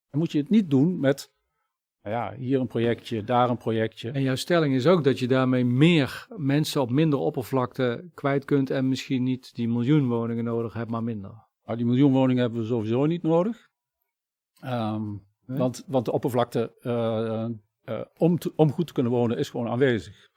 Dan 0.09 0.19
moet 0.19 0.31
je 0.31 0.39
het 0.39 0.49
niet 0.49 0.69
doen 0.69 0.99
met 0.99 1.31
nou 2.01 2.15
ja, 2.15 2.35
hier 2.35 2.59
een 2.59 2.67
projectje, 2.67 3.23
daar 3.23 3.49
een 3.49 3.57
projectje. 3.57 4.11
En 4.11 4.21
jouw 4.21 4.35
stelling 4.35 4.75
is 4.75 4.87
ook 4.87 5.03
dat 5.03 5.19
je 5.19 5.27
daarmee 5.27 5.65
meer 5.65 6.27
mensen 6.37 6.81
op 6.81 6.89
minder 6.89 7.19
oppervlakte 7.19 8.09
kwijt 8.13 8.45
kunt 8.45 8.69
en 8.69 8.89
misschien 8.89 9.23
niet 9.23 9.55
die 9.55 9.67
miljoen 9.67 10.07
woningen 10.07 10.43
nodig 10.43 10.73
hebt, 10.73 10.89
maar 10.89 11.03
minder. 11.03 11.31
Nou, 11.65 11.77
die 11.77 11.85
miljoen 11.85 12.11
woningen 12.11 12.41
hebben 12.41 12.61
we 12.61 12.67
sowieso 12.67 13.05
niet 13.05 13.23
nodig. 13.23 13.69
Ehm, 14.59 15.15
Nee? 15.53 15.61
want, 15.61 15.83
want 15.87 16.05
de 16.05 16.11
oppervlakte 16.11 16.71
eh, 16.81 17.43
eh, 17.83 18.01
om, 18.17 18.37
te- 18.39 18.53
om 18.55 18.71
goed 18.71 18.87
te 18.87 18.93
kunnen 18.93 19.11
wonen 19.11 19.37
is 19.37 19.49
gewoon 19.49 19.67
aanwezig. 19.67 20.29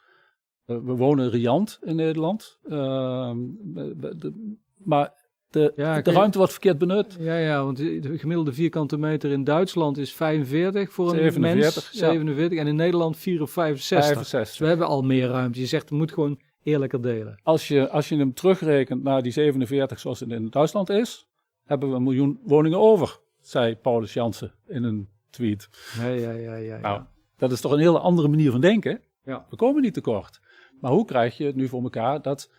Eh, 0.66 0.76
we 0.76 0.92
wonen 0.92 1.30
riant 1.30 1.78
in 1.82 1.96
Nederland. 1.96 2.58
Ehm, 2.68 3.36
de- 3.74 4.56
maar 4.76 5.12
de, 5.50 5.72
Ja, 5.76 6.00
de 6.00 6.12
ruimte 6.12 6.38
wordt 6.38 6.52
verkeerd 6.52 6.78
benut. 6.78 7.16
Ja, 7.20 7.36
ja, 7.38 7.64
want 7.64 7.76
de 7.76 7.98
de 7.98 8.18
gemiddelde 8.18 8.52
vierkante 8.52 8.98
meter 8.98 9.30
in 9.30 9.44
Duitsland 9.44 9.98
is 9.98 10.12
45 10.14 10.92
voor 10.92 11.04
een 11.10 11.16
47, 11.16 11.74
mens. 11.92 12.00
ja. 12.00 12.06
47 12.08 12.58
en 12.58 12.66
in 12.66 12.76
Nederland 12.76 13.16
4 13.16 13.42
of 13.42 13.50
65. 13.50 14.06
65. 14.06 14.48
Dus 14.50 14.58
we 14.58 14.66
hebben 14.66 14.86
al 14.86 15.02
meer 15.02 15.28
ruimte. 15.28 15.60
Je 15.60 15.66
zegt, 15.66 15.88
het 15.88 15.98
moet 15.98 16.12
gewoon 16.12 16.40
eerlijker 16.62 17.02
delen. 17.02 17.40
Als 17.42 17.68
je, 17.68 17.88
als 17.90 18.08
je 18.08 18.16
hem 18.16 18.34
terugrekent 18.34 19.02
naar 19.02 19.22
die 19.22 19.32
47 19.32 19.98
zoals 20.00 20.20
het 20.20 20.30
in 20.30 20.48
Duitsland 20.50 20.90
is, 20.90 21.26
hebben 21.64 21.88
we 21.90 21.94
een 21.96 22.02
miljoen 22.02 22.40
woningen 22.44 22.78
over, 22.78 23.18
zei 23.48 23.76
Paulus 23.76 24.12
Jansen 24.12 24.52
in 24.66 24.82
een 24.82 25.08
tweet. 25.30 25.68
Ja, 25.98 26.06
ja, 26.06 26.30
ja, 26.30 26.54
ja. 26.54 26.76
ja. 26.76 26.78
Nou, 26.80 27.02
dat 27.36 27.52
is 27.52 27.60
toch 27.60 27.72
een 27.72 27.78
hele 27.78 27.98
andere 27.98 28.28
manier 28.28 28.50
van 28.50 28.60
denken. 28.60 29.00
Ja. 29.24 29.46
We 29.50 29.56
komen 29.56 29.82
niet 29.82 29.94
tekort. 29.94 30.40
Maar 30.80 30.90
hoe 30.90 31.04
krijg 31.04 31.36
je 31.36 31.44
het 31.44 31.56
nu 31.56 31.68
voor 31.68 31.82
elkaar 31.82 32.22
dat, 32.22 32.52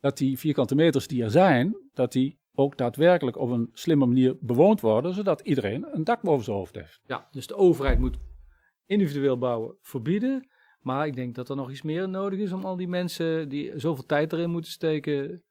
dat 0.00 0.18
die 0.18 0.38
vierkante 0.38 0.74
meters 0.74 1.06
die 1.06 1.22
er 1.22 1.30
zijn, 1.30 1.76
dat 1.94 2.12
die 2.12 2.38
ook 2.54 2.76
daadwerkelijk 2.76 3.36
op 3.36 3.50
een 3.50 3.70
slimme 3.72 4.06
manier 4.06 4.36
bewoond 4.40 4.80
worden, 4.80 5.14
zodat 5.14 5.40
iedereen 5.40 5.86
een 5.92 6.04
dak 6.04 6.22
boven 6.22 6.44
zijn 6.44 6.56
hoofd 6.56 6.74
heeft. 6.74 7.00
ja, 7.06 7.28
dus 7.30 7.46
de 7.46 7.56
overheid 7.56 7.98
moet 7.98 8.18
individueel 8.86 9.38
bouwen 9.38 9.76
verbieden. 9.80 10.48
Maar 10.80 11.06
ik 11.06 11.14
denk 11.14 11.34
dat 11.34 11.48
er 11.48 11.56
nog 11.56 11.70
iets 11.70 11.82
meer 11.82 12.08
nodig 12.08 12.38
is 12.38 12.52
om 12.52 12.64
al 12.64 12.76
die 12.76 12.88
mensen 12.88 13.48
die 13.48 13.78
zoveel 13.78 14.06
tijd 14.06 14.32
erin 14.32 14.50
moeten 14.50 14.70
steken 14.70 15.42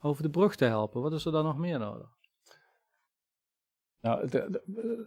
over 0.00 0.22
de 0.22 0.30
brug 0.30 0.56
te 0.56 0.64
helpen. 0.64 1.02
Wat 1.02 1.12
is 1.12 1.24
er 1.24 1.32
dan 1.32 1.44
nog 1.44 1.58
meer 1.58 1.78
nodig? 1.78 2.13
Nou, 4.04 4.28
de, 4.28 4.46
de- 4.50 4.62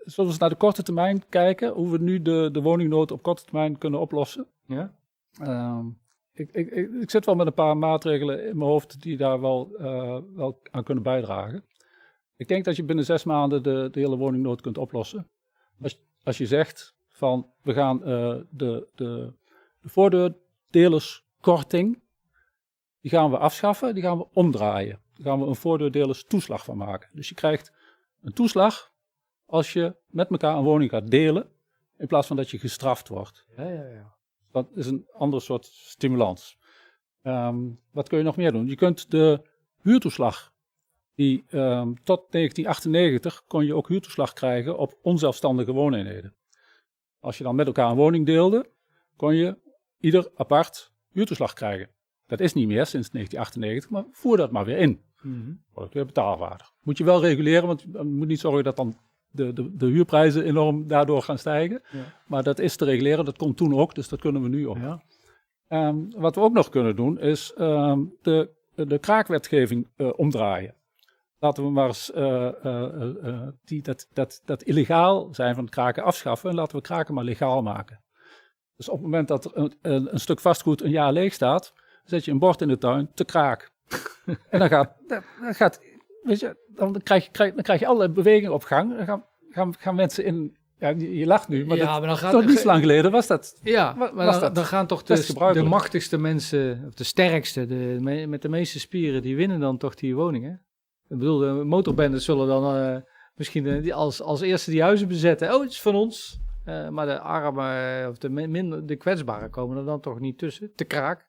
zullen 0.06 0.16
we 0.16 0.24
eens 0.24 0.38
naar 0.38 0.50
de 0.50 0.56
korte 0.56 0.84
termijn 0.84 1.24
kijken, 1.30 1.74
hoe 1.74 1.91
we 1.91 1.98
nu 1.98 2.22
de, 2.22 2.50
de 2.52 2.62
woningnood 2.62 3.12
op 3.12 3.22
korte 3.22 3.43
termijn 3.43 3.78
kunnen 3.78 4.00
oplossen? 4.00 4.48
Ja? 4.66 4.93
Ehm, 5.41 5.88
ik, 6.34 6.52
ik, 6.52 6.72
ik, 6.72 6.93
ik 6.93 7.10
zit 7.10 7.26
wel 7.26 7.36
met 7.36 7.48
een 7.48 7.54
paar 7.54 7.78
maatregelen 7.78 8.48
in 8.48 8.58
mijn 8.58 8.70
hoofd 8.70 9.02
die 9.02 9.18
daar 9.18 9.41
wel, 9.41 9.76
eh, 9.78 10.18
wel 10.36 10.62
aan 10.72 10.84
kunnen 10.84 11.04
bijdragen. 11.04 11.64
Ik 12.36 12.48
denk 12.48 12.66
dat 12.66 12.76
je 12.76 12.84
binnen 12.84 13.06
zes 13.06 13.24
maanden 13.24 13.64
de, 13.64 13.88
de 13.91 14.00
hele 14.00 14.18
woningnood 14.18 14.62
kunt 14.62 14.78
oplossen. 14.78 15.28
Als, 15.82 16.02
als 16.24 16.38
je 16.38 16.45
zegt 16.45 16.95
van 17.08 17.52
we 17.62 17.74
gaan 17.74 18.04
eh, 18.04 18.36
de, 18.50 18.88
de, 18.95 19.34
de 19.82 19.89
voordeurdelerskorting, 19.89 22.02
die 23.02 23.12
gaan 23.12 23.32
we 23.32 23.38
afschaffen, 23.38 23.93
die 23.93 24.04
gaan 24.04 24.18
we 24.18 24.28
omdraaien. 24.34 25.00
Daar 25.14 25.26
gaan 25.26 25.39
we 25.39 25.45
een 25.48 25.56
voordeurdelers 25.56 26.24
toeslag 26.24 26.64
van 26.64 26.78
maken. 26.78 27.10
Dus 27.14 27.30
je 27.30 27.36
krijgt 27.36 27.72
een 28.22 28.34
toeslag 28.34 28.91
als 29.45 29.74
je 29.74 29.95
met 30.07 30.30
elkaar 30.30 30.57
een 30.57 30.63
woning 30.63 30.89
gaat 30.89 31.11
delen 31.11 31.49
in 31.97 32.07
plaats 32.07 32.28
van 32.28 32.36
dat 32.36 32.49
je 32.49 32.59
gestraft 32.59 33.07
wordt. 33.07 33.45
Ja, 33.57 33.70
ja, 33.70 33.88
ja. 33.88 34.15
Dat 34.51 34.68
is 34.76 34.86
een 34.86 35.07
ander 35.13 35.41
soort 35.41 35.65
stimulans. 35.65 36.57
Ehm, 37.22 37.70
wat 37.91 38.07
kun 38.07 38.18
je 38.18 38.24
nog 38.24 38.38
meer 38.38 38.51
doen? 38.51 38.68
Je 38.68 38.76
kunt 38.76 39.11
de 39.11 39.41
huurtoeslag, 39.82 40.53
die 41.15 41.43
ehm, 41.47 41.93
tot 42.03 42.32
1998 42.32 43.43
kon 43.47 43.65
je 43.65 43.76
ook 43.76 43.88
huurtoeslag 43.88 44.34
krijgen 44.34 44.78
op 44.78 44.97
onzelfstandige 45.01 45.72
wooneenheden. 45.72 46.36
Als 47.20 47.38
je 47.38 47.43
dan 47.43 47.55
met 47.55 47.68
elkaar 47.68 47.89
een 47.89 47.95
woning 47.95 48.26
deelde, 48.26 48.70
kon 49.15 49.36
je 49.36 49.57
ieder 49.99 50.32
apart 50.36 50.91
huurtoeslag 51.11 51.53
krijgen. 51.53 51.89
Dat 52.26 52.39
is 52.39 52.53
niet 52.53 52.68
meer 52.68 52.86
sinds 52.86 53.09
1998, 53.09 53.89
maar 53.89 54.05
voer 54.11 54.38
dat 54.38 54.51
maar 54.51 54.65
weer 54.65 54.78
in. 54.78 55.01
Mhm. 55.22 55.51
Wordt 55.74 55.93
weer 55.93 56.05
betaalbaardig. 56.05 56.74
Moet 56.82 56.97
je 56.97 57.03
wel 57.03 57.22
reguleren, 57.22 57.68
want 57.68 57.82
je 57.82 58.03
moet 58.03 58.28
niet 58.28 58.39
zorgen 58.39 58.63
dat 58.63 58.76
dan 58.76 58.97
de, 59.32 59.53
de, 59.53 59.76
de 59.76 59.86
huurprijzen 59.86 60.43
enorm 60.43 60.88
daardoor 60.88 61.22
gaan 61.22 61.38
stijgen. 61.38 61.82
Ja. 61.91 61.99
Maar 62.28 62.43
dat 62.43 62.59
is 62.59 62.76
te 62.76 62.86
reguleren, 62.86 63.26
dat 63.26 63.38
kon 63.38 63.53
toen 63.53 63.76
ook, 63.76 63.95
dus 63.95 64.07
dat 64.07 64.20
kunnen 64.20 64.41
we 64.41 64.49
nu 64.49 64.68
ook. 64.68 64.78
Ja. 64.78 65.01
Ehm, 65.68 65.95
wat 66.09 66.36
we 66.36 66.41
ook 66.41 66.53
nog 66.53 66.70
kunnen 66.70 66.95
doen, 66.95 67.20
is 67.20 67.53
ehm, 67.53 68.03
de, 68.22 68.49
de 68.76 68.99
kraakwetgeving 68.99 69.88
eh, 69.95 70.09
omdraaien. 70.15 70.76
Laten 71.39 71.63
we 71.63 71.70
maar 71.70 71.88
eens 71.88 72.11
eh, 72.11 72.65
eh, 72.65 73.47
die, 73.65 73.82
dat, 73.82 74.07
dat, 74.13 74.41
dat 74.45 74.63
illegaal 74.63 75.28
zijn 75.32 75.55
van 75.55 75.63
het 75.63 75.74
kraken 75.74 76.03
afschaffen 76.03 76.49
en 76.49 76.55
laten 76.55 76.76
we 76.76 76.82
kraken 76.82 77.13
maar 77.13 77.24
legaal 77.24 77.61
maken. 77.61 78.01
Dus 78.76 78.89
op 78.89 78.93
het 78.93 79.03
moment 79.03 79.28
dat 79.28 79.55
een, 79.55 79.74
een, 79.82 80.13
een 80.13 80.20
stuk 80.20 80.39
vastgoed 80.39 80.82
een 80.82 80.89
jaar 80.89 81.13
leeg 81.13 81.34
staat, 81.34 81.74
zet 82.03 82.26
je 82.26 82.32
een 82.32 82.39
bord 82.39 82.61
in 82.61 82.68
de 82.68 82.78
tuin 82.78 83.11
te 83.13 83.26
kraak. 83.26 83.72
en 84.50 84.60
dan 84.60 84.68
gaat, 84.70 84.94
dan 85.08 85.54
gaat 85.54 85.82
weet 86.24 86.40
je, 86.40 86.56
dan 86.68 87.02
krijg 87.04 87.26
je, 87.26 87.32
krijg, 87.32 87.54
dan 87.54 87.64
krijg 87.64 87.80
je 87.80 87.86
allerlei 87.86 88.12
bewegingen 88.12 88.54
op 88.54 88.64
gang. 88.64 88.98
Dan 88.98 89.06
gaan, 89.06 89.26
gaan, 89.50 89.76
gaan 89.80 89.96
mensen 89.96 90.26
in, 90.26 90.58
ja, 90.80 90.90
je 90.98 91.26
lacht 91.26 91.48
nu, 91.48 91.66
maar 91.66 91.78
ja, 91.78 91.84
dat, 91.86 92.00
maar 92.00 92.08
dan 92.08 92.18
gaat 92.18 92.32
nog 92.34 92.46
niet 92.46 92.60
zo 92.60 92.66
lang 92.68 92.80
geleden 92.82 93.12
was 93.12 93.28
dat. 93.28 93.60
Ja, 93.64 93.94
maar 93.94 94.14
was 94.14 94.32
dan, 94.32 94.42
dat 94.42 94.56
dan 94.56 94.66
gaan 94.66 94.88
toch 94.88 95.04
de, 95.04 95.14
de 95.54 95.64
machtigste 95.70 96.18
mensen, 96.18 96.84
of 96.88 96.94
de 96.94 97.04
sterkste, 97.04 97.66
de, 97.66 97.98
me- 98.00 98.26
met 98.28 98.42
de 98.42 98.50
meeste 98.50 98.80
spieren, 98.80 99.22
die 99.22 99.36
winnen 99.36 99.60
dan 99.60 99.78
toch 99.78 99.96
die 99.96 100.16
woningen. 100.16 100.62
Ik 101.10 101.18
bedoel, 101.18 101.38
de 101.38 101.46
motorbendes 101.64 102.26
zullen 102.26 102.48
dan 102.48 102.76
eh, 102.76 102.98
misschien 103.36 103.82
die 103.82 103.94
als, 103.94 104.22
als 104.22 104.42
eerste 104.42 104.72
die 104.72 104.82
huizen 104.82 105.08
bezetten. 105.08 105.54
Oh, 105.56 105.62
het 105.62 105.72
is 105.72 105.82
van 105.82 105.96
ons. 105.96 106.40
Eh, 106.66 106.90
maar 106.90 107.06
de 107.06 107.20
armen, 107.20 108.10
of 108.10 108.18
de, 108.18 108.30
min- 108.30 108.52
minder, 108.52 108.86
de 108.86 108.96
kwetsbaren 108.96 109.50
komen 109.50 109.78
er 109.78 109.86
dan 109.86 110.00
toch 110.02 110.20
niet 110.20 110.38
tussen. 110.38 110.72
Te 110.76 110.84
kraak. 110.86 111.27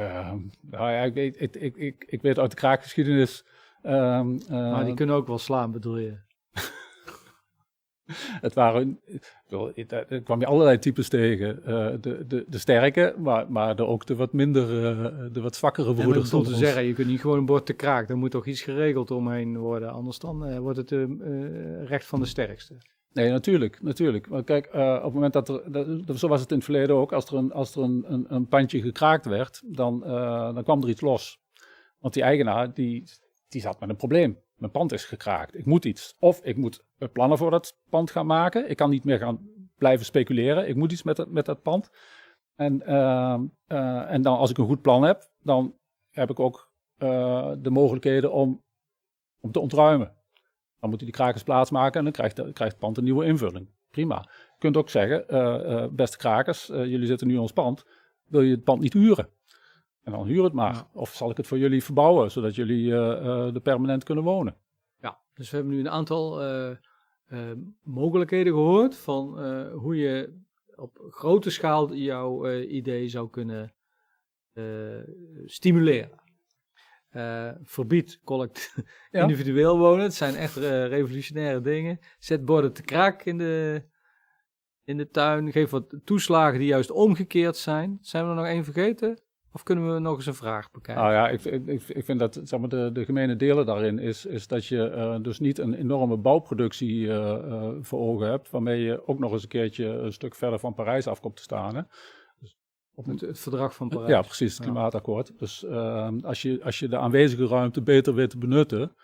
Ehm, 0.00 0.38
nou 0.60 0.90
ja, 0.90 1.02
ik 1.02 1.14
weet, 1.14 1.40
ik, 1.40 1.56
ik, 1.56 1.76
ik, 1.76 2.04
ik 2.06 2.22
weet 2.22 2.38
uit 2.38 2.50
de 2.50 2.56
kraakgeschiedenis. 2.56 3.44
ehm, 3.82 4.38
eh, 4.48 4.48
maar 4.48 4.84
die 4.84 4.94
kunnen 4.94 5.16
ook 5.16 5.26
wel 5.26 5.38
slaan, 5.38 5.72
bedoel 5.72 5.98
je. 5.98 6.18
Het 8.40 8.54
waren, 8.54 9.00
ik 9.74 9.90
er 9.90 10.22
kwam 10.22 10.40
je 10.40 10.46
allerlei 10.46 10.78
types 10.78 11.08
tegen. 11.08 11.64
Eh, 11.64 11.94
de, 12.00 12.26
de, 12.26 12.44
de 12.48 12.58
sterke, 12.58 13.14
maar, 13.18 13.52
maar 13.52 13.76
de, 13.76 13.86
ook 13.86 14.06
de 14.06 14.16
wat 14.16 14.32
minder, 14.32 14.86
eh, 14.86 15.26
de 15.32 15.40
wat 15.40 15.56
zwakkere 15.56 15.94
broeders. 15.94 16.32
om 16.32 16.42
te 16.42 16.54
zeggen, 16.54 16.84
je 16.84 16.92
kunt 16.92 17.08
niet 17.08 17.20
gewoon 17.20 17.38
een 17.38 17.46
bord 17.46 17.66
te 17.66 17.72
kraak. 17.72 18.08
Er 18.08 18.16
moet 18.16 18.30
toch 18.30 18.46
iets 18.46 18.62
geregeld 18.62 19.10
omheen 19.10 19.58
worden. 19.58 19.92
Anders 19.92 20.18
dan 20.18 20.46
eh, 20.46 20.58
wordt 20.58 20.78
het 20.78 20.90
recht 21.88 22.06
van 22.06 22.20
de 22.20 22.26
sterkste. 22.26 22.74
Nee, 23.12 23.30
natuurlijk, 23.30 23.82
natuurlijk. 23.82 24.28
Maar 24.28 24.44
kijk, 24.44 24.66
eh, 24.66 24.94
op 24.96 25.02
het 25.04 25.12
moment 25.12 25.32
dat 25.32 25.48
er, 25.48 25.72
dat, 26.06 26.18
zo 26.18 26.28
was 26.28 26.40
het 26.40 26.50
in 26.50 26.56
het 26.56 26.64
verleden 26.64 26.96
ook, 26.96 27.12
als 27.12 27.26
er 27.26 27.34
een, 27.34 27.52
als 27.52 27.76
er 27.76 27.82
een, 27.82 28.04
een, 28.12 28.34
een 28.34 28.48
pandje 28.48 28.80
gekraakt 28.80 29.26
werd, 29.26 29.62
dan, 29.66 30.04
eh, 30.04 30.54
dan 30.54 30.62
kwam 30.62 30.82
er 30.82 30.88
iets 30.88 31.00
los. 31.00 31.38
Want 31.98 32.14
die 32.14 32.22
eigenaar, 32.22 32.74
die, 32.74 33.04
die 33.48 33.60
zat 33.60 33.80
met 33.80 33.88
een 33.88 33.96
probleem. 33.96 34.38
Mijn 34.54 34.72
pand 34.72 34.92
is 34.92 35.04
gekraakt. 35.04 35.54
Ik 35.58 35.64
moet 35.66 35.84
iets. 35.84 36.14
Of 36.18 36.40
ik 36.42 36.56
moet 36.56 36.84
plannen 37.12 37.38
voor 37.38 37.50
dat 37.50 37.78
pand 37.88 38.10
gaan 38.10 38.26
maken. 38.26 38.70
Ik 38.70 38.76
kan 38.76 38.90
niet 38.90 39.04
meer 39.04 39.18
gaan 39.18 39.48
blijven 39.76 40.04
speculeren. 40.06 40.68
Ik 40.68 40.76
moet 40.76 40.92
iets 40.92 41.02
met, 41.02 41.16
dat- 41.16 41.30
met 41.30 41.46
dat 41.46 41.62
pand. 41.62 41.90
En, 42.54 42.82
ehm, 42.86 43.44
eh, 43.66 44.12
en 44.12 44.22
dan 44.22 44.36
als 44.38 44.50
ik 44.50 44.58
een 44.58 44.66
goed 44.66 44.82
plan 44.82 45.02
heb, 45.02 45.30
dan 45.42 45.74
heb 46.10 46.30
ik 46.30 46.40
ook 46.40 46.68
de 47.58 47.70
mogelijkheden 47.70 48.32
om, 48.32 48.62
om 49.40 49.52
te 49.52 49.60
ontruimen. 49.60 50.14
Dan 50.80 50.88
moeten 50.88 51.06
die 51.06 51.16
krakers 51.16 51.42
plaatsmaken 51.42 51.98
en 51.98 52.04
dan 52.04 52.12
krijgt, 52.12 52.36
de- 52.36 52.52
krijgt 52.52 52.72
het 52.74 52.82
pand 52.82 52.96
een 52.96 53.04
nieuwe 53.04 53.24
invulling. 53.24 53.68
Prima. 53.90 54.16
Je 54.28 54.56
kunt 54.58 54.76
ook 54.76 54.88
zeggen, 54.90 55.28
eh, 55.28 55.82
eh, 55.82 55.90
beste 55.90 56.16
krakers, 56.16 56.70
eh, 56.70 56.86
jullie 56.86 57.06
zitten 57.06 57.26
nu 57.26 57.34
in 57.34 57.40
ons 57.40 57.52
pand. 57.52 57.84
Wil 58.26 58.40
je 58.40 58.50
het 58.50 58.64
pand 58.64 58.80
niet 58.80 58.92
huren? 58.92 59.28
En 60.02 60.12
dan 60.12 60.26
huur 60.26 60.44
het 60.44 60.52
maar. 60.52 60.74
Ja. 60.74 60.88
Of 60.92 61.14
zal 61.14 61.30
ik 61.30 61.36
het 61.36 61.46
voor 61.46 61.58
jullie 61.58 61.84
verbouwen, 61.84 62.30
zodat 62.30 62.54
jullie 62.54 62.92
eh, 62.92 63.10
eh, 63.10 63.54
er 63.54 63.60
permanent 63.60 64.04
kunnen 64.04 64.24
wonen? 64.24 64.56
Ja, 65.00 65.18
dus 65.34 65.50
we 65.50 65.56
hebben 65.56 65.74
nu 65.74 65.80
een 65.80 65.90
aantal 65.90 66.40
eh, 66.42 66.70
eh, 66.70 66.76
mogelijkheden 67.82 68.52
gehoord 68.52 68.96
van 68.96 69.40
eh, 69.40 69.72
hoe 69.72 69.96
je 69.96 70.38
op 70.76 70.98
grote 71.10 71.50
schaal 71.50 71.94
jouw 71.94 72.44
eh, 72.46 72.72
idee 72.72 73.08
zou 73.08 73.30
kunnen 73.30 73.72
eh, 74.52 74.64
stimuleren. 75.44 76.19
Eh 77.10 77.50
verbied 77.62 78.20
collect 78.24 78.74
Ja. 79.10 79.22
individueel 79.22 79.78
wonen. 79.78 80.02
Het 80.02 80.14
zijn 80.14 80.34
echt 80.34 80.56
eh, 80.56 80.86
revolutionaire 80.86 81.60
dingen. 81.60 81.98
Zet 82.18 82.44
borden 82.44 82.72
te 82.72 82.82
kraak 82.82 83.24
in 83.24 83.38
de, 83.38 83.82
in 84.84 84.96
de 84.96 85.08
tuin. 85.08 85.52
Geef 85.52 85.70
wat 85.70 85.96
toeslagen 86.04 86.58
die 86.58 86.68
juist 86.68 86.90
omgekeerd 86.90 87.56
zijn. 87.56 87.98
Zijn 88.00 88.24
we 88.24 88.30
er 88.30 88.36
nog 88.36 88.46
één 88.46 88.64
vergeten? 88.64 89.20
Of 89.52 89.62
kunnen 89.62 89.94
we 89.94 90.00
nog 90.00 90.16
eens 90.16 90.26
een 90.26 90.34
vraag 90.34 90.70
bekijken? 90.70 91.02
Nou 91.02 91.14
ja, 91.14 91.28
ik, 91.28 91.44
ik, 91.44 91.88
ik 91.88 92.04
vind 92.04 92.18
dat 92.18 92.40
zeg 92.44 92.60
maar, 92.60 92.68
de, 92.68 92.90
de 92.92 93.04
gemene 93.04 93.36
delen 93.36 93.66
daarin 93.66 93.98
is, 93.98 94.26
is 94.26 94.46
dat 94.46 94.66
je 94.66 94.88
eh, 94.88 95.16
dus 95.22 95.38
niet 95.38 95.58
een 95.58 95.74
enorme 95.74 96.16
bouwproductie 96.16 97.12
eh, 97.12 97.70
voor 97.80 98.00
ogen 98.00 98.30
hebt, 98.30 98.50
waarmee 98.50 98.82
je 98.82 99.06
ook 99.06 99.18
nog 99.18 99.32
eens 99.32 99.42
een 99.42 99.48
keertje 99.48 99.86
een 99.86 100.12
stuk 100.12 100.34
verder 100.34 100.58
van 100.58 100.74
Parijs 100.74 101.06
af 101.06 101.20
komt 101.20 101.36
te 101.36 101.42
staan. 101.42 101.76
Hè? 101.76 101.82
Op 103.00 103.06
het, 103.06 103.20
het 103.20 103.38
verdrag 103.38 103.74
van 103.74 103.88
Parijs. 103.88 104.08
Ja, 104.10 104.20
precies, 104.22 104.56
het 104.56 104.64
Ja. 104.66 104.72
klimaatakkoord. 104.72 105.38
Dus 105.38 105.64
ehm, 105.64 106.18
als, 106.22 106.42
je, 106.42 106.60
als 106.64 106.78
je 106.78 106.88
de 106.88 106.96
aanwezige 106.98 107.46
ruimte 107.46 107.82
beter 107.82 108.14
weet 108.14 108.30
te 108.30 108.38
benutten, 108.38 108.96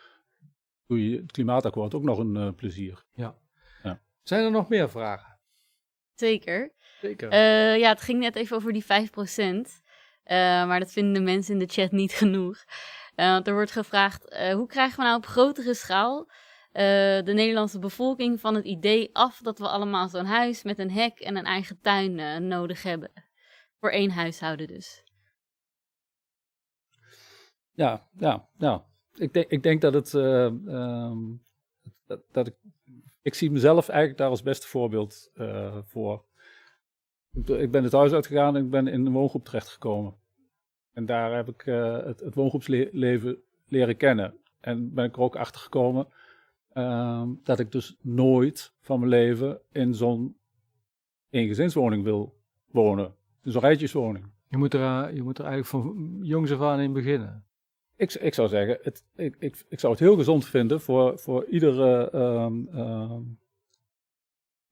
doe 0.87 1.11
je 1.11 1.17
het 1.21 1.33
klimaatakkoord 1.33 1.95
ook 1.95 2.03
nog 2.03 2.19
een 2.19 2.37
eh, 2.37 2.49
plezier. 2.57 3.05
Zijn 4.23 4.45
er 4.45 4.51
nog 4.51 4.69
meer 4.69 4.91
vragen? 4.91 5.39
Zeker. 6.15 6.73
Zeker. 7.01 7.29
Eh, 7.31 7.79
ja, 7.79 7.89
het 7.89 8.01
ging 8.01 8.19
net 8.21 8.37
even 8.37 8.57
over 8.57 8.73
die 8.73 8.85
5%. 8.85 9.83
eh, 10.23 10.37
maar 10.67 10.79
dat 10.81 10.93
vinden 10.93 11.13
de 11.15 11.21
mensen 11.21 11.53
in 11.53 11.59
de 11.59 11.73
chat 11.73 11.91
niet 11.93 12.13
genoeg. 12.23 12.65
Eh, 13.15 13.31
want 13.31 13.47
er 13.47 13.55
wordt 13.55 13.71
gevraagd, 13.71 14.29
eh, 14.29 14.55
hoe 14.55 14.67
krijgen 14.67 14.97
we 14.97 15.03
nou 15.05 15.17
op 15.17 15.27
grotere 15.27 15.75
schaal 15.75 16.31
eh, 16.73 16.83
de 17.25 17.33
Nederlandse 17.35 17.79
bevolking 17.79 18.41
van 18.41 18.55
het 18.55 18.65
idee 18.65 19.11
af 19.13 19.39
dat 19.43 19.59
we 19.59 19.69
allemaal 19.69 20.09
zo'n 20.09 20.25
huis 20.25 20.63
met 20.63 20.79
een 20.79 20.91
hek 20.91 21.19
en 21.19 21.37
een 21.37 21.45
eigen 21.45 21.79
tuin 21.81 22.19
eh, 22.19 22.37
nodig 22.39 22.83
hebben? 22.83 23.11
Voor 23.87 23.95
één 23.95 24.11
huishouden 24.11 24.67
dus. 24.67 25.05
Ja, 27.73 28.09
ja, 28.19 28.49
ja. 28.59 28.85
Ik, 29.15 29.33
denk, 29.33 29.51
ik 29.51 29.63
denk 29.63 29.81
dat 29.81 29.95
het. 29.95 30.15
eh, 30.15 30.47
ehm, 30.47 31.19
dat, 32.07 32.21
dat 32.33 32.47
ik, 32.47 32.55
ik 33.23 33.35
zie 33.35 33.51
mezelf 33.51 33.89
eigenlijk 33.89 34.19
daar 34.19 34.29
als 34.29 34.43
beste 34.43 34.67
voorbeeld 34.67 35.31
eh, 35.35 35.79
voor. 35.85 36.25
Ik, 37.33 37.71
ben 37.71 37.85
het 37.85 37.93
huis 37.93 38.13
uitgegaan 38.13 38.57
en 38.57 38.65
ik 38.65 38.71
ben 38.71 38.87
in 38.87 39.07
een 39.07 39.13
woongroep 39.13 39.45
terechtgekomen. 39.45 40.15
En 40.93 41.07
daar 41.07 41.35
heb 41.35 41.49
ik 41.49 41.67
eh, 41.67 42.05
het, 42.05 42.21
het 42.21 42.35
woongroepsleven 42.35 43.43
leren 43.67 43.97
kennen. 43.97 44.39
En 44.61 44.95
ben 44.95 45.05
ik 45.05 45.17
er 45.17 45.23
ook 45.23 45.37
achter 45.37 45.61
gekomen 45.61 46.09
ehm, 46.73 47.29
dat 47.43 47.59
ik 47.59 47.73
dus 47.73 47.97
nooit 48.03 48.75
van 48.81 48.99
mijn 48.99 49.11
leven 49.11 49.61
in 49.73 49.95
zo'n 49.95 50.37
eengezinswoning 51.31 52.05
wil 52.05 52.41
wonen. 52.71 53.15
In 53.47 53.53
zo'n 53.53 53.61
rijtjeswoning. 53.61 54.33
je, 54.49 54.57
moet 54.57 54.75
er, 54.75 54.81
eh, 54.81 55.15
je 55.15 55.23
moet 55.23 55.39
er 55.39 55.45
eigenlijk 55.45 55.85
van 55.85 56.19
jongs 56.23 56.53
af 56.53 56.61
aan 56.61 56.81
in 56.81 56.93
beginnen. 56.93 57.47
Ik, 57.97 58.15
ik 58.15 58.35
zou 58.35 58.49
zeggen, 58.49 58.79
het, 58.83 59.05
ik, 59.15 59.37
ik, 59.39 59.65
ik 59.69 59.81
zou 59.81 59.93
het 59.93 60.03
heel 60.03 60.17
gezond 60.17 60.47
vinden 60.47 60.81
voor, 60.81 61.19
voor 61.19 61.45
iedere, 61.45 62.11
ehm, 62.11 62.67
ehm, 62.67 63.23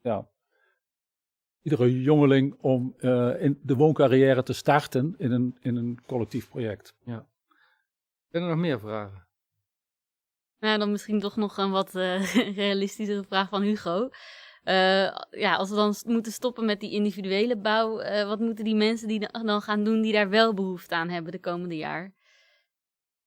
ja, 0.01 0.29
iedere 1.63 2.03
jongeling 2.03 2.55
om 2.61 2.95
eh, 2.99 3.43
in 3.43 3.59
de 3.63 3.75
wooncarrière 3.75 4.43
te 4.43 4.53
starten 4.53 5.15
in 5.19 5.33
een, 5.33 5.57
in 5.61 5.77
een 5.77 5.99
collectief 6.07 6.49
project. 6.49 6.95
Zijn 7.05 8.43
er 8.43 8.49
nog 8.49 8.59
meer 8.59 8.81
vragen? 8.81 9.27
Nou, 10.59 10.79
dan 10.79 10.91
misschien 10.91 11.21
toch 11.21 11.37
nog 11.37 11.57
een 11.57 11.71
wat 11.71 11.95
eh, 11.95 12.35
realistischere 12.57 13.25
vraag 13.25 13.49
van 13.49 13.63
Hugo. 13.63 14.11
Eh, 14.65 15.15
ja, 15.31 15.55
als 15.57 15.71
we 15.71 15.77
dan 15.77 15.95
moeten 16.07 16.33
stoppen 16.33 16.65
met 16.65 16.81
die 16.81 16.91
individuele 16.93 17.57
bouw, 17.57 17.99
eh, 17.99 18.27
wat 18.29 18.39
moeten 18.41 18.65
die 18.65 18.75
mensen 18.75 19.09
die 19.09 19.19
da- 19.21 19.43
dan 19.43 19.63
gaan 19.63 19.85
doen 19.85 20.01
die 20.03 20.13
daar 20.13 20.29
wel 20.29 20.55
behoefte 20.55 20.95
aan 20.95 21.09
hebben 21.09 21.33
de 21.33 21.41
komende 21.41 21.77
jaar? 21.77 22.13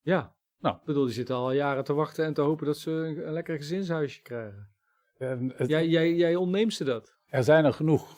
Ja. 0.01 0.35
Nou. 0.59 0.75
Ik 0.75 0.83
bedoel, 0.85 1.05
die 1.05 1.13
zitten 1.13 1.35
al 1.35 1.51
jaren 1.51 1.83
te 1.83 1.93
wachten 1.93 2.25
en 2.25 2.33
te 2.33 2.41
hopen 2.41 2.65
dat 2.65 2.77
ze 2.77 2.91
een, 2.91 3.27
een 3.27 3.33
lekker 3.33 3.57
gezinshuisje 3.57 4.21
krijgen. 4.21 4.69
En 5.17 5.53
het- 5.55 5.69
Jij, 5.69 5.87
jij, 5.87 6.13
jij 6.15 6.35
ontneemt 6.35 6.73
ze 6.73 6.83
dat. 6.83 7.15
Er 7.25 7.43
zijn 7.43 7.65
er 7.65 7.73
genoeg. 7.73 8.17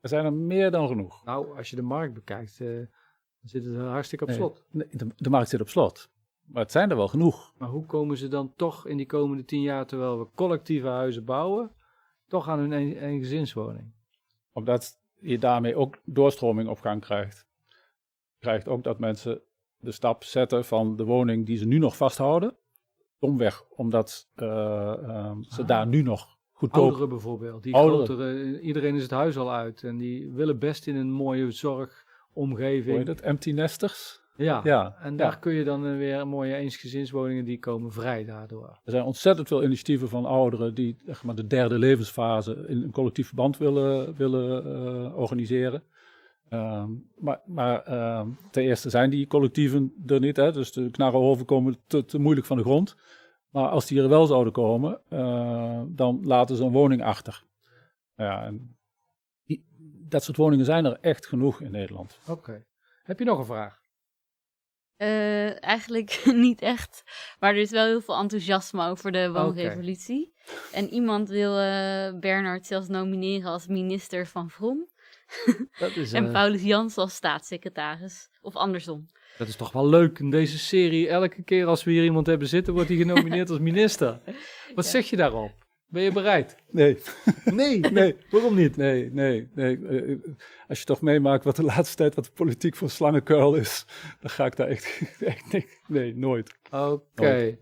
Er 0.00 0.08
zijn 0.08 0.24
er 0.24 0.32
meer 0.32 0.70
dan 0.70 0.88
genoeg. 0.88 1.24
Nou, 1.24 1.56
als 1.56 1.70
je 1.70 1.76
de 1.76 1.82
markt 1.82 2.14
bekijkt, 2.14 2.60
eh, 2.60 2.66
dan 2.68 2.86
zit 3.42 3.64
het 3.64 3.76
hartstikke 3.76 4.24
op 4.24 4.30
Nee. 4.30 4.38
slot. 4.38 4.64
Nee, 4.70 4.86
De, 4.90 5.06
de 5.16 5.30
markt 5.30 5.48
zit 5.48 5.60
op 5.60 5.68
slot. 5.68 6.08
Maar 6.44 6.62
het 6.62 6.72
zijn 6.72 6.90
er 6.90 6.96
wel 6.96 7.08
genoeg. 7.08 7.52
Maar 7.58 7.68
hoe 7.68 7.86
komen 7.86 8.16
ze 8.16 8.28
dan 8.28 8.52
toch 8.56 8.86
in 8.86 8.96
die 8.96 9.06
komende 9.06 9.44
tien 9.44 9.62
jaar, 9.62 9.86
terwijl 9.86 10.18
we 10.18 10.26
collectieve 10.34 10.86
huizen 10.86 11.24
bouwen, 11.24 11.70
toch 12.34 12.48
aan 12.48 12.58
hun 12.58 12.72
een, 12.72 12.96
eengezinswoning? 12.96 13.92
Omdat 14.52 14.98
je 15.20 15.38
daarmee 15.38 15.76
ook 15.76 16.00
doorstroming 16.04 16.68
op 16.68 16.80
gang 16.80 17.00
krijgt. 17.00 17.46
Je 17.68 18.40
krijgt 18.40 18.68
ook 18.68 18.84
dat 18.84 18.98
mensen 18.98 19.40
de 19.78 19.92
stap 19.92 20.24
zetten 20.24 20.64
van 20.64 20.96
de 20.96 21.04
woning 21.04 21.46
die 21.46 21.56
ze 21.56 21.66
nu 21.66 21.78
nog 21.78 21.96
vasthouden, 21.96 22.56
omweg, 23.18 23.64
omdat 23.68 24.28
uh, 24.36 24.46
uh, 25.02 25.32
ze 25.40 25.60
Ah. 25.60 25.66
daar 25.66 25.86
nu 25.86 26.02
nog 26.02 26.38
goedkoop... 26.52 26.82
Ouderen 26.82 27.08
bijvoorbeeld. 27.08 27.62
Die 27.62 27.74
Ouderen. 27.74 28.04
grotere, 28.04 28.60
iedereen 28.60 28.94
is 28.94 29.02
het 29.02 29.10
huis 29.10 29.36
al 29.36 29.52
uit 29.52 29.82
en 29.82 29.96
die 29.96 30.30
willen 30.32 30.58
best 30.58 30.86
in 30.86 30.96
een 30.96 31.10
mooie 31.10 31.50
zorgomgeving. 31.50 32.96
heet 32.98 33.06
het? 33.06 33.20
Empty 33.20 33.52
nesters? 33.52 34.22
Ja. 34.36 34.60
Ja, 34.64 34.96
En 35.00 35.10
ja. 35.10 35.16
daar 35.16 35.38
kun 35.38 35.52
je 35.52 35.64
dan 35.64 35.96
weer 35.96 36.26
mooie 36.26 36.54
eensgezinswoningen 36.54 37.44
die 37.44 37.58
komen 37.58 37.92
vrij 37.92 38.24
daardoor. 38.24 38.68
Er 38.84 38.90
zijn 38.90 39.04
ontzettend 39.04 39.48
veel 39.48 39.62
initiatieven 39.64 40.08
van 40.08 40.24
ouderen 40.24 40.74
die 40.74 40.96
zeg 41.06 41.24
maar, 41.24 41.34
de 41.34 41.46
derde 41.46 41.78
levensfase 41.78 42.64
in 42.68 42.82
een 42.82 42.90
collectief 42.90 43.26
verband 43.26 43.58
willen, 43.58 44.14
willen 44.16 44.64
eh, 44.64 45.16
organiseren. 45.16 45.82
Ehm, 46.48 46.90
maar 47.16 47.40
maar 47.46 47.82
ehm, 47.82 48.28
ten 48.50 48.62
eerste 48.62 48.90
zijn 48.90 49.10
die 49.10 49.26
collectieven 49.26 49.92
er 50.06 50.20
niet, 50.20 50.36
hè, 50.36 50.52
dus 50.52 50.72
de 50.72 50.90
knarrenhoven 50.90 51.44
komen 51.46 51.76
te, 51.86 52.04
te 52.04 52.18
moeilijk 52.18 52.46
van 52.46 52.56
de 52.56 52.62
grond. 52.62 52.96
Maar 53.50 53.68
als 53.68 53.86
die 53.86 54.02
er 54.02 54.08
wel 54.08 54.26
zouden 54.26 54.52
komen, 54.52 55.00
eh, 55.08 55.82
dan 55.88 56.20
laten 56.24 56.56
ze 56.56 56.64
een 56.64 56.72
woning 56.72 57.02
achter. 57.02 57.44
Ja, 58.16 58.44
en 58.44 58.76
die- 59.44 59.64
dat 60.08 60.22
soort 60.24 60.36
woningen 60.36 60.64
zijn 60.64 60.84
er 60.84 60.98
echt 61.00 61.26
genoeg 61.26 61.60
in 61.60 61.70
Nederland. 61.70 62.18
Oké. 62.28 62.64
Heb 63.02 63.18
je 63.18 63.24
nog 63.24 63.38
een 63.38 63.44
vraag? 63.44 63.82
Eh, 64.96 65.62
eigenlijk 65.64 66.22
niet 66.46 66.60
echt. 66.62 67.02
Maar 67.40 67.50
er 67.54 67.60
is 67.60 67.70
wel 67.70 67.86
heel 67.86 68.00
veel 68.00 68.16
enthousiasme 68.16 68.88
over 68.88 69.12
de 69.12 69.30
woonrevolutie. 69.32 70.32
En 70.72 70.88
iemand 70.88 71.28
wil 71.28 71.58
eh 71.58 72.18
Bernard 72.20 72.66
zelfs 72.66 72.88
nomineren 72.88 73.50
als 73.50 73.66
minister 73.66 74.26
van 74.26 74.50
Vrom. 74.50 74.88
Dat 75.78 75.96
is, 75.96 76.12
En 76.12 76.26
eh, 76.26 76.32
Paulus 76.32 76.62
Jans 76.62 76.96
als 76.96 77.14
staatssecretaris. 77.14 78.28
Of 78.40 78.54
andersom. 78.56 79.08
dat 79.38 79.48
is 79.48 79.56
toch 79.56 79.72
wel 79.72 79.88
leuk 79.88 80.18
in 80.18 80.30
deze 80.30 80.58
serie. 80.58 81.08
Elke 81.08 81.42
keer 81.42 81.66
als 81.66 81.84
we 81.84 81.90
hier 81.90 82.04
iemand 82.04 82.26
hebben 82.26 82.48
zitten, 82.48 82.72
wordt 82.74 82.88
hij 82.88 82.98
genomineerd 82.98 83.50
als 83.50 83.58
minister. 83.58 84.20
Wat 84.74 84.84
Ja. 84.84 84.90
zeg 84.90 85.10
je 85.10 85.16
daarop? 85.16 85.63
Ben 85.94 86.02
je 86.02 86.12
bereid? 86.12 86.56
Nee, 86.70 86.98
Nee. 87.44 87.80
nee, 87.90 88.16
Waarom 88.30 88.54
niet? 88.54 88.76
Nee, 88.76 89.10
nee, 89.12 89.48
nee. 89.54 89.86
Eh, 89.86 90.12
eh, 90.12 90.18
Als 90.68 90.78
je 90.78 90.84
toch 90.84 91.00
meemaakt 91.00 91.44
wat 91.44 91.56
de 91.56 91.62
laatste 91.62 91.96
tijd 91.96 92.14
wat 92.14 92.24
de 92.24 92.30
politiek 92.30 92.76
voor 92.76 92.90
slangenkuil 92.90 93.54
is, 93.54 93.86
dan 94.20 94.30
ga 94.30 94.44
ik 94.44 94.56
daar 94.56 94.68
echt, 94.68 95.02
echt 95.20 95.52
nee, 95.52 95.66
nee, 95.86 96.16
nooit. 96.16 96.58
Oké. 96.70 97.58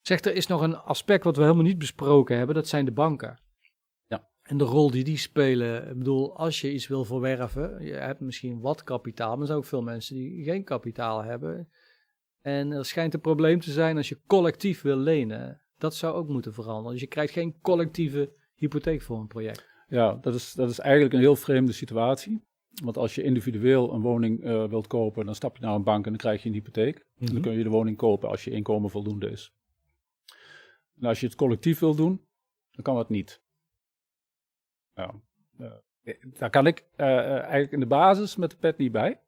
Zeg, 0.00 0.20
er 0.20 0.34
is 0.34 0.46
nog 0.46 0.60
een 0.60 0.76
aspect 0.76 1.24
wat 1.24 1.36
we 1.36 1.42
helemaal 1.42 1.64
niet 1.64 1.78
besproken 1.78 2.36
hebben. 2.36 2.54
Dat 2.54 2.68
zijn 2.68 2.84
de 2.84 2.92
banken. 2.92 3.40
Ja. 4.06 4.28
En 4.42 4.58
de 4.58 4.64
rol 4.64 4.90
die 4.90 5.04
die 5.04 5.18
spelen. 5.18 5.88
Ik 5.88 5.98
bedoel, 5.98 6.36
als 6.36 6.60
je 6.60 6.72
iets 6.72 6.86
wil 6.86 7.04
verwerven, 7.04 7.84
je 7.84 7.92
hebt 7.92 8.20
misschien 8.20 8.60
wat 8.60 8.82
kapitaal, 8.82 9.30
maar 9.30 9.40
er 9.40 9.46
zijn 9.46 9.58
ook 9.58 9.64
veel 9.64 9.82
mensen 9.82 10.14
die 10.14 10.44
geen 10.44 10.64
kapitaal 10.64 11.22
hebben. 11.22 11.68
En 12.40 12.72
er 12.72 12.84
schijnt 12.84 13.14
een 13.14 13.20
probleem 13.20 13.60
te 13.60 13.70
zijn 13.70 13.96
als 13.96 14.08
je 14.08 14.20
collectief 14.26 14.82
wil 14.82 14.96
lenen. 14.96 15.65
Dat 15.78 15.94
zou 15.94 16.14
ook 16.14 16.28
moeten 16.28 16.52
veranderen. 16.52 16.92
Dus 16.92 17.00
je 17.00 17.06
krijgt 17.06 17.32
geen 17.32 17.60
collectieve 17.60 18.32
hypotheek 18.54 19.02
voor 19.02 19.18
een 19.18 19.26
project. 19.26 19.68
Ja, 19.88 20.14
dat 20.14 20.34
is, 20.34 20.52
dat 20.52 20.70
is 20.70 20.78
eigenlijk 20.78 21.14
een 21.14 21.20
heel 21.20 21.36
vreemde 21.36 21.72
situatie. 21.72 22.44
Want 22.82 22.96
als 22.96 23.14
je 23.14 23.22
individueel 23.22 23.92
een 23.92 24.00
woning 24.00 24.44
eh, 24.44 24.68
wilt 24.68 24.86
kopen, 24.86 25.24
dan 25.24 25.34
stap 25.34 25.56
je 25.56 25.64
naar 25.64 25.74
een 25.74 25.82
bank 25.82 26.04
en 26.04 26.10
dan 26.10 26.20
krijg 26.20 26.42
je 26.42 26.48
een 26.48 26.54
hypotheek. 26.54 27.06
En 27.18 27.26
dan 27.26 27.40
kun 27.40 27.52
je 27.52 27.62
de 27.62 27.68
woning 27.68 27.96
kopen 27.96 28.28
als 28.28 28.44
je 28.44 28.50
inkomen 28.50 28.90
voldoende 28.90 29.30
is. 29.30 29.52
En 31.00 31.08
als 31.08 31.20
je 31.20 31.26
het 31.26 31.34
collectief 31.34 31.78
wil 31.78 31.94
doen, 31.94 32.26
dan 32.70 32.84
kan 32.84 32.94
dat 32.94 33.08
niet. 33.08 33.42
Ja, 34.94 35.14
eh, 35.58 36.14
daar 36.22 36.50
kan 36.50 36.66
ik 36.66 36.84
eigenlijk 36.96 37.72
in 37.72 37.80
de 37.80 37.86
basis 37.86 38.36
met 38.36 38.50
de 38.50 38.56
pet 38.56 38.78
niet 38.78 38.92
bij. 38.92 39.20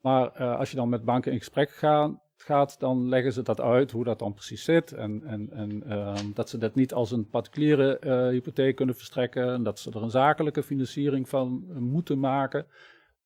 Maar 0.00 0.30
als 0.30 0.70
je 0.70 0.76
dan 0.76 0.88
met 0.88 1.04
banken 1.04 1.32
in 1.32 1.38
gesprek 1.38 1.70
gaan, 1.70 2.20
gaat, 2.48 2.80
dan 2.80 3.08
leggen 3.08 3.32
ze 3.32 3.42
dat 3.42 3.60
uit, 3.60 3.90
hoe 3.90 4.04
dat 4.04 4.18
dan 4.18 4.34
precies 4.34 4.64
zit. 4.64 4.92
En, 4.92 5.22
en, 5.24 5.50
en 5.50 5.82
ehm, 5.82 6.32
dat 6.34 6.48
ze 6.48 6.58
dat 6.58 6.74
niet 6.74 6.94
als 6.94 7.10
een 7.10 7.28
particuliere 7.28 7.98
eh, 7.98 8.28
hypotheek 8.28 8.76
kunnen 8.76 8.94
verstrekken. 8.94 9.52
En 9.52 9.62
dat 9.62 9.78
ze 9.78 9.90
er 9.90 10.02
een 10.02 10.10
zakelijke 10.10 10.62
financiering 10.62 11.28
van 11.28 11.64
eh, 11.68 11.76
moeten 11.76 12.18
maken. 12.18 12.66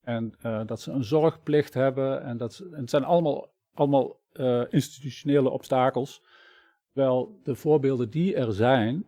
En 0.02 0.34
eh, 0.40 0.60
dat 0.66 0.80
ze 0.80 0.90
een 0.90 1.04
zorgplicht 1.04 1.74
hebben. 1.74 2.22
En, 2.22 2.36
dat 2.36 2.54
ze, 2.54 2.68
het 2.72 2.90
zijn 2.90 3.04
allemaal, 3.04 3.48
allemaal 3.74 4.20
institutionele 4.70 5.50
obstakels. 5.50 6.22
Terwijl 6.92 7.40
de 7.42 7.54
voorbeelden 7.54 8.10
die 8.10 8.34
er 8.34 8.52
zijn, 8.52 9.06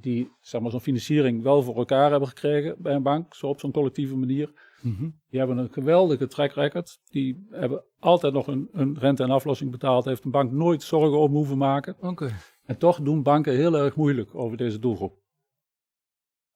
die 0.00 0.30
zeg 0.40 0.60
maar, 0.60 0.70
zo'n 0.70 0.80
financiering 0.80 1.42
wel 1.42 1.62
voor 1.62 1.76
elkaar 1.76 2.10
hebben 2.10 2.28
gekregen 2.28 2.74
bij 2.78 2.94
een 2.94 3.02
bank, 3.02 3.34
zo 3.34 3.46
op 3.46 3.60
zo'n 3.60 3.72
collectieve 3.72 4.16
manier, 4.16 4.52
die 5.28 5.38
hebben 5.38 5.58
een 5.58 5.72
geweldige 5.72 6.26
track 6.26 6.52
record. 6.52 6.98
Die 7.08 7.46
hebben 7.50 7.84
altijd 7.98 8.32
nog 8.32 8.46
een, 8.46 8.68
een 8.72 8.98
rente 8.98 9.22
en 9.22 9.30
aflossing 9.30 9.70
betaald. 9.70 10.04
Heeft 10.04 10.24
een 10.24 10.30
bank 10.30 10.52
nooit 10.52 10.82
zorgen 10.82 11.18
om 11.18 11.32
hoeven 11.32 11.58
maken. 11.58 11.96
Oké. 12.00 12.30
En 12.64 12.78
toch 12.78 13.00
doen 13.00 13.22
banken 13.22 13.54
heel 13.54 13.78
erg 13.78 13.96
moeilijk 13.96 14.34
over 14.34 14.56
deze 14.56 14.78
doelgroep. 14.78 15.20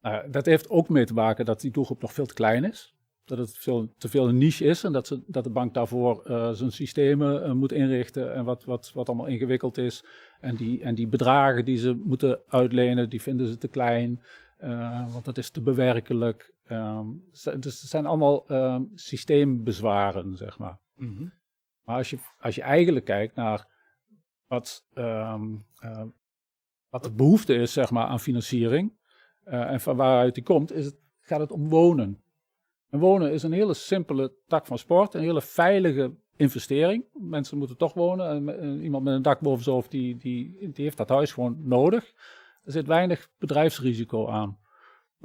Nou, 0.00 0.30
dat 0.30 0.46
heeft 0.46 0.70
ook 0.70 0.88
mee 0.88 1.04
te 1.04 1.14
maken 1.14 1.44
dat 1.44 1.60
die 1.60 1.70
doelgroep 1.70 2.00
nog 2.00 2.12
veel 2.12 2.26
te 2.26 2.34
klein 2.34 2.64
is. 2.64 2.94
Dat 3.24 3.38
het 3.38 3.58
veel, 3.58 3.94
te 3.98 4.08
veel 4.08 4.28
een 4.28 4.38
niche 4.38 4.64
is 4.64 4.84
en 4.84 4.92
dat, 4.92 5.06
ze, 5.06 5.22
dat 5.26 5.44
de 5.44 5.50
bank 5.50 5.74
daarvoor 5.74 6.22
eh, 6.24 6.50
zijn 6.50 6.72
systemen 6.72 7.44
eh, 7.44 7.52
moet 7.52 7.72
inrichten 7.72 8.34
en 8.34 8.44
wat, 8.44 8.64
wat, 8.64 8.90
wat 8.94 9.08
allemaal 9.08 9.26
ingewikkeld 9.26 9.78
is. 9.78 10.04
En 10.40 10.56
die, 10.56 10.82
en 10.82 10.94
die 10.94 11.06
bedragen 11.06 11.64
die 11.64 11.76
ze 11.76 12.00
moeten 12.04 12.40
uitlenen, 12.48 13.10
die 13.10 13.22
vinden 13.22 13.46
ze 13.46 13.58
te 13.58 13.68
klein, 13.68 14.22
eh, 14.58 15.12
want 15.12 15.24
dat 15.24 15.38
is 15.38 15.50
te 15.50 15.60
bewerkelijk. 15.60 16.54
Ehm, 16.66 17.06
dus 17.60 17.80
het 17.80 17.90
zijn 17.90 18.06
allemaal 18.06 18.46
ehm, 18.48 18.82
systeembezwaren, 18.94 20.36
zeg 20.36 20.58
maar. 20.58 20.78
Mhm. 20.94 21.26
Maar 21.84 21.96
als 21.96 22.10
je, 22.10 22.18
als 22.40 22.54
je 22.54 22.62
eigenlijk 22.62 23.04
kijkt 23.04 23.34
naar 23.34 23.66
wat, 24.46 24.86
ehm, 24.94 25.54
eh, 25.78 26.02
wat 26.88 27.02
de 27.02 27.12
behoefte 27.12 27.54
is 27.54 27.72
zeg 27.72 27.90
maar, 27.90 28.06
aan 28.06 28.20
financiering 28.20 28.92
eh, 29.44 29.70
en 29.70 29.80
van 29.80 29.96
waaruit 29.96 30.34
die 30.34 30.44
komt, 30.44 30.72
is 30.72 30.84
het, 30.84 30.96
gaat 31.20 31.40
het 31.40 31.50
om 31.50 31.68
wonen. 31.68 32.22
En 32.90 32.98
wonen 32.98 33.32
is 33.32 33.42
een 33.42 33.52
hele 33.52 33.74
simpele 33.74 34.32
tak 34.46 34.66
van 34.66 34.78
sport, 34.78 35.14
een 35.14 35.20
hele 35.20 35.42
veilige 35.42 36.14
investering. 36.36 37.04
Mensen 37.12 37.58
moeten 37.58 37.76
toch 37.76 37.94
wonen. 37.94 38.48
En 38.58 38.82
iemand 38.82 39.04
met 39.04 39.14
een 39.14 39.22
dak 39.22 39.40
boven 39.40 39.64
zijn 39.64 39.74
hoofd, 39.74 39.90
die, 39.90 40.16
die, 40.16 40.70
die 40.72 40.84
heeft 40.84 40.96
dat 40.96 41.08
huis 41.08 41.32
gewoon 41.32 41.68
nodig. 41.68 42.12
Er 42.64 42.72
zit 42.72 42.86
weinig 42.86 43.30
bedrijfsrisico 43.38 44.28
aan. 44.28 44.58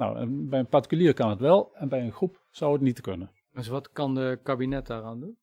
Nou, 0.02 0.26
bij 0.48 0.58
een 0.58 0.68
particulier 0.68 1.14
kan 1.14 1.30
het 1.30 1.40
wel, 1.40 1.74
en 1.74 1.88
bij 1.88 2.00
een 2.00 2.12
groep 2.12 2.46
zou 2.50 2.72
het 2.72 2.82
niet 2.82 3.00
kunnen. 3.00 3.30
Dus 3.52 3.68
wat 3.68 3.92
kan 3.92 4.14
de 4.14 4.38
kabinet 4.42 4.86
daaraan 4.86 5.20
doen? 5.20 5.36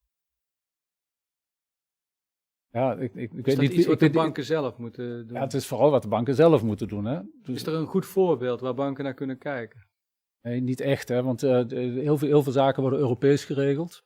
Ja, 2.71 2.93
ik, 2.93 3.15
ik, 3.15 3.31
weet 3.31 3.45
dat 3.45 3.57
niet. 3.57 3.71
iets 3.71 3.81
ik 3.81 3.87
wat 3.87 3.99
de 3.99 4.09
banken 4.09 4.43
zelf 4.43 4.77
moeten 4.77 5.27
doen? 5.27 5.37
Ja, 5.37 5.43
het 5.43 5.53
is 5.53 5.67
vooral 5.67 5.91
wat 5.91 6.01
de 6.01 6.07
banken 6.07 6.35
zelf 6.35 6.63
moeten 6.63 6.87
doen. 6.87 7.05
Hè? 7.05 7.21
Dus, 7.41 7.55
Is 7.55 7.65
er 7.65 7.73
een 7.73 7.85
goed 7.85 8.05
voorbeeld 8.05 8.59
waar 8.59 8.73
banken 8.73 9.03
naar 9.03 9.13
kunnen 9.13 9.37
kijken? 9.37 9.87
nee, 10.41 10.61
niet 10.61 10.79
echt, 10.79 11.09
hè? 11.09 11.23
want 11.23 11.43
eh, 11.43 11.67
heel, 11.69 12.17
veel, 12.17 12.27
heel 12.27 12.43
veel 12.43 12.51
zaken 12.51 12.81
worden 12.81 12.99
Europees 12.99 13.45
geregeld. 13.45 14.03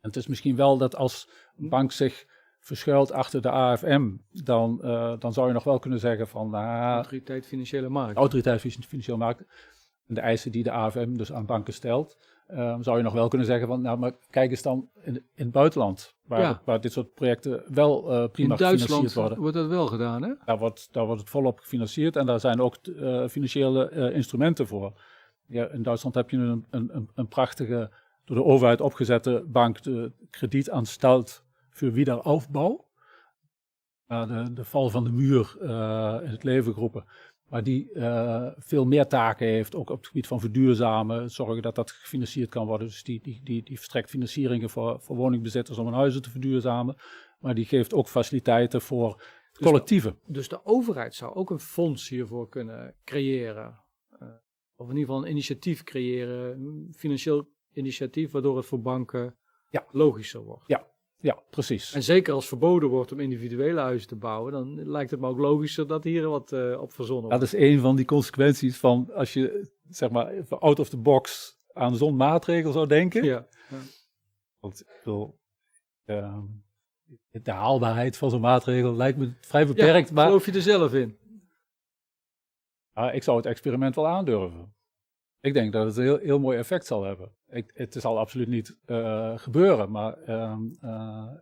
En 0.00 0.08
het 0.08 0.16
is 0.16 0.26
misschien 0.26 0.56
wel 0.56 0.78
dat 0.78 0.96
als 0.96 1.30
een 1.56 1.68
bank 1.68 1.92
zich 1.92 2.26
verschuilt 2.60 3.12
achter 3.12 3.42
de 3.42 3.50
AFM, 3.50 4.10
dan, 4.30 4.82
eh, 4.82 5.12
dan 5.18 5.32
zou 5.32 5.46
je 5.46 5.52
nog 5.52 5.64
wel 5.64 5.78
kunnen 5.78 5.98
zeggen 5.98 6.28
van 6.28 6.50
nou, 6.50 6.94
Autoriteit 6.94 7.46
Financiële 7.46 7.88
Markt. 7.88 8.16
autoriteit 8.16 8.60
Fin- 8.60 8.82
financieel 8.82 9.16
markten 9.16 9.46
en 10.06 10.14
de 10.14 10.20
eisen 10.20 10.52
die 10.52 10.62
de 10.62 10.70
AFM 10.70 11.12
dus 11.16 11.32
aan 11.32 11.46
banken 11.46 11.72
stelt, 11.72 12.18
eh, 12.46 12.76
zou 12.80 12.96
je 12.96 13.02
nog 13.02 13.12
wel 13.12 13.28
kunnen 13.28 13.46
zeggen 13.46 13.66
van 13.68 13.80
nou, 13.82 13.98
maar 13.98 14.12
kijk 14.30 14.50
eens 14.50 14.62
dan 14.62 14.88
in, 15.02 15.14
in 15.14 15.22
het 15.44 15.50
buitenland, 15.50 16.14
waar, 16.26 16.40
Ja. 16.40 16.62
waar 16.64 16.80
dit 16.80 16.92
soort 16.92 17.14
projecten 17.14 17.62
wel 17.66 18.10
eh, 18.10 18.28
prima 18.30 18.50
In 18.52 18.58
Duitsland 18.58 18.80
gefinancierd 18.80 19.14
worden. 19.14 19.38
wordt 19.38 19.54
dat 19.56 19.66
wel 19.68 19.86
gedaan, 19.86 20.22
hè? 20.22 20.32
Daar 20.44 20.58
wordt, 20.58 20.88
daar 20.92 21.04
wordt 21.06 21.20
het 21.20 21.30
volop 21.30 21.58
gefinancierd 21.58 22.16
en 22.16 22.26
daar 22.26 22.40
zijn 22.40 22.60
ook 22.60 22.76
eh, 22.76 23.26
financiële 23.28 24.12
instrumenten 24.12 24.66
voor. 24.66 25.00
Ja, 25.46 25.68
in 25.68 25.82
Duitsland 25.82 26.14
heb 26.14 26.30
je 26.30 26.36
een, 26.36 26.66
een, 26.70 26.90
een, 26.96 27.10
een 27.14 27.28
prachtige, 27.28 27.90
door 28.24 28.36
de 28.36 28.44
overheid 28.44 28.80
opgezette 28.80 29.44
bank, 29.46 29.82
de 29.82 30.12
Kreditanstalt 30.30 31.44
für 31.80 31.92
Wiederaufbau. 31.92 32.84
Uh, 34.08 34.26
de, 34.26 34.52
de 34.52 34.64
val 34.64 34.90
van 34.90 35.04
de 35.04 35.10
muur 35.10 35.56
eh, 35.60 36.18
in 36.22 36.30
het 36.30 36.44
leven 36.44 36.72
geroepen. 36.72 37.04
Maar 37.48 37.62
die 37.62 37.92
eh, 37.92 38.46
veel 38.58 38.86
meer 38.86 39.06
taken 39.06 39.46
heeft, 39.46 39.74
ook 39.74 39.90
op 39.90 39.96
het 39.96 40.06
gebied 40.06 40.26
van 40.26 40.40
verduurzamen, 40.40 41.30
zorgen 41.30 41.62
dat 41.62 41.74
dat 41.74 41.90
gefinancierd 41.90 42.50
kan 42.50 42.66
worden. 42.66 42.86
Dus 42.86 43.02
die, 43.02 43.20
die, 43.22 43.40
die, 43.44 43.62
die 43.62 43.76
verstrekt 43.76 44.10
financieringen 44.10 44.70
voor, 44.70 45.00
voor 45.00 45.16
woningbezitters 45.16 45.78
om 45.78 45.84
hun 45.86 45.94
huizen 45.94 46.22
te 46.22 46.30
verduurzamen. 46.30 46.96
Maar 47.38 47.54
die 47.54 47.64
geeft 47.64 47.94
ook 47.94 48.08
faciliteiten 48.08 48.80
voor 48.80 49.22
collectieven. 49.60 50.18
Dus 50.26 50.48
de 50.48 50.64
overheid 50.64 51.14
zou 51.14 51.34
ook 51.34 51.50
een 51.50 51.60
fonds 51.60 52.08
hiervoor 52.08 52.48
kunnen 52.48 52.94
creëren. 53.04 53.80
Eh, 54.18 54.28
of 54.76 54.88
in 54.88 54.96
ieder 54.96 55.08
geval 55.08 55.24
een 55.24 55.30
initiatief 55.30 55.82
creëren, 55.82 56.60
een 56.60 56.94
financieel 56.96 57.48
initiatief, 57.72 58.30
waardoor 58.30 58.56
het 58.56 58.66
voor 58.66 58.80
banken 58.80 59.36
Ja. 59.70 59.86
logischer 59.90 60.40
wordt. 60.40 60.68
Ja. 60.68 60.89
Ja, 61.22 61.38
precies. 61.50 61.92
En 61.92 62.02
zeker 62.02 62.34
als 62.34 62.48
verboden 62.48 62.88
wordt 62.88 63.12
om 63.12 63.20
individuele 63.20 63.80
huizen 63.80 64.08
te 64.08 64.16
bouwen, 64.16 64.52
dan 64.52 64.90
lijkt 64.90 65.10
het 65.10 65.20
me 65.20 65.26
ook 65.26 65.38
logischer 65.38 65.86
dat 65.86 66.04
hier 66.04 66.28
wat 66.28 66.52
uh, 66.52 66.80
op 66.80 66.92
verzonnen 66.92 67.24
wordt. 67.24 67.40
Dat 67.40 67.52
is 67.52 67.60
een 67.70 67.80
van 67.80 67.96
die 67.96 68.04
consequenties 68.04 68.76
van 68.76 69.10
als 69.14 69.32
je, 69.32 69.70
zeg 69.88 70.10
maar, 70.10 70.32
out 70.48 70.78
of 70.78 70.88
the 70.88 70.96
box 70.96 71.56
aan 71.72 71.96
zo'n 71.96 72.16
maatregel 72.16 72.72
zou 72.72 72.86
denken. 72.86 73.24
Ja. 73.24 73.46
ja. 73.70 73.78
Want 74.58 74.80
ik 74.80 75.00
wil, 75.04 75.38
uh, 76.06 76.38
de 77.30 77.50
haalbaarheid 77.50 78.16
van 78.16 78.30
zo'n 78.30 78.40
maatregel 78.40 78.94
lijkt 78.94 79.18
me 79.18 79.32
vrij 79.40 79.66
beperkt. 79.66 80.08
Ja, 80.08 80.14
maar 80.14 80.26
geloof 80.26 80.46
je 80.46 80.52
er 80.52 80.62
zelf 80.62 80.94
in? 80.94 81.18
Uh, 82.94 83.14
ik 83.14 83.22
zou 83.22 83.36
het 83.36 83.46
experiment 83.46 83.94
wel 83.94 84.06
aandurven. 84.06 84.74
Ik 85.40 85.54
denk 85.54 85.72
dat 85.72 85.86
het 85.86 85.96
een 85.96 86.02
heel, 86.02 86.18
heel 86.18 86.38
mooi 86.38 86.58
effect 86.58 86.86
zal 86.86 87.02
hebben. 87.02 87.32
Ik, 87.48 87.70
het 87.74 87.94
zal 87.94 88.18
absoluut 88.18 88.48
niet 88.48 88.78
uh, 88.86 89.38
gebeuren, 89.38 89.90
maar 89.90 90.22
ehm, 90.22 90.62
uh, 90.84 91.32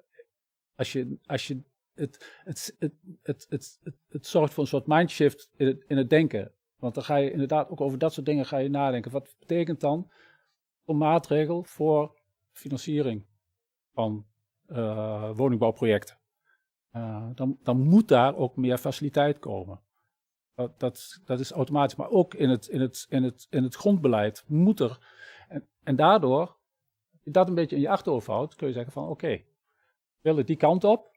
als 0.75 0.93
je, 0.93 1.19
als 1.27 1.47
je 1.47 1.63
het, 1.95 2.33
het, 2.45 2.77
het, 2.79 2.95
het, 3.23 3.47
het, 3.49 3.79
het, 4.09 4.27
zorgt 4.27 4.53
voor 4.55 4.63
een 4.63 4.69
soort 4.69 4.87
mindshift 4.87 5.51
in 5.57 5.67
het, 5.67 5.85
in 5.87 5.97
het 5.97 6.11
denken. 6.11 6.53
Want 6.77 6.95
dan 6.95 7.05
ga 7.05 7.17
je 7.17 7.31
inderdaad 7.31 7.69
ook 7.69 7.81
over 7.81 7.99
dat 7.99 8.13
soort 8.13 8.27
dingen 8.27 8.47
ga 8.47 8.57
je 8.57 8.69
nadenken. 8.69 9.11
Wat 9.11 9.35
betekent 9.39 9.81
dan 9.81 10.11
een 10.85 10.97
maatregel 10.97 11.63
voor 11.63 12.15
financiering 12.53 13.25
van 13.93 14.27
uh, 14.69 15.37
woningbouwprojecten? 15.37 16.17
dan, 17.35 17.59
dan 17.63 17.81
moet 17.81 18.09
daar 18.09 18.37
ook 18.37 18.57
meer 18.57 18.79
faciliteit 18.79 19.39
komen. 19.39 19.81
Dat, 20.67 21.21
dat, 21.25 21.41
is 21.41 21.51
automatisch. 21.51 21.97
Maar 21.97 22.11
ook 22.11 22.35
in 22.35 22.49
het, 22.49 22.67
in 22.67 22.81
het, 22.81 23.07
in 23.09 23.23
het, 23.23 23.47
in 23.51 23.63
het 23.63 23.75
grondbeleid 23.75 24.45
moet 24.47 24.81
er. 24.81 24.99
En, 25.49 25.67
en 25.83 25.97
daardoor, 25.97 26.57
dat 27.25 27.49
een 27.49 27.55
beetje 27.55 27.77
in 27.77 27.83
je 27.83 27.89
achterhoofd 27.89 28.27
houdt, 28.27 28.55
kun 28.55 28.67
je 28.67 28.73
zeggen 28.73 28.93
van 28.93 29.03
oké, 29.03 29.13
okay, 29.13 29.47
willen 30.21 30.47
die 30.47 30.57
kant 30.57 30.85
op. 30.85 31.17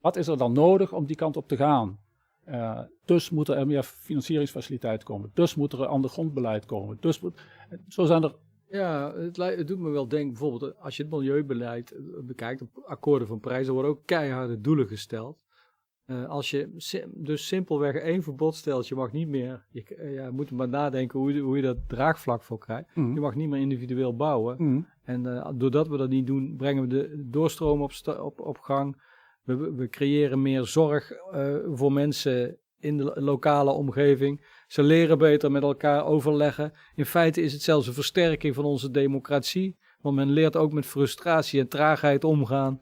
Wat 0.00 0.16
is 0.16 0.26
er 0.26 0.36
dan 0.36 0.52
nodig 0.52 0.92
om 0.92 1.06
die 1.06 1.16
kant 1.16 1.36
op 1.36 1.48
te 1.48 1.56
gaan? 1.56 2.00
Uh, 2.48 2.80
dus 3.04 3.30
moet 3.30 3.48
er 3.48 3.66
meer 3.66 3.82
financieringsfaciliteit 3.82 5.02
komen. 5.02 5.30
Dus 5.34 5.54
moet 5.54 5.72
er 5.72 5.80
een 5.80 5.86
ander 5.86 6.10
grondbeleid 6.10 6.66
komen. 6.66 6.96
Dus 7.00 7.20
zo 7.88 8.04
zijn 8.04 8.22
er. 8.22 8.34
Ja, 8.68 9.14
het, 9.14 9.36
het, 9.36 9.66
doet 9.66 9.78
me 9.78 9.90
wel 9.90 10.08
denken, 10.08 10.28
bijvoorbeeld 10.28 10.78
als 10.80 10.96
je 10.96 11.02
het 11.02 11.12
milieubeleid 11.12 11.94
bekijkt, 12.22 12.62
op 12.62 12.84
akkoorden 12.86 13.28
van 13.28 13.40
prijzen 13.40 13.72
worden 13.72 13.90
ook 13.90 14.06
keiharde 14.06 14.60
doelen 14.60 14.86
gesteld. 14.86 15.38
Uh, 16.06 16.28
als 16.28 16.50
je 16.50 16.68
dus 17.14 17.46
simpelweg 17.46 17.94
één 17.94 18.22
verbod 18.22 18.54
stelt, 18.54 18.88
je 18.88 18.94
mag 18.94 19.12
niet 19.12 19.28
meer, 19.28 19.64
je 19.70 19.84
uh, 19.98 20.14
ja, 20.14 20.30
moet 20.30 20.50
maar 20.50 20.68
nadenken 20.68 21.18
hoe, 21.18 21.38
hoe 21.38 21.56
je 21.56 21.62
dat 21.62 21.76
draagvlak 21.88 22.42
voor 22.42 22.58
krijgt. 22.58 22.88
Mm. 22.94 23.14
Je 23.14 23.20
mag 23.20 23.34
niet 23.34 23.48
meer 23.48 23.60
individueel 23.60 24.16
bouwen. 24.16 24.56
Mm. 24.58 24.86
En 25.04 25.24
uh, 25.24 25.48
doordat 25.54 25.88
we 25.88 25.96
dat 25.96 26.08
niet 26.08 26.26
doen, 26.26 26.54
brengen 26.56 26.82
we 26.82 26.88
de 26.88 27.24
doorstroom 27.30 27.82
op, 27.82 27.92
op, 28.20 28.40
op 28.40 28.58
gang. 28.58 29.02
We, 29.42 29.72
we 29.74 29.88
creëren 29.88 30.42
meer 30.42 30.64
zorg 30.64 31.12
voor 31.72 31.92
mensen 31.92 32.58
in 32.78 32.96
de 32.96 33.12
lokale 33.14 33.70
omgeving. 33.70 34.44
Ze 34.66 34.82
leren 34.82 35.18
beter 35.18 35.50
met 35.50 35.62
elkaar 35.62 36.04
overleggen. 36.04 36.72
In 36.94 37.06
feite 37.06 37.40
is 37.40 37.52
het 37.52 37.62
zelfs 37.62 37.86
een 37.86 37.92
versterking 37.92 38.54
van 38.54 38.64
onze 38.64 38.90
democratie. 38.90 39.76
Want 40.00 40.16
men 40.16 40.30
leert 40.30 40.56
ook 40.56 40.72
met 40.72 40.86
frustratie 40.86 41.60
en 41.60 41.68
traagheid 41.68 42.24
omgaan. 42.24 42.80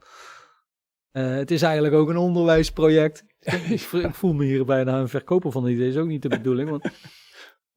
Uh, 1.14 1.34
het 1.34 1.50
is 1.50 1.62
eigenlijk 1.62 1.94
ook 1.94 2.08
een 2.08 2.16
onderwijsproject. 2.16 3.24
ik 3.70 4.14
voel 4.14 4.32
me 4.32 4.44
hier 4.44 4.64
bijna 4.64 5.00
een 5.00 5.08
verkoper 5.08 5.52
van 5.52 5.66
idee. 5.66 5.88
is 5.88 5.96
ook 5.96 6.06
niet 6.06 6.22
de 6.22 6.28
bedoeling. 6.28 6.70
Want, 6.70 6.84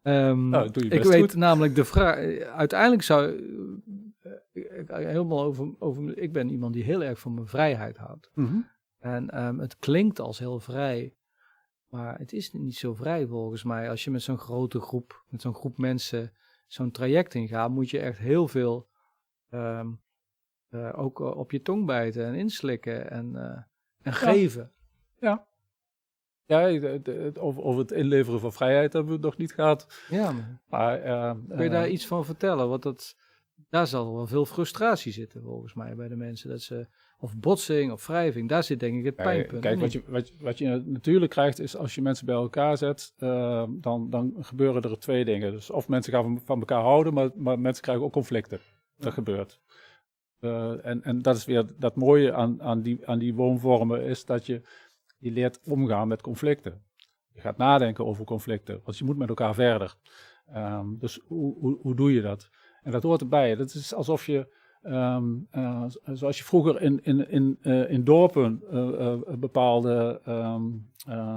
um, 0.01 0.53
oh, 0.53 0.65
ik 0.65 1.03
weet 1.03 1.19
goed. 1.19 1.35
namelijk 1.35 1.75
de 1.75 1.85
vraag. 1.85 2.15
Uiteindelijk 2.39 3.01
zou. 3.01 3.31
Uh, 4.53 4.85
helemaal 4.88 5.43
over, 5.43 5.75
over. 5.79 6.17
Ik 6.17 6.33
ben 6.33 6.49
iemand 6.49 6.73
die 6.73 6.83
heel 6.83 7.03
erg 7.03 7.19
van 7.19 7.33
mijn 7.33 7.47
vrijheid 7.47 7.97
houdt. 7.97 8.29
Mm 8.33 8.45
-hmm. 8.45 8.69
En 8.99 9.45
um, 9.45 9.59
het 9.59 9.77
klinkt 9.77 10.19
als 10.19 10.39
heel 10.39 10.59
vrij. 10.59 11.15
Maar 11.89 12.17
het 12.17 12.33
is 12.33 12.51
niet 12.51 12.75
zo 12.75 12.93
vrij 12.93 13.27
volgens 13.27 13.63
mij. 13.63 13.89
Als 13.89 14.03
je 14.03 14.11
met 14.11 14.21
zo'n 14.21 14.38
grote 14.38 14.79
groep, 14.79 15.23
met 15.29 15.41
zo'n 15.41 15.55
groep 15.55 15.77
mensen 15.77 16.33
zo'n 16.67 16.91
traject 16.91 17.33
ingaat, 17.33 17.69
moet 17.69 17.89
je 17.89 17.99
echt 17.99 18.17
heel 18.17 18.47
veel. 18.47 18.88
Um, 19.49 20.01
uh, 20.72 20.99
ook 20.99 21.20
uh, 21.20 21.38
op 21.38 21.51
je 21.51 21.61
tong 21.61 21.86
bijten 21.86 22.26
en 22.26 22.36
inslikken 22.36 23.11
en, 23.11 23.32
uh, 23.36 23.57
en 24.01 24.13
geven. 24.13 24.72
Ja. 25.20 25.45
Ja, 26.45 26.68
over, 27.39 27.63
over, 27.63 27.80
het 27.80 27.91
inleveren 27.91 28.39
van 28.39 28.53
vrijheid 28.53 28.93
hebben 28.93 29.11
we 29.11 29.18
het 29.18 29.26
nog 29.26 29.38
niet 29.38 29.53
gehad. 29.53 30.03
Ja, 30.09 30.32
maar, 30.32 31.01
maar 31.01 31.36
kun 31.47 31.63
je 31.63 31.70
daar 31.70 31.89
iets 31.89 32.07
van 32.07 32.26
vertellen? 32.26 32.70
Want 32.70 32.84
dat, 32.84 33.15
daar 33.70 33.88
zal 33.88 34.15
wel 34.15 34.28
veel 34.28 34.45
frustratie 34.45 35.11
zitten 35.11 35.41
volgens 35.41 35.74
mij 35.74 35.95
bij 35.95 36.07
de 36.07 36.15
mensen. 36.15 36.49
Dat 36.49 36.61
ze, 36.61 36.88
of 37.20 37.38
botsing 37.38 37.91
of 37.91 38.07
wrijving, 38.07 38.49
daar 38.49 38.63
zit 38.63 38.80
denk 38.80 38.97
ik 38.97 39.05
het 39.05 39.15
pijnpunt. 39.15 39.61
Kijk, 39.61 39.80
wat 39.80 39.91
je, 39.91 40.03
wat, 40.07 40.32
wat 40.39 40.57
je 40.57 40.84
natuurlijk 40.86 41.32
krijgt 41.32 41.59
is 41.59 41.76
als 41.76 41.95
je 41.95 42.01
mensen 42.01 42.26
bij 42.26 42.36
elkaar 42.36 42.78
zet, 42.78 43.13
dan, 43.70 44.09
dan 44.09 44.36
gebeuren 44.39 44.82
er 44.82 44.99
twee 44.99 45.26
dingen. 45.26 45.51
Dus 45.51 45.70
of 45.70 45.88
mensen 45.88 46.13
gaan 46.13 46.24
van, 46.24 46.41
van 46.45 46.59
elkaar 46.59 46.82
houden, 46.82 47.13
maar, 47.13 47.30
maar 47.36 47.59
mensen 47.59 47.84
krijgen 47.84 48.05
ook 48.05 48.13
conflicten. 48.13 48.59
Dat 48.97 49.07
ja. 49.07 49.11
gebeurt. 49.11 49.59
Uh, 50.39 50.85
en, 50.85 51.03
en 51.03 51.21
dat 51.21 51.35
is 51.35 51.45
weer 51.45 51.65
dat 51.77 51.95
mooie 51.95 52.33
aan, 52.33 52.61
aan, 52.61 52.81
die, 52.81 53.07
aan 53.07 53.19
die 53.19 53.33
woonvormen, 53.33 54.03
is 54.03 54.25
dat 54.25 54.45
je, 54.45 54.61
je 55.17 55.31
leert 55.31 55.59
omgaan 55.63 56.07
met 56.07 56.21
conflicten. 56.21 56.85
Je 57.33 57.41
gaat 57.41 57.57
nadenken 57.57 58.05
over 58.05 58.25
conflicten, 58.25 58.81
want 58.83 58.97
je 58.97 59.03
moet 59.03 59.17
met 59.17 59.29
elkaar 59.29 59.53
verder. 59.53 59.95
Um, 60.55 60.97
dus 60.99 61.19
hoe, 61.25 61.59
hoe, 61.59 61.77
hoe 61.81 61.95
doe 61.95 62.13
je 62.13 62.21
dat? 62.21 62.49
En 62.81 62.91
dat 62.91 63.03
hoort 63.03 63.21
erbij. 63.21 63.55
Dat 63.55 63.73
is 63.73 63.93
alsof 63.93 64.25
je, 64.25 64.55
um, 64.84 65.47
uh, 65.55 65.84
zoals 66.13 66.38
je 66.38 66.43
vroeger 66.43 66.82
in, 66.82 66.99
in, 67.03 67.30
in, 67.30 67.57
uh, 67.61 67.91
in 67.91 68.03
dorpen 68.03 68.61
een 68.69 69.39
bepaalde, 69.39 70.21
um, 70.28 70.89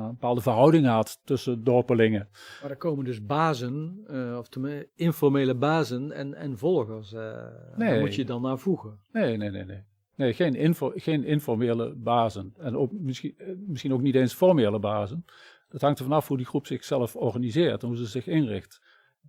bepaalde 0.09 0.41
verhouding 0.41 0.87
had 0.87 1.21
tussen 1.25 1.65
dorpelingen. 1.65 2.29
Maar 2.61 2.71
er 2.71 2.77
komen 2.77 3.05
dus 3.05 3.27
bazen, 3.27 4.05
of 4.39 4.49
informele 4.95 5.55
bazen 5.55 6.13
en, 6.13 6.35
en 6.35 6.59
volgers. 6.59 7.13
nee. 7.13 7.91
Daar 7.91 8.01
moet 8.01 8.15
je 8.15 8.25
dan 8.25 8.43
naar 8.43 8.59
voegen. 8.59 8.99
Nee, 9.13 9.37
nee, 9.37 9.51
nee, 9.51 9.65
nee. 9.65 9.83
Nee, 10.17 10.35
geen, 10.35 10.55
info, 10.55 10.93
geen 10.95 11.25
informele 11.25 11.95
bazen. 11.95 12.55
En 12.59 12.77
ook, 12.77 12.93
misschien, 12.93 13.35
misschien 13.67 13.93
ook 13.93 14.03
niet 14.03 14.15
eens 14.15 14.35
formele 14.35 14.79
bazen. 14.79 15.25
Dat 15.69 15.81
hangt 15.81 15.99
er 15.99 16.05
vanaf 16.05 16.29
hoe 16.29 16.37
die 16.37 16.47
groep 16.47 16.67
zichzelf 16.67 17.17
organiseert 17.17 17.83
en 17.83 17.89
hoe 17.89 17.97
ze 17.97 18.07
zich 18.07 18.27
inricht 18.27 18.81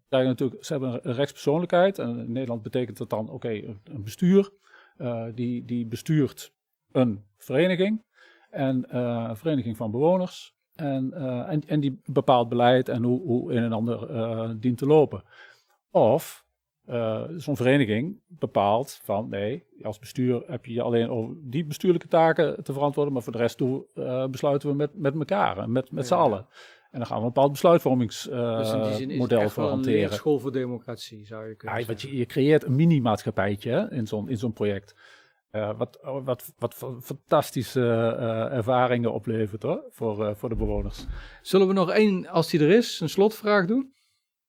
krijgen 0.07 0.29
natuurlijk, 0.29 0.65
ze 0.65 0.73
hebben 0.73 0.99
een 1.07 1.13
rechtspersoonlijkheid. 1.15 1.99
En 1.99 2.19
in 2.19 2.31
Nederland 2.31 2.61
betekent 2.61 2.97
dat 2.97 3.09
dan, 3.09 3.25
oké, 3.25 3.33
okay, 3.33 3.77
een 3.83 4.03
bestuur. 4.03 4.49
Uh, 4.97 5.25
die, 5.33 5.65
die 5.65 5.85
bestuurt 5.85 6.53
een 6.91 7.25
vereniging. 7.37 8.03
En 8.49 8.85
uh, 8.93 9.25
een 9.29 9.37
vereniging 9.37 9.77
van 9.77 9.91
bewoners. 9.91 10.55
En, 10.75 11.11
uh, 11.13 11.51
en, 11.51 11.61
en 11.67 11.79
die 11.79 12.01
bepaalt 12.05 12.49
beleid 12.49 12.89
en 12.89 13.03
hoe, 13.03 13.21
hoe 13.21 13.53
een 13.53 13.63
en 13.63 13.71
ander 13.71 14.59
dient 14.59 14.77
te 14.77 14.85
lopen. 14.85 15.23
Of 15.91 16.45
zo'n 17.37 17.55
vereniging 17.55 18.19
bepaalt 18.27 18.99
van, 19.03 19.29
nee, 19.29 19.65
als 19.81 19.99
bestuur 19.99 20.43
heb 20.47 20.65
je 20.65 20.81
alleen 20.81 21.09
over 21.09 21.35
die 21.39 21.65
bestuurlijke 21.65 22.07
taken 22.07 22.63
te 22.63 22.73
verantwoorden. 22.73 23.13
Maar 23.13 23.23
voor 23.23 23.31
de 23.31 23.37
rest 23.37 23.57
toe, 23.57 23.85
besluiten 24.31 24.69
we 24.69 24.75
met, 24.75 24.95
met 24.95 25.15
elkaar, 25.15 25.69
met, 25.69 25.91
met 25.91 26.07
ja, 26.07 26.15
z'n 26.15 26.21
allen. 26.21 26.47
En 26.91 26.99
dan 26.99 27.07
gaan 27.07 27.17
we 27.17 27.23
een 27.23 27.33
bepaald 27.33 27.51
besluitvormingsmodel 27.51 28.51
uh, 28.51 28.57
dus 28.57 28.71
in 28.71 28.81
die 28.81 28.93
zin 28.93 29.09
is 29.09 29.41
het 29.41 29.51
voor 29.51 29.67
hanteren. 29.67 30.03
Een 30.03 30.13
school 30.13 30.39
voor 30.39 30.51
democratie, 30.51 31.25
zou 31.25 31.47
je 31.47 31.55
kunnen 31.55 31.79
ja, 31.79 31.85
zeggen. 31.85 32.09
Je, 32.09 32.17
je 32.17 32.25
creëert 32.25 32.63
een 32.63 32.75
mini-maatschappijtje 32.75 33.87
in 33.91 34.07
zo'n 34.07 34.29
in 34.29 34.37
zo'n 34.37 34.53
project. 34.53 34.95
Uh, 35.51 35.77
wat, 35.77 35.99
wat, 36.01 36.53
wat 36.57 36.75
fantastische 37.01 37.79
uh, 38.19 38.57
ervaringen 38.57 39.13
oplevert 39.13 39.63
hoor, 39.63 39.83
voor, 39.89 40.35
voor 40.35 40.49
de 40.49 40.55
bewoners. 40.55 41.05
Zullen 41.41 41.67
we 41.67 41.73
nog 41.73 41.91
één, 41.91 42.27
als 42.27 42.49
die 42.49 42.59
er 42.59 42.69
is, 42.69 42.99
een 42.99 43.09
slotvraag 43.09 43.65
doen? 43.65 43.93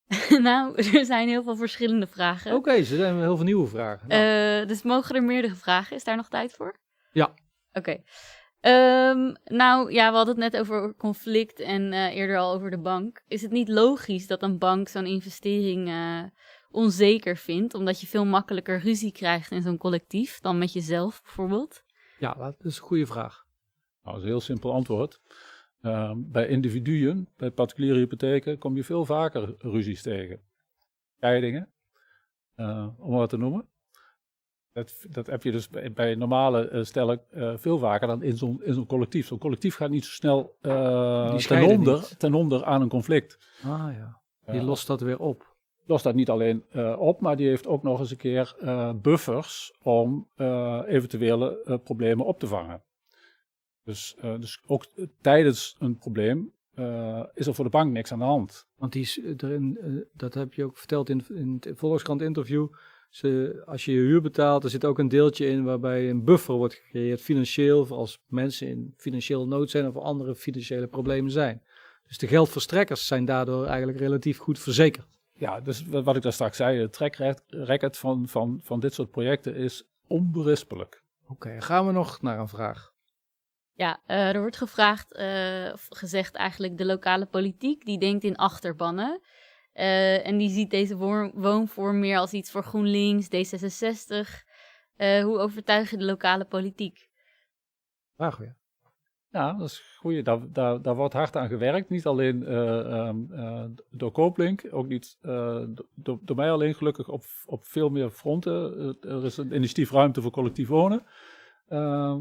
nou, 0.43 0.77
er 0.77 1.05
zijn 1.05 1.29
heel 1.29 1.43
veel 1.43 1.57
verschillende 1.57 2.07
vragen. 2.07 2.51
Oké, 2.51 2.59
okay, 2.59 2.79
er 2.79 2.85
zijn 2.85 3.19
heel 3.19 3.37
veel 3.37 3.45
nieuwe 3.45 3.67
vragen. 3.67 4.09
Nou. 4.09 4.67
dus 4.67 4.83
mogen 4.83 5.15
er 5.15 5.23
meerdere 5.23 5.55
vragen? 5.55 5.97
Is 5.97 6.05
daar 6.05 6.17
nog 6.17 6.29
tijd 6.29 6.53
voor? 6.53 6.77
Ja. 7.13 7.25
Oké. 7.25 7.39
Okay. 7.79 8.05
Um, 8.67 9.35
nou 9.45 9.93
ja, 9.93 10.11
we 10.11 10.17
hadden 10.17 10.41
het 10.41 10.53
net 10.53 10.61
over 10.61 10.95
conflict 10.97 11.61
en 11.61 11.93
uh, 11.93 12.17
eerder 12.17 12.39
al 12.39 12.55
over 12.55 12.71
de 12.71 12.79
bank. 12.79 13.23
Is 13.29 13.43
het 13.43 13.51
niet 13.51 13.69
logisch 13.69 14.27
dat 14.27 14.43
een 14.43 14.59
bank 14.59 14.89
zo'n 14.89 15.07
investering 15.07 15.89
uh, 15.89 16.23
onzeker 16.71 17.37
vindt, 17.37 17.75
omdat 17.75 18.01
je 18.01 18.07
veel 18.07 18.25
makkelijker 18.25 18.81
ruzie 18.81 19.13
krijgt 19.13 19.51
in 19.51 19.63
zo'n 19.63 19.79
collectief 19.79 20.41
dan 20.41 20.59
met 20.59 20.73
jezelf 20.73 21.23
bijvoorbeeld? 21.23 21.85
Ja, 22.19 22.35
dat 22.35 22.65
is 22.65 22.77
een 22.77 22.83
goede 22.83 23.07
vraag. 23.07 23.47
Nou, 24.03 24.17
dat 24.17 24.17
is 24.17 24.23
een 24.23 24.29
heel 24.29 24.41
simpel 24.41 24.73
antwoord. 24.73 25.21
Uh, 25.81 26.13
bij 26.17 26.47
individuen, 26.47 27.29
bij 27.37 27.51
particuliere 27.51 27.99
hypotheken, 27.99 28.59
kom 28.59 28.77
je 28.77 28.85
veel 28.85 29.05
vaker 29.05 29.55
ruzies 29.59 30.03
tegen. 30.03 30.41
Scheidingen, 31.17 31.73
uh, 32.57 32.89
om 32.99 33.15
wat 33.15 33.29
te 33.29 33.37
noemen. 33.37 33.69
Dat, 34.73 35.07
dat 35.11 35.27
heb 35.27 35.43
je 35.43 35.53
dus 35.53 35.69
bij, 35.69 35.93
bij 35.93 36.15
normale 36.15 36.71
uh, 36.71 36.85
stellen 36.85 37.21
uh, 37.31 37.53
veel 37.57 37.79
vaker 37.79 38.07
dan 38.07 38.23
in 38.23 38.37
zo'n 38.37 38.63
zo'n 38.65 38.87
collectief. 38.87 39.27
Zo'n 39.27 39.39
collectief 39.39 39.75
gaat 39.75 39.91
niet 39.91 40.05
zo 40.05 40.11
snel 40.11 40.57
uh, 40.63 41.37
ten, 41.37 41.65
onder, 41.65 42.17
ten 42.17 42.35
onder 42.35 42.65
aan 42.65 42.83
een 42.83 42.89
conflict. 42.89 43.39
Ah 43.63 43.93
ja, 43.93 44.21
die 44.53 44.63
lost 44.63 44.87
dat 44.87 45.01
weer 45.01 45.19
op. 45.19 45.55
lost 45.85 46.05
dat 46.05 46.15
niet 46.15 46.31
alleen 46.31 46.65
op, 46.99 47.21
maar 47.21 47.37
die 47.37 47.49
heeft 47.49 47.67
ook 47.67 47.83
nog 47.83 48.01
eens 48.01 48.11
een 48.11 48.17
keer 48.17 48.57
buffers 49.03 49.75
om 49.83 50.29
eventuele 50.87 51.81
problemen 51.85 52.27
op 52.27 52.39
te 52.39 52.47
vangen. 52.47 52.83
Dus, 53.85 54.17
dus 54.21 54.63
ook 54.67 54.87
tijdens 55.21 55.77
een 55.79 55.99
probleem 55.99 56.53
is 57.35 57.47
er 57.47 57.55
voor 57.55 57.65
de 57.65 57.71
bank 57.71 57.93
niks 57.93 58.13
aan 58.13 58.19
de 58.19 58.25
hand. 58.25 58.67
Want 58.77 58.93
die 58.93 59.03
is 59.03 59.21
erin, 59.37 60.07
dat 60.13 60.35
heb 60.35 60.55
je 60.55 60.65
ook 60.65 60.79
verteld 60.79 61.09
in, 61.09 61.25
in 61.29 61.57
het 61.61 61.79
Volkskrant 61.79 62.23
interview. 62.23 62.69
Ze, 63.13 63.63
als 63.67 63.85
je 63.85 63.93
je 63.93 63.99
huur 63.99 64.21
betaalt, 64.21 64.65
er 64.65 64.71
zit 64.71 64.85
ook 64.85 64.99
een 64.99 65.09
deeltje 65.09 65.47
in 65.47 65.65
waarbij 65.65 66.11
een 66.11 66.25
buffer 66.25 66.55
wordt 66.55 66.75
gecreëerd 66.75 67.21
financieel, 67.21 67.87
voor 67.87 67.97
als 67.97 68.21
mensen 68.27 68.69
in 68.69 68.95
financieel 68.97 69.49
nood 69.49 69.71
zijn 69.71 69.87
of 69.87 69.97
andere 69.97 70.35
financiële 70.35 70.87
problemen 70.87 71.31
zijn. 71.31 71.63
Dus 72.07 72.19
de 72.19 72.27
geldverstrekkers 72.27 73.07
zijn 73.07 73.25
daardoor 73.25 73.67
eigenlijk 73.67 73.99
relatief 73.99 74.39
goed 74.39 74.59
verzekerd. 74.59 75.07
Ja, 75.33 75.61
dus 75.61 75.85
wat 75.87 76.17
ik 76.17 76.23
daar 76.23 76.33
straks 76.33 76.57
zei, 76.57 76.81
het 76.81 76.93
track 76.93 77.17
record 77.47 77.97
van, 77.97 78.29
van, 78.29 78.61
van 78.63 78.81
dit 78.81 78.95
soort 78.95 79.11
projecten 79.11 79.55
is 79.55 79.85
onberispelijk. 80.07 81.03
Oké, 81.29 81.61
gaan 81.61 81.87
we 81.87 81.93
nog 81.93 82.23
naar 82.23 82.39
een 82.39 82.49
vraag. 82.49 82.93
Ja, 83.75 84.01
uh, 84.07 84.35
er 84.35 84.41
wordt 84.41 84.57
gevraagd, 84.57 85.17
uh, 85.17 85.73
gezegd 85.89 86.35
eigenlijk 86.35 86.79
de 86.79 86.85
lokale 86.85 87.27
politiek, 87.27 87.85
die 87.85 87.99
denkt 87.99 88.25
in 88.25 88.37
achterbannen. 88.37 89.21
Uh, 89.75 90.27
en 90.27 90.37
die 90.37 90.51
ziet 90.51 90.71
deze 90.71 90.97
woonvorm 91.35 91.99
meer 91.99 92.19
als 92.19 92.33
iets 92.33 92.51
voor 92.51 92.63
GroenLinks, 92.63 93.27
D66. 93.27 94.29
hoe 94.97 95.39
overtuig 95.39 95.91
je 95.91 95.97
de 95.97 96.05
lokale 96.05 96.45
politiek? 96.45 97.09
Vraag 98.17 98.37
weer. 98.37 98.57
Ja, 99.33 99.53
dat 99.53 99.69
is 99.69 99.97
goed. 99.99 100.25
Daar, 100.25 100.53
daar, 100.53 100.83
daar 100.83 100.97
wordt 100.97 101.15
hard 101.15 101.37
aan 101.37 101.49
gewerkt. 101.49 101.89
Niet 101.89 102.07
alleen 102.07 102.43
uh, 102.43 103.11
uh, 103.31 103.65
door 103.91 104.11
Kooplink, 104.11 104.63
ook 104.71 104.87
niet 104.87 105.19
uh, 105.23 105.63
door, 105.95 106.19
door, 106.23 106.37
mij 106.37 106.51
alleen 106.51 106.75
gelukkig 106.75 107.09
op, 107.09 107.25
op 107.47 107.65
veel 107.65 107.89
meer 107.89 108.11
fronten. 108.11 108.97
er 109.01 109.25
is 109.25 109.37
een 109.37 109.55
initiatief 109.55 109.91
Ruimte 109.91 110.23
voor 110.23 110.31
Collectief 110.31 110.69
Wonen, 110.69 111.03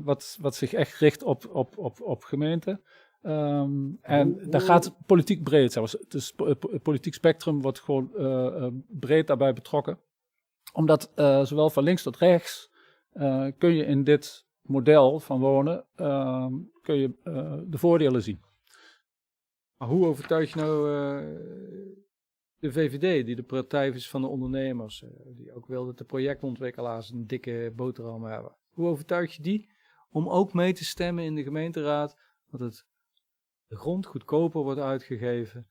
wat, 0.04 0.38
wat 0.42 0.56
zich 0.56 0.74
echt 0.74 0.98
richt 0.98 1.24
op, 1.24 1.50
op, 1.56 1.78
op, 1.78 2.02
op 2.02 2.24
gemeenten. 2.24 2.84
Um, 3.24 3.98
en 4.02 4.50
daar 4.50 4.62
gaat 4.62 4.96
politiek 5.06 5.44
breed. 5.44 5.74
Dus 6.08 6.34
het 6.38 6.84
politiek 6.84 7.14
spectrum 7.14 7.62
wordt 7.62 7.80
gewoon 7.80 8.12
breed 8.88 9.28
daarbij 9.28 9.54
betrokken. 9.54 10.00
Omdat 10.74 11.12
zowel 11.44 11.70
van 11.70 11.84
links 11.84 12.04
tot 12.04 12.18
rechts 12.18 12.72
kun 13.58 13.74
je 13.74 13.86
in 13.86 14.04
dit 14.04 14.46
model 14.62 15.20
van 15.20 15.40
wonen 15.40 15.86
ehm, 15.96 16.54
kun 16.82 16.96
je 16.96 17.12
de 17.68 17.78
voordelen 17.78 18.22
zien. 18.22 18.42
Maar 19.78 19.88
hoe 19.88 20.06
overtuig 20.06 20.54
je 20.54 20.60
nou 20.60 20.88
de 22.62 22.72
VVD, 22.72 23.26
die 23.26 23.36
de 23.36 23.44
partij 23.44 23.90
is 23.90 24.10
van 24.10 24.22
de 24.22 24.28
ondernemers, 24.28 25.04
die 25.36 25.54
ook 25.54 25.66
wil 25.66 25.86
dat 25.86 25.98
de 25.98 26.04
projectontwikkelaars 26.04 27.10
een 27.10 27.28
dikke 27.28 27.74
boterham 27.76 28.24
hebben? 28.24 28.56
Hoe 28.70 28.88
overtuig 28.88 29.36
je 29.36 29.42
die 29.42 29.70
om 30.12 30.30
ook 30.30 30.54
mee 30.54 30.74
te 30.74 30.86
stemmen 30.86 31.24
in 31.24 31.36
de 31.36 31.44
gemeenteraad 31.44 32.18
dat 32.52 32.60
het, 32.60 32.86
de 33.72 33.78
grond 33.78 34.06
goedkoper 34.06 34.62
wordt 34.62 34.80
uitgegeven 34.80 35.68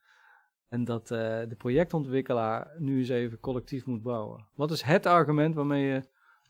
en 0.67 0.83
dat 0.83 1.07
de 1.07 1.55
projectontwikkelaar 1.57 2.75
nu 2.77 2.99
eens 2.99 3.09
even 3.09 3.39
collectief 3.39 3.85
moet 3.85 4.01
bouwen? 4.01 4.47
Wat 4.55 4.71
is 4.71 4.81
het 4.81 5.05
argument 5.05 5.55
waarmee 5.55 5.85
je 5.85 6.01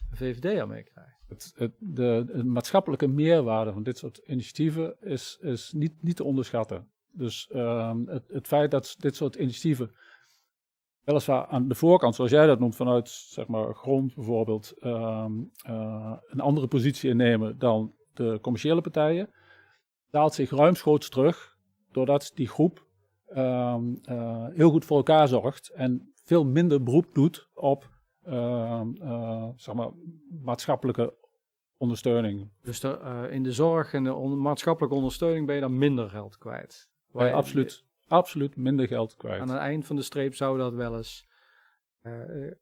de 0.10 0.16
VVD 0.16 0.60
aan 0.60 0.68
meekrijgt? 0.68 1.20
Het, 1.28 1.52
het, 1.56 1.72
de, 1.80 2.42
maatschappelijke 2.46 3.08
meerwaarde 3.08 3.74
van 3.74 3.84
dit 3.84 3.98
soort 3.98 4.18
initiatieven 4.18 4.96
is, 5.02 5.38
is 5.42 5.72
niet, 5.72 6.04
niet 6.04 6.16
te 6.16 6.24
onderschatten. 6.24 6.88
Dus 7.12 7.50
um, 7.54 8.08
het, 8.08 8.24
het 8.28 8.48
feit 8.48 8.72
dat 8.72 8.96
dit 9.00 9.16
soort 9.16 9.36
initiatieven 9.36 9.92
weliswaar 11.04 11.46
aan 11.46 11.68
de 11.68 11.76
voorkant, 11.76 12.16
zoals 12.16 12.32
jij 12.32 12.46
dat 12.46 12.60
noemt, 12.60 12.76
vanuit 12.76 13.10
zeg 13.10 13.48
maar, 13.48 13.76
grond 13.76 14.16
bijvoorbeeld, 14.16 14.74
um, 14.84 15.52
uh, 15.70 16.18
een 16.28 16.40
andere 16.40 16.68
positie 16.68 17.10
innemen 17.10 17.58
dan 17.58 17.94
de 18.14 18.40
commerciële 18.42 18.82
partijen, 18.82 19.30
daalt 20.12 20.34
zich 20.34 20.50
ruimschoots 20.50 21.10
terug, 21.10 21.58
doordat 21.92 22.32
die 22.36 22.48
groep 22.48 22.86
um, 23.30 24.00
uh, 24.04 24.48
heel 24.48 24.70
goed 24.70 24.86
voor 24.86 24.98
elkaar 24.98 25.28
zorgt 25.28 25.70
en 25.70 26.14
veel 26.24 26.46
minder 26.46 26.84
beroep 26.84 27.14
doet 27.14 27.50
op 27.54 27.90
uh, 28.28 28.82
zeg 29.56 29.76
maar, 29.76 29.90
maatschappelijke 30.44 31.14
ondersteuning. 31.78 32.52
Dus 32.62 32.84
uh, 32.84 33.24
in 33.30 33.44
de 33.44 33.52
zorg 33.52 33.94
en 33.94 34.04
de 34.04 34.14
maatschappelijke 34.20 34.96
ondersteuning 34.96 35.46
ben 35.46 35.56
je 35.56 35.62
dan 35.62 35.78
minder 35.78 36.10
geld 36.10 36.38
kwijt? 36.38 36.90
Waar 37.12 37.28
je 37.28 37.34
absoluut, 37.34 37.86
absoluut 38.08 38.56
minder 38.56 38.88
geld 38.88 39.16
kwijt. 39.16 39.42
Aan 39.42 39.50
het 39.50 39.60
eind 39.60 39.86
van 39.86 39.96
de 39.96 40.02
streep 40.02 40.36
zou 40.36 40.58
dat 40.58 40.74
wel 40.74 40.98
eens 40.98 41.30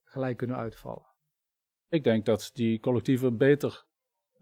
gelijk 0.04 0.38
kunnen 0.38 0.58
uitvallen. 0.58 1.08
Ik 1.90 2.04
denk 2.04 2.26
dat 2.26 2.50
die 2.54 2.80
collectieven 2.80 3.38
beter 3.38 3.86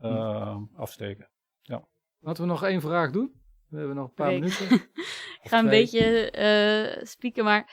uh, 0.02 0.62
afsteken. 0.76 1.30
Ja. 1.62 1.88
Laten 2.28 2.44
we 2.44 2.50
nog 2.50 2.64
één 2.64 2.82
vraag 2.82 3.12
doen. 3.12 3.42
We 3.70 3.78
hebben 3.78 3.96
nog 3.96 4.08
een 4.08 4.14
paar 4.14 4.32
minuten. 4.32 4.72
Ik 5.44 5.50
ga 5.50 5.60
een 5.60 5.70
beetje 5.70 6.34
uh, 7.00 7.06
spieken, 7.06 7.44
maar 7.44 7.72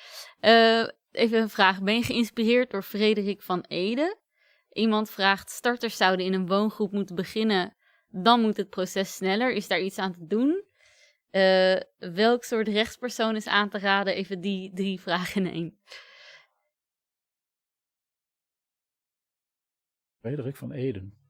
even 1.11 1.41
een 1.41 1.49
vraag. 1.49 1.83
Ben 1.83 1.95
je 1.95 2.03
geïnspireerd 2.03 2.71
door 2.71 2.83
Frederik 2.83 3.43
van 3.43 3.65
Ede? 3.69 4.19
iemand 4.73 5.11
vraagt, 5.11 5.51
starters 5.51 5.97
zouden 5.97 6.27
in 6.27 6.33
een 6.33 6.47
woongroep 6.47 6.93
moeten 6.93 7.15
beginnen, 7.15 7.77
dan 8.09 8.41
moet 8.41 8.57
het 8.57 8.71
proces 8.71 9.15
sneller. 9.15 9.53
Is 9.53 9.69
daar 9.69 9.81
iets 9.81 9.99
aan 9.99 10.13
te 10.13 10.27
doen? 10.27 10.65
Uh, 11.31 11.81
welk 12.13 12.45
soort 12.45 12.69
rechtspersoon 12.69 13.37
is 13.37 13.47
aan 13.47 13.69
te 13.69 13.79
raden? 13.79 14.15
Even 14.15 14.41
die 14.41 14.73
drie 14.75 15.01
vragen 15.01 15.47
in 15.47 15.53
één. 15.53 15.79
Frederik 20.21 20.57
van 20.57 20.73
Eden. 20.73 21.24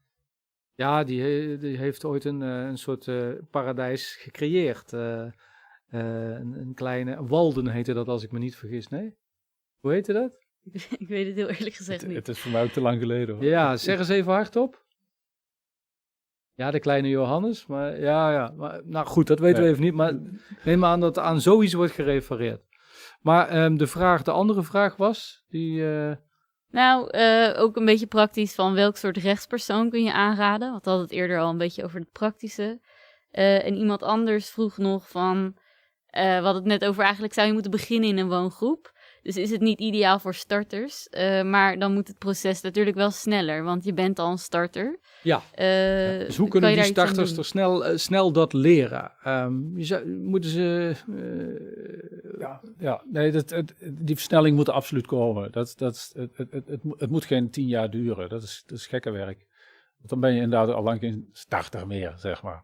Ja, 0.75 1.03
die, 1.03 1.57
die 1.57 1.77
heeft 1.77 2.05
ooit 2.05 2.23
een, 2.23 2.41
eh, 2.41 2.65
een 2.65 2.77
soort 2.77 3.07
uh, 3.07 3.29
paradijs 3.51 4.15
gecreëerd. 4.15 4.93
Uh, 4.93 5.25
een, 5.89 6.53
een, 6.59 6.73
kleine, 6.73 7.27
Walden 7.27 7.67
heette 7.67 7.93
dat 7.93 8.07
als 8.07 8.23
ik 8.23 8.31
me 8.31 8.39
niet 8.39 8.55
vergis, 8.55 8.87
nee? 8.87 9.17
Hoe 9.79 9.91
heette 9.91 10.13
dat? 10.13 10.39
ik 10.99 11.07
weet 11.07 11.27
het 11.27 11.35
heel 11.35 11.49
eerlijk 11.49 11.75
gezegd 11.75 12.01
het, 12.01 12.09
niet. 12.09 12.17
Het 12.17 12.27
is 12.27 12.39
voor 12.39 12.51
mij 12.51 12.63
ook 12.63 12.71
te 12.71 12.81
lang 12.81 12.99
geleden. 12.99 13.35
Hoor. 13.35 13.43
Ja, 13.43 13.77
zeg 13.77 13.97
eens 13.97 14.09
even 14.09 14.31
hardop. 14.31 14.83
Ja, 16.53 16.71
de 16.71 16.79
kleine 16.79 17.09
Johannes. 17.09 17.65
Maar 17.65 17.99
ja, 17.99 18.31
ja. 18.31 18.53
Maar, 18.55 18.81
nou 18.85 19.05
goed, 19.05 19.27
dat 19.27 19.39
weten 19.39 19.63
we 19.63 19.69
even 19.69 19.83
niet. 19.83 19.93
Maar 19.93 20.19
neem 20.63 20.85
aan 20.85 20.99
dat 20.99 21.19
aan 21.19 21.41
zoiets 21.41 21.73
wordt 21.73 21.93
gerefereerd. 21.93 22.61
Maar 23.21 23.63
um, 23.63 23.77
de 23.77 23.87
vraag, 23.87 24.23
de 24.23 24.31
andere 24.31 24.63
vraag 24.63 24.95
was, 24.95 25.45
die... 25.47 25.79
Uh... 25.79 26.11
Nou, 26.75 27.17
uh, 27.17 27.61
ook 27.61 27.75
een 27.75 27.85
beetje 27.85 28.07
praktisch 28.07 28.53
van 28.53 28.73
welk 28.73 28.97
soort 28.97 29.17
rechtspersoon 29.17 29.89
kun 29.89 30.03
je 30.03 30.13
aanraden? 30.13 30.71
Want 30.71 30.83
we 30.83 30.89
hadden 30.89 31.07
het 31.07 31.17
eerder 31.17 31.39
al 31.39 31.49
een 31.49 31.57
beetje 31.57 31.83
over 31.83 31.99
het 31.99 32.11
praktische. 32.11 32.79
Uh, 33.31 33.65
en 33.65 33.75
iemand 33.75 34.03
anders 34.03 34.49
vroeg 34.49 34.77
nog 34.77 35.09
van, 35.09 35.57
we 36.11 36.19
hadden 36.19 36.53
het 36.53 36.65
net 36.65 36.85
over 36.85 37.03
eigenlijk 37.03 37.33
zou 37.33 37.47
je 37.47 37.53
moeten 37.53 37.71
beginnen 37.71 38.09
in 38.09 38.17
een 38.17 38.29
woongroep. 38.29 38.91
Dus 39.25 39.37
is 39.37 39.49
het 39.49 39.61
niet 39.61 39.79
ideaal 39.79 40.19
voor 40.19 40.33
starters. 40.33 41.07
Uh, 41.11 41.43
maar 41.43 41.79
dan 41.79 41.93
moet 41.93 42.07
het 42.07 42.17
proces 42.17 42.61
natuurlijk 42.61 42.95
wel 42.95 43.11
sneller, 43.11 43.63
want 43.63 43.83
je 43.83 43.93
bent 43.93 44.19
al 44.19 44.31
een 44.31 44.37
starter. 44.37 44.99
Ja. 45.21 45.41
Uh, 45.59 46.19
ja. 46.19 46.25
Dus 46.25 46.37
hoe 46.37 46.47
kunnen 46.47 46.73
die 46.73 46.83
starters 46.83 47.37
er 47.37 47.45
snel, 47.45 47.91
uh, 47.91 47.97
snel 47.97 48.31
dat 48.31 48.53
leren? 48.53 49.11
Um, 49.27 49.77
je 49.77 49.83
zou, 49.83 50.07
moeten 50.07 50.49
ze. 50.49 50.95
ja, 52.39 52.61
ja, 52.77 53.03
nee, 53.11 53.31
dat, 53.31 53.49
het, 53.49 53.73
die 53.91 54.15
versnelling 54.15 54.55
moet 54.55 54.67
er 54.67 54.73
absoluut 54.73 55.07
komen. 55.07 55.51
Dat, 55.51 55.73
dat, 55.77 56.11
het, 56.13 56.37
het, 56.37 56.51
het, 56.51 56.67
het, 56.67 56.81
het 56.97 57.09
moet 57.09 57.25
geen 57.25 57.49
tien 57.49 57.67
jaar 57.67 57.89
duren. 57.89 58.29
Dat 58.29 58.43
is, 58.43 58.63
dat 58.65 58.77
is 58.77 58.87
gekke 58.87 59.11
werk. 59.11 59.45
Want 59.97 60.09
dan 60.09 60.19
ben 60.19 60.33
je 60.33 60.41
inderdaad 60.41 60.75
al 60.75 60.83
lang 60.83 60.99
geen 60.99 61.29
starter 61.31 61.87
meer, 61.87 62.13
zeg 62.15 62.43
maar. 62.43 62.63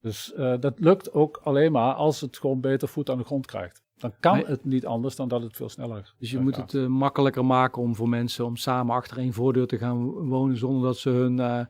Dus 0.00 0.32
dat 0.60 0.80
lukt 0.80 1.12
ook 1.12 1.40
alleen 1.42 1.72
maar 1.72 1.94
als 1.94 2.20
het 2.20 2.38
gewoon 2.38 2.60
beter 2.60 2.88
voet 2.88 3.10
aan 3.10 3.18
de 3.18 3.24
grond 3.24 3.46
krijgt 3.46 3.86
dan 4.00 4.12
kan 4.20 4.38
het 4.46 4.64
niet 4.64 4.86
anders 4.86 5.16
dan 5.16 5.28
dat 5.28 5.42
het 5.42 5.56
veel 5.56 5.68
sneller 5.68 6.14
Dus 6.18 6.30
je 6.30 6.38
moet 6.38 6.56
het 6.56 6.72
uh, 6.72 6.86
makkelijker 6.86 7.44
maken 7.44 7.82
om 7.82 7.94
voor 7.94 8.08
mensen 8.08 8.44
om 8.44 8.56
samen 8.56 8.94
achter 8.94 9.18
één 9.18 9.32
voordeur 9.32 9.66
te 9.66 9.78
gaan 9.78 10.04
wonen 10.10 10.56
zonder 10.56 10.82
dat 10.82 10.96
ze 10.96 11.10
hun 11.10 11.38
uh, 11.38 11.60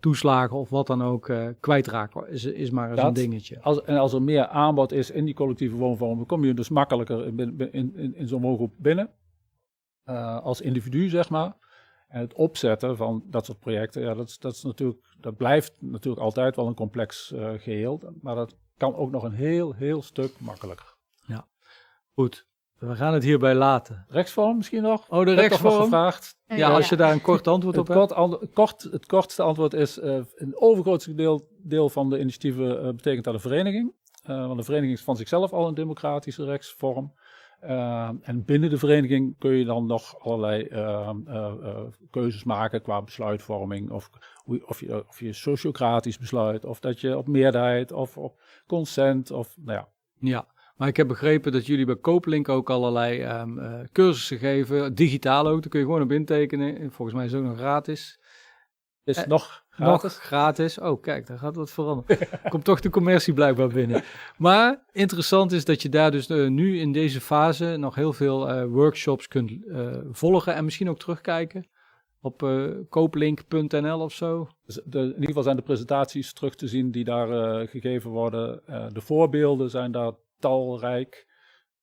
toeslagen 0.00 0.56
of 0.56 0.70
wat 0.70 0.86
dan 0.86 1.02
ook 1.02 1.28
uh, 1.28 1.48
kwijtraken. 1.60 2.28
Is, 2.28 2.44
is 2.44 2.70
maar 2.70 2.90
eens 2.90 3.02
een 3.02 3.12
dingetje. 3.12 3.60
Als, 3.62 3.82
en 3.82 3.96
als 3.96 4.12
er 4.12 4.22
meer 4.22 4.46
aanbod 4.46 4.92
is 4.92 5.10
in 5.10 5.24
die 5.24 5.34
collectieve 5.34 5.76
woonvorm, 5.76 6.16
dan 6.16 6.26
kom 6.26 6.44
je 6.44 6.54
dus 6.54 6.68
makkelijker 6.68 7.26
in, 7.26 7.58
in, 7.72 7.94
in, 7.96 8.14
in 8.14 8.28
zo'n 8.28 8.42
woongroep 8.42 8.72
binnen. 8.76 9.10
als 10.42 10.60
individu, 10.60 11.08
zeg 11.08 11.30
maar. 11.30 11.56
En 12.08 12.20
het 12.20 12.34
opzetten 12.34 12.96
van 12.96 13.22
dat 13.26 13.44
soort 13.44 13.58
projecten, 13.58 14.02
ja, 14.02 14.14
dat, 14.14 14.36
dat, 14.40 14.54
is 14.54 14.62
natuurlijk, 14.62 15.16
dat 15.20 15.36
blijft 15.36 15.72
natuurlijk 15.78 16.22
altijd 16.22 16.56
wel 16.56 16.66
een 16.66 16.74
complex 16.74 17.32
geheel. 17.56 18.00
Maar 18.20 18.34
dat 18.34 18.56
kan 18.76 18.94
ook 18.94 19.10
nog 19.10 19.22
een 19.22 19.32
heel, 19.32 19.74
heel 19.74 20.02
stuk 20.02 20.40
makkelijker. 20.40 20.98
Goed, 22.14 22.46
we 22.78 22.96
gaan 22.96 23.14
het 23.14 23.22
hierbij 23.22 23.54
laten. 23.54 24.04
Rechtsvorm 24.08 24.56
misschien 24.56 24.82
nog? 24.82 25.08
Oh, 25.08 25.24
de 25.24 25.34
rechtsvorm? 25.34 25.82
gevraagd. 25.82 26.38
Ja, 26.46 26.70
als 26.70 26.88
je 26.88 26.96
daar 26.96 27.12
een 27.12 27.20
kort 27.20 27.48
antwoord 27.48 27.78
op 27.78 27.88
hebt. 27.88 28.12
Kort, 28.12 28.52
kort, 28.52 28.82
het 28.82 29.06
kortste 29.06 29.42
antwoord 29.42 29.72
is, 29.72 29.98
uh, 29.98 30.20
een 30.34 30.60
overgrootste 30.60 31.14
deel, 31.14 31.48
deel 31.62 31.88
van 31.88 32.10
de 32.10 32.20
initiatieven 32.20 32.84
uh, 32.84 32.90
betekent 32.90 33.24
dat 33.24 33.34
een 33.34 33.40
vereniging. 33.40 33.92
Uh, 34.30 34.46
want 34.46 34.58
een 34.58 34.64
vereniging 34.64 34.98
is 34.98 35.04
van 35.04 35.16
zichzelf 35.16 35.52
al 35.52 35.68
een 35.68 35.74
democratische 35.74 36.44
rechtsvorm. 36.44 37.14
Uh, 37.62 38.10
en 38.22 38.44
binnen 38.44 38.70
de 38.70 38.78
vereniging 38.78 39.38
kun 39.38 39.52
je 39.52 39.64
dan 39.64 39.86
nog 39.86 40.20
allerlei 40.20 40.66
uh, 40.70 41.10
uh, 41.26 41.82
keuzes 42.10 42.44
maken 42.44 42.82
qua 42.82 43.02
besluitvorming. 43.02 43.90
Of, 43.90 44.10
of, 44.64 44.80
je, 44.80 45.04
of 45.08 45.20
je 45.20 45.32
sociocratisch 45.32 46.18
besluit, 46.18 46.64
of 46.64 46.80
dat 46.80 47.00
je 47.00 47.16
op 47.16 47.26
meerderheid, 47.26 47.92
of 47.92 48.16
op 48.16 48.40
consent, 48.66 49.30
of 49.30 49.56
nou 49.56 49.78
ja. 49.78 49.88
Ja, 50.18 50.46
maar 50.80 50.88
ik 50.88 50.96
heb 50.96 51.08
begrepen 51.08 51.52
dat 51.52 51.66
jullie 51.66 51.84
bij 51.84 51.96
Kooplink 51.96 52.48
ook 52.48 52.70
allerlei 52.70 53.24
um, 53.24 53.88
cursussen 53.92 54.38
geven. 54.38 54.94
Digitaal 54.94 55.48
ook, 55.48 55.60
daar 55.60 55.70
kun 55.70 55.80
je 55.80 55.86
gewoon 55.86 56.02
op 56.02 56.12
intekenen. 56.12 56.92
Volgens 56.92 57.16
mij 57.16 57.26
is 57.26 57.32
het 57.32 57.40
ook 57.40 57.46
nog 57.46 57.58
gratis. 57.58 58.20
Is 59.04 59.26
nog 59.26 59.64
gratis? 59.70 60.02
Nog 60.02 60.12
gratis. 60.12 60.78
Oh, 60.78 61.02
kijk, 61.02 61.26
daar 61.26 61.38
gaat 61.38 61.56
wat 61.56 61.70
veranderen. 61.70 62.18
Komt 62.48 62.64
toch 62.64 62.80
de 62.80 62.90
commercie 62.90 63.34
blijkbaar 63.34 63.68
binnen. 63.68 64.02
Maar 64.36 64.84
interessant 64.92 65.52
is 65.52 65.64
dat 65.64 65.82
je 65.82 65.88
daar 65.88 66.10
dus 66.10 66.28
uh, 66.28 66.48
nu 66.48 66.78
in 66.78 66.92
deze 66.92 67.20
fase 67.20 67.76
nog 67.76 67.94
heel 67.94 68.12
veel 68.12 68.50
uh, 68.50 68.64
workshops 68.64 69.28
kunt 69.28 69.52
volgen 70.10 70.54
en 70.54 70.64
misschien 70.64 70.90
ook 70.90 70.98
terugkijken 70.98 71.68
op 72.20 72.38
kooplink.nl 72.88 74.00
of 74.00 74.12
zo. 74.12 74.48
Dus 74.66 74.80
de, 74.84 74.98
in 74.98 75.06
ieder 75.06 75.26
geval 75.26 75.42
zijn 75.42 75.56
de 75.56 75.62
presentaties 75.62 76.32
terug 76.32 76.54
te 76.54 76.68
zien 76.68 76.90
die 76.90 77.04
daar 77.04 77.68
gegeven 77.68 78.10
worden. 78.10 78.62
de 78.92 79.00
voorbeelden 79.00 79.70
zijn 79.70 79.92
daar 79.92 80.12
talrijk. 80.40 81.28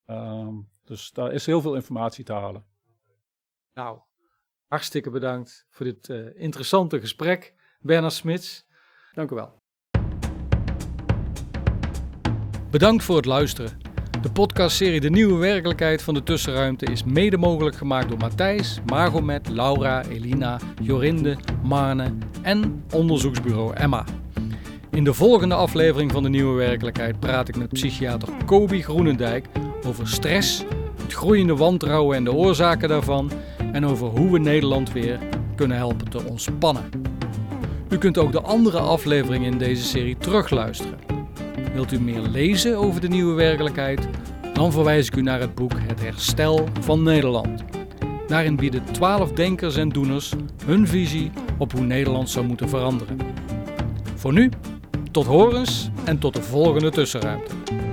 Um, 0.05 0.69
dus 0.83 1.11
daar 1.11 1.31
is 1.31 1.45
heel 1.45 1.61
veel 1.61 1.75
informatie 1.75 2.23
te 2.23 2.33
halen. 2.33 2.65
Nou, 3.73 3.99
hartstikke 4.67 5.09
bedankt 5.09 5.67
voor 5.69 5.85
dit 5.85 6.09
interessante 6.35 6.99
gesprek. 6.99 7.53
Bernard 7.79 8.13
Smits. 8.13 8.67
Dank 9.13 9.31
u 9.31 9.35
wel. 9.35 9.61
Bedankt 12.71 13.03
voor 13.03 13.15
het 13.15 13.25
luisteren. 13.25 13.87
De 14.21 14.31
podcastserie 14.31 14.99
De 14.99 15.09
Nieuwe 15.09 15.37
Werkelijkheid 15.39 16.01
van 16.01 16.13
de 16.13 16.23
Tussenruimte 16.23 16.85
is 16.85 17.03
mede 17.03 17.37
mogelijk 17.37 17.75
gemaakt 17.75 18.09
door 18.09 18.17
Matthijs, 18.17 18.79
Margomet, 18.85 19.49
Laura, 19.49 20.05
Elina, 20.05 20.59
Jorinde, 20.81 21.37
Marne 21.63 22.17
en 22.41 22.83
onderzoeksbureau 22.93 23.73
Emma. 23.73 24.05
In 24.97 25.03
de 25.03 25.13
volgende 25.13 25.55
aflevering 25.55 26.11
van 26.11 26.23
De 26.23 26.29
Nieuwe 26.29 26.55
Werkelijkheid 26.55 27.19
praat 27.19 27.47
ik 27.47 27.57
met 27.57 27.69
psychiater 27.69 28.29
Kobi 28.45 28.83
Groenendijk 28.83 29.45
over 29.85 30.07
stress, 30.07 30.63
het 31.01 31.13
groeiende 31.13 31.55
wantrouwen 31.55 32.15
en 32.15 32.23
de 32.23 32.33
oorzaken 32.33 32.89
daarvan 32.89 33.31
en 33.71 33.85
over 33.85 34.07
hoe 34.07 34.31
we 34.31 34.39
Nederland 34.39 34.91
weer 34.91 35.19
kunnen 35.55 35.77
helpen 35.77 36.09
te 36.09 36.23
ontspannen. 36.23 36.89
U 37.89 37.97
kunt 37.97 38.17
ook 38.17 38.31
de 38.31 38.41
andere 38.41 38.79
afleveringen 38.79 39.51
in 39.51 39.57
deze 39.57 39.83
serie 39.83 40.17
terugluisteren. 40.17 40.99
Wilt 41.73 41.91
u 41.91 42.01
meer 42.01 42.21
lezen 42.21 42.77
over 42.77 43.01
de 43.01 43.07
nieuwe 43.07 43.33
werkelijkheid? 43.33 44.07
Dan 44.53 44.71
verwijs 44.71 45.07
ik 45.07 45.15
u 45.15 45.21
naar 45.21 45.39
het 45.39 45.55
boek 45.55 45.73
Het 45.79 46.01
Herstel 46.01 46.67
van 46.79 47.03
Nederland. 47.03 47.63
Daarin 48.27 48.55
bieden 48.55 48.83
twaalf 48.91 49.31
denkers 49.31 49.75
en 49.75 49.89
doeners 49.89 50.33
hun 50.65 50.87
visie 50.87 51.31
op 51.57 51.71
hoe 51.71 51.85
Nederland 51.85 52.29
zou 52.29 52.45
moeten 52.45 52.69
veranderen. 52.69 53.17
Voor 54.15 54.33
nu, 54.33 54.49
tot 55.17 55.27
horens 55.27 55.89
en 56.05 56.19
tot 56.19 56.33
de 56.33 56.41
volgende 56.41 56.89
tussenruimte. 56.89 57.86